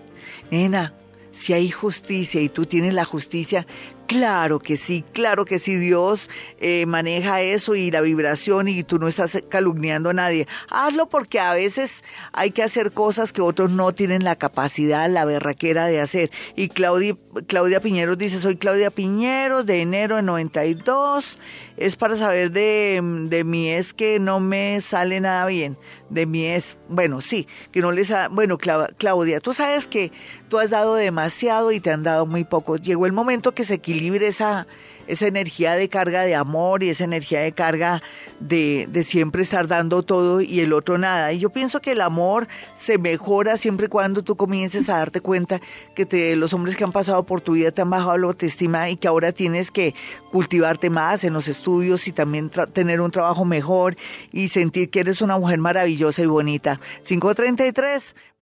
Nena, 0.51 0.95
si 1.30 1.53
hay 1.53 1.70
justicia 1.70 2.41
y 2.41 2.49
tú 2.49 2.64
tienes 2.64 2.93
la 2.93 3.05
justicia, 3.05 3.66
Claro 4.09 4.59
que 4.59 4.78
sí, 4.78 5.04
claro 5.12 5.44
que 5.44 5.59
sí, 5.59 5.76
Dios 5.76 6.30
eh, 6.61 6.86
maneja 6.86 7.42
eso 7.42 7.74
y 7.74 7.90
la 7.90 8.00
vibración 8.00 8.66
y 8.66 8.82
tú 8.82 8.98
no 8.98 9.06
estás 9.06 9.38
calumniando 9.50 10.09
a 10.09 10.14
nadie. 10.14 10.48
Hazlo 10.70 11.11
porque 11.11 11.38
a 11.40 11.52
veces 11.52 12.02
hay 12.32 12.52
que 12.52 12.62
hacer 12.62 12.92
cosas 12.92 13.34
que 13.34 13.42
otros 13.42 13.70
no 13.70 13.92
tienen 13.92 14.24
la 14.24 14.36
capacidad, 14.36 15.11
la 15.11 15.26
berraquera 15.26 15.88
de 15.88 16.00
hacer. 16.00 16.30
Y 16.56 16.70
Claudia, 16.70 17.18
Claudia 17.48 17.82
Piñeros 17.82 18.16
dice, 18.16 18.40
soy 18.40 18.56
Claudia 18.56 18.90
Piñeros 18.90 19.66
de 19.66 19.82
enero 19.82 20.16
de 20.16 20.22
92 20.22 21.38
es 21.79 21.97
para 21.97 22.16
saber 22.16 22.51
de, 22.51 23.01
de 23.29 23.45
mí 23.45 23.68
es 23.68 23.95
que 23.95 24.18
no 24.18 24.41
me 24.41 24.81
sale 24.81 25.20
nada 25.20 25.47
bien. 25.47 25.79
De 26.11 26.26
mí 26.26 26.45
es, 26.45 26.76
bueno, 26.89 27.20
sí, 27.20 27.47
que 27.70 27.81
no 27.81 27.93
les 27.93 28.11
ha, 28.11 28.29
bueno, 28.29 28.59
Claudia, 28.59 29.41
tú 29.41 29.55
sabes 29.55 29.87
que 29.87 30.11
tú 30.49 30.59
has 30.59 30.70
dado 30.70 30.97
demasiado 30.97 31.70
y 31.70 31.81
te 31.81 31.91
han 31.91 32.03
dado 32.03 32.26
muy 32.26 32.45
poco. 32.45 32.76
Llegó 32.76 33.07
el 33.07 33.12
momento 33.12 33.55
que 33.55 33.64
se 33.64 33.74
equilibre 33.74 34.26
esa, 34.26 34.66
esa 35.09 35.26
energía 35.26 35.74
de 35.74 35.88
carga 35.88 36.22
de 36.22 36.36
amor 36.36 36.82
y 36.82 36.90
esa 36.90 37.04
energía 37.04 37.40
de 37.40 37.52
carga 37.52 38.02
de, 38.38 38.86
de, 38.90 39.02
siempre 39.02 39.42
estar 39.42 39.66
dando 39.66 40.02
todo 40.02 40.40
y 40.40 40.61
el 40.61 40.72
otro 40.72 40.98
nada. 40.98 41.32
Y 41.32 41.40
yo 41.40 41.50
pienso 41.50 41.80
que 41.80 41.92
el 41.92 42.00
amor 42.00 42.46
se 42.74 42.98
mejora 42.98 43.56
siempre 43.56 43.86
y 43.86 43.88
cuando 43.88 44.22
tú 44.22 44.36
comiences 44.36 44.88
a 44.88 44.98
darte 44.98 45.20
cuenta 45.20 45.61
que 45.94 46.36
los 46.36 46.52
hombres 46.52 46.76
que 46.76 46.84
han 46.84 46.92
pasado 46.92 47.24
por 47.24 47.40
tu 47.40 47.52
vida 47.52 47.72
te 47.72 47.82
han 47.82 47.90
bajado 47.90 48.18
la 48.18 48.28
autoestima 48.28 48.90
y 48.90 48.96
que 48.96 49.09
ahora 49.09 49.32
tienes 49.32 49.70
que 49.70 49.94
cultivarte 50.30 50.90
más 50.90 51.24
en 51.24 51.32
los 51.32 51.48
estudios 51.48 52.06
y 52.06 52.12
también 52.12 52.50
tener 52.72 53.00
un 53.00 53.11
trabajo 53.11 53.44
mejor 53.44 53.96
y 54.30 54.48
sentir 54.48 54.90
que 54.90 55.00
eres 55.00 55.22
una 55.22 55.38
mujer 55.38 55.59
maravillosa 55.59 56.22
y 56.22 56.26
bonita. 56.26 56.80
533 57.04 58.14